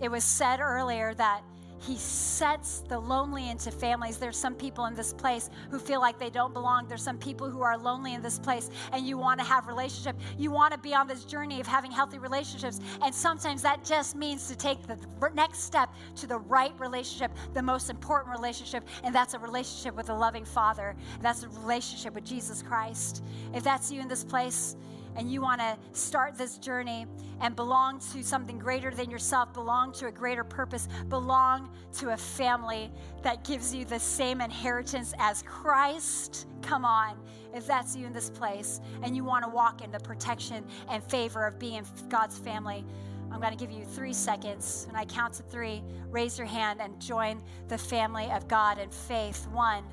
it 0.00 0.10
was 0.10 0.24
said 0.24 0.60
earlier 0.60 1.14
that 1.14 1.42
he 1.86 1.96
sets 1.96 2.82
the 2.88 2.98
lonely 2.98 3.50
into 3.50 3.70
families. 3.70 4.16
There's 4.16 4.38
some 4.38 4.54
people 4.54 4.86
in 4.86 4.94
this 4.94 5.12
place 5.12 5.50
who 5.70 5.78
feel 5.78 6.00
like 6.00 6.18
they 6.18 6.30
don't 6.30 6.54
belong. 6.54 6.88
There's 6.88 7.02
some 7.02 7.18
people 7.18 7.50
who 7.50 7.60
are 7.60 7.76
lonely 7.76 8.14
in 8.14 8.22
this 8.22 8.38
place 8.38 8.70
and 8.92 9.06
you 9.06 9.18
want 9.18 9.38
to 9.40 9.44
have 9.44 9.66
relationship. 9.66 10.16
You 10.38 10.50
want 10.50 10.72
to 10.72 10.78
be 10.78 10.94
on 10.94 11.06
this 11.06 11.24
journey 11.24 11.60
of 11.60 11.66
having 11.66 11.90
healthy 11.90 12.18
relationships. 12.18 12.80
And 13.02 13.14
sometimes 13.14 13.60
that 13.62 13.84
just 13.84 14.16
means 14.16 14.48
to 14.48 14.56
take 14.56 14.86
the 14.86 14.98
next 15.34 15.60
step 15.60 15.90
to 16.16 16.26
the 16.26 16.38
right 16.38 16.72
relationship, 16.78 17.32
the 17.52 17.62
most 17.62 17.90
important 17.90 18.34
relationship, 18.34 18.84
and 19.02 19.14
that's 19.14 19.34
a 19.34 19.38
relationship 19.38 19.94
with 19.94 20.08
a 20.08 20.14
loving 20.14 20.44
Father. 20.44 20.96
That's 21.20 21.42
a 21.42 21.48
relationship 21.48 22.14
with 22.14 22.24
Jesus 22.24 22.62
Christ. 22.62 23.22
If 23.52 23.62
that's 23.62 23.92
you 23.92 24.00
in 24.00 24.08
this 24.08 24.24
place, 24.24 24.76
and 25.16 25.30
you 25.30 25.40
want 25.40 25.60
to 25.60 25.76
start 25.92 26.36
this 26.36 26.58
journey 26.58 27.06
and 27.40 27.54
belong 27.56 28.00
to 28.12 28.22
something 28.22 28.58
greater 28.58 28.90
than 28.90 29.10
yourself, 29.10 29.52
belong 29.52 29.92
to 29.92 30.06
a 30.06 30.12
greater 30.12 30.44
purpose, 30.44 30.88
belong 31.08 31.70
to 31.98 32.10
a 32.10 32.16
family 32.16 32.90
that 33.22 33.44
gives 33.44 33.74
you 33.74 33.84
the 33.84 33.98
same 33.98 34.40
inheritance 34.40 35.14
as 35.18 35.42
Christ, 35.42 36.46
come 36.62 36.84
on. 36.84 37.16
If 37.54 37.66
that's 37.66 37.94
you 37.94 38.06
in 38.06 38.12
this 38.12 38.30
place 38.30 38.80
and 39.02 39.14
you 39.14 39.24
want 39.24 39.44
to 39.44 39.50
walk 39.50 39.82
in 39.82 39.90
the 39.90 40.00
protection 40.00 40.64
and 40.88 41.02
favor 41.04 41.46
of 41.46 41.58
being 41.58 41.84
God's 42.08 42.38
family, 42.38 42.84
I'm 43.30 43.40
going 43.40 43.52
to 43.52 43.58
give 43.58 43.72
you 43.72 43.84
three 43.84 44.12
seconds. 44.12 44.86
When 44.86 44.96
I 44.96 45.04
count 45.04 45.34
to 45.34 45.42
three, 45.44 45.82
raise 46.10 46.38
your 46.38 46.46
hand 46.46 46.80
and 46.80 47.00
join 47.00 47.42
the 47.68 47.78
family 47.78 48.30
of 48.30 48.46
God 48.48 48.78
in 48.78 48.90
faith. 48.90 49.48
One, 49.48 49.84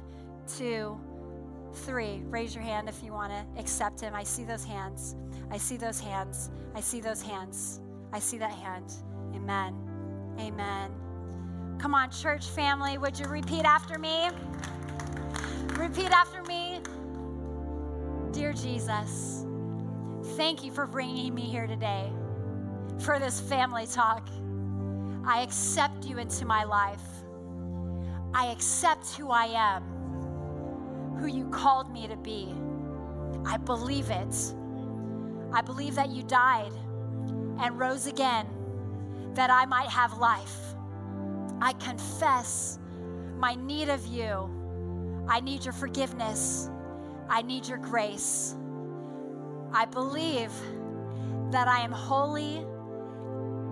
two, 0.48 1.00
three, 1.74 2.22
raise 2.26 2.54
your 2.56 2.64
hand 2.64 2.90
if 2.90 3.04
you 3.04 3.14
want 3.14 3.32
to 3.32 3.60
accept 3.60 4.02
him. 4.02 4.14
I 4.14 4.24
see 4.24 4.44
those 4.44 4.64
hands. 4.64 5.16
I 5.50 5.58
see 5.58 5.78
those 5.78 6.00
hands. 6.00 6.50
I 6.76 6.82
see 6.82 7.02
those 7.02 7.22
hands. 7.22 7.82
I 8.14 8.20
see 8.20 8.38
that 8.38 8.52
hand. 8.52 8.94
Amen. 9.36 9.76
Amen. 10.40 10.92
Come 11.78 11.96
on, 11.96 12.10
church 12.12 12.48
family, 12.48 12.98
would 12.98 13.18
you 13.18 13.26
repeat 13.26 13.66
after 13.66 13.98
me? 13.98 14.30
Repeat 15.78 16.12
after 16.12 16.44
me. 16.44 16.80
Dear 18.32 18.54
Jesus, 18.54 19.46
thank 20.38 20.64
you 20.64 20.72
for 20.72 20.86
bringing 20.86 21.34
me 21.34 21.42
here 21.42 21.68
today 21.68 22.12
for 23.00 23.20
this 23.20 23.40
family 23.42 23.88
talk. 23.88 24.28
I 25.26 25.42
accept 25.42 26.06
you 26.06 26.18
into 26.18 26.46
my 26.46 26.64
life. 26.64 27.02
I 28.34 28.48
accept 28.48 29.16
who 29.16 29.32
I 29.32 29.46
am 29.48 30.01
who 31.22 31.28
you 31.28 31.48
called 31.50 31.92
me 31.94 32.08
to 32.08 32.16
be. 32.18 32.52
I 33.46 33.58
believe 33.58 34.10
it. 34.10 34.36
I 35.54 35.62
believe 35.62 35.94
that 35.96 36.10
you 36.10 36.24
died 36.24 36.72
and 37.60 37.78
rose 37.78 38.08
again 38.08 38.48
that 39.36 39.52
I 39.52 39.66
might 39.66 39.90
have 39.90 40.18
life. 40.18 40.58
I 41.62 41.74
confess 41.74 42.80
my 43.38 43.54
need 43.54 43.90
of 43.90 44.06
you. 44.08 44.50
I 45.28 45.42
need 45.42 45.64
your 45.64 45.74
forgiveness. 45.74 46.72
I 47.30 47.44
need 47.44 47.68
your 47.68 47.78
grace. 47.78 48.56
I 49.72 49.86
believe 49.86 50.52
that 51.52 51.68
I 51.68 51.82
am 51.82 51.92
holy 51.92 52.66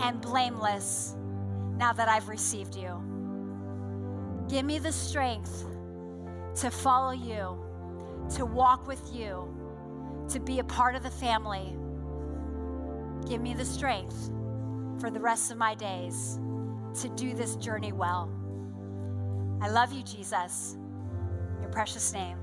and 0.01 0.21
blameless 0.21 1.15
now 1.77 1.93
that 1.93 2.07
I've 2.07 2.29
received 2.29 2.75
you. 2.75 3.03
Give 4.47 4.65
me 4.65 4.77
the 4.77 4.91
strength 4.91 5.65
to 6.59 6.69
follow 6.69 7.11
you, 7.11 7.57
to 8.35 8.45
walk 8.45 8.85
with 8.85 9.01
you, 9.13 9.47
to 10.29 10.39
be 10.39 10.59
a 10.59 10.63
part 10.63 10.95
of 10.95 11.03
the 11.03 11.09
family. 11.09 11.73
Give 13.27 13.41
me 13.41 13.53
the 13.53 13.63
strength 13.63 14.29
for 14.99 15.09
the 15.09 15.19
rest 15.19 15.51
of 15.51 15.57
my 15.57 15.73
days 15.75 16.37
to 17.01 17.09
do 17.09 17.33
this 17.33 17.55
journey 17.55 17.93
well. 17.93 18.29
I 19.61 19.69
love 19.69 19.93
you, 19.93 20.03
Jesus. 20.03 20.75
In 21.55 21.61
your 21.61 21.71
precious 21.71 22.11
name. 22.11 22.37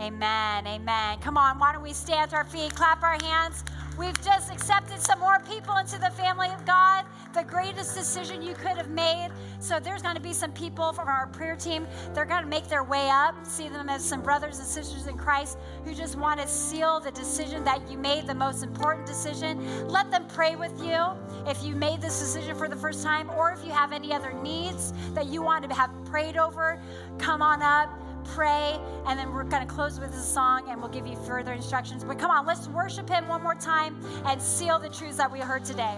Amen. 0.00 0.66
Amen. 0.66 1.18
Come 1.18 1.36
on, 1.36 1.58
why 1.58 1.72
don't 1.72 1.82
we 1.82 1.92
stand 1.92 2.30
to 2.30 2.36
our 2.36 2.44
feet, 2.44 2.74
clap 2.74 3.02
our 3.02 3.18
hands? 3.22 3.64
We've 3.98 4.18
just 4.24 4.50
accepted 4.50 4.98
some 4.98 5.20
more 5.20 5.40
people 5.40 5.76
into 5.76 5.98
the 5.98 6.08
family 6.12 6.48
of 6.48 6.64
God. 6.64 7.04
The 7.34 7.44
greatest 7.44 7.94
decision 7.94 8.40
you 8.40 8.54
could 8.54 8.78
have 8.78 8.88
made. 8.88 9.28
So 9.58 9.78
there's 9.78 10.00
going 10.00 10.14
to 10.14 10.22
be 10.22 10.32
some 10.32 10.52
people 10.52 10.94
from 10.94 11.06
our 11.06 11.26
prayer 11.26 11.54
team. 11.54 11.86
They're 12.14 12.24
going 12.24 12.42
to 12.42 12.48
make 12.48 12.66
their 12.66 12.82
way 12.82 13.10
up. 13.10 13.34
See 13.44 13.68
them 13.68 13.90
as 13.90 14.02
some 14.02 14.22
brothers 14.22 14.58
and 14.58 14.66
sisters 14.66 15.06
in 15.06 15.18
Christ 15.18 15.58
who 15.84 15.94
just 15.94 16.16
want 16.16 16.40
to 16.40 16.48
seal 16.48 16.98
the 17.00 17.10
decision 17.10 17.62
that 17.64 17.90
you 17.90 17.98
made, 17.98 18.26
the 18.26 18.34
most 18.34 18.62
important 18.62 19.06
decision. 19.06 19.86
Let 19.86 20.10
them 20.10 20.26
pray 20.28 20.56
with 20.56 20.82
you 20.82 20.98
if 21.46 21.62
you 21.62 21.76
made 21.76 22.00
this 22.00 22.18
decision 22.18 22.56
for 22.56 22.68
the 22.68 22.76
first 22.76 23.02
time, 23.02 23.28
or 23.36 23.52
if 23.52 23.62
you 23.66 23.70
have 23.70 23.92
any 23.92 24.14
other 24.14 24.32
needs 24.32 24.94
that 25.12 25.26
you 25.26 25.42
want 25.42 25.68
to 25.68 25.74
have 25.74 25.90
prayed 26.06 26.38
over. 26.38 26.80
Come 27.18 27.42
on 27.42 27.60
up 27.60 27.90
pray, 28.34 28.78
and 29.06 29.18
then 29.18 29.32
we're 29.32 29.44
going 29.44 29.66
to 29.66 29.72
close 29.72 29.98
with 29.98 30.14
a 30.14 30.22
song 30.22 30.68
and 30.68 30.80
we'll 30.80 30.90
give 30.90 31.06
you 31.06 31.16
further 31.16 31.52
instructions. 31.52 32.04
But 32.04 32.18
come 32.18 32.30
on, 32.30 32.46
let's 32.46 32.68
worship 32.68 33.08
Him 33.08 33.28
one 33.28 33.42
more 33.42 33.54
time 33.54 34.00
and 34.24 34.40
seal 34.40 34.78
the 34.78 34.88
truths 34.88 35.16
that 35.16 35.30
we 35.30 35.40
heard 35.40 35.64
today. 35.64 35.96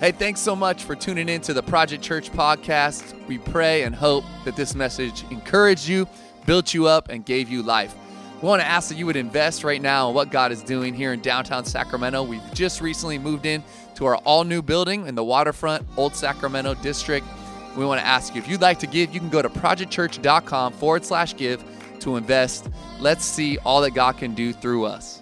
Hey, 0.00 0.12
thanks 0.12 0.40
so 0.40 0.54
much 0.54 0.84
for 0.84 0.94
tuning 0.94 1.28
in 1.28 1.40
to 1.40 1.52
the 1.52 1.62
Project 1.62 2.04
Church 2.04 2.30
podcast. 2.30 3.26
We 3.26 3.38
pray 3.38 3.82
and 3.82 3.94
hope 3.94 4.24
that 4.44 4.54
this 4.54 4.74
message 4.74 5.24
encouraged 5.30 5.88
you, 5.88 6.06
built 6.46 6.72
you 6.72 6.86
up, 6.86 7.08
and 7.08 7.24
gave 7.24 7.48
you 7.48 7.62
life. 7.62 7.94
We 8.40 8.46
want 8.46 8.62
to 8.62 8.66
ask 8.66 8.88
that 8.90 8.96
you 8.96 9.06
would 9.06 9.16
invest 9.16 9.64
right 9.64 9.82
now 9.82 10.10
in 10.10 10.14
what 10.14 10.30
God 10.30 10.52
is 10.52 10.62
doing 10.62 10.94
here 10.94 11.12
in 11.12 11.20
downtown 11.20 11.64
Sacramento. 11.64 12.22
We've 12.22 12.54
just 12.54 12.80
recently 12.80 13.18
moved 13.18 13.46
in 13.46 13.64
to 13.96 14.06
our 14.06 14.16
all 14.18 14.44
new 14.44 14.62
building 14.62 15.08
in 15.08 15.16
the 15.16 15.24
waterfront 15.24 15.84
Old 15.96 16.14
Sacramento 16.14 16.74
district 16.74 17.26
we 17.78 17.86
want 17.86 18.00
to 18.00 18.06
ask 18.06 18.34
you 18.34 18.40
if 18.40 18.48
you'd 18.48 18.60
like 18.60 18.80
to 18.80 18.86
give, 18.86 19.14
you 19.14 19.20
can 19.20 19.28
go 19.28 19.40
to 19.40 19.48
projectchurch.com 19.48 20.72
forward 20.72 21.04
slash 21.04 21.36
give 21.36 21.62
to 22.00 22.16
invest. 22.16 22.68
Let's 22.98 23.24
see 23.24 23.58
all 23.58 23.80
that 23.82 23.92
God 23.92 24.18
can 24.18 24.34
do 24.34 24.52
through 24.52 24.86
us. 24.86 25.17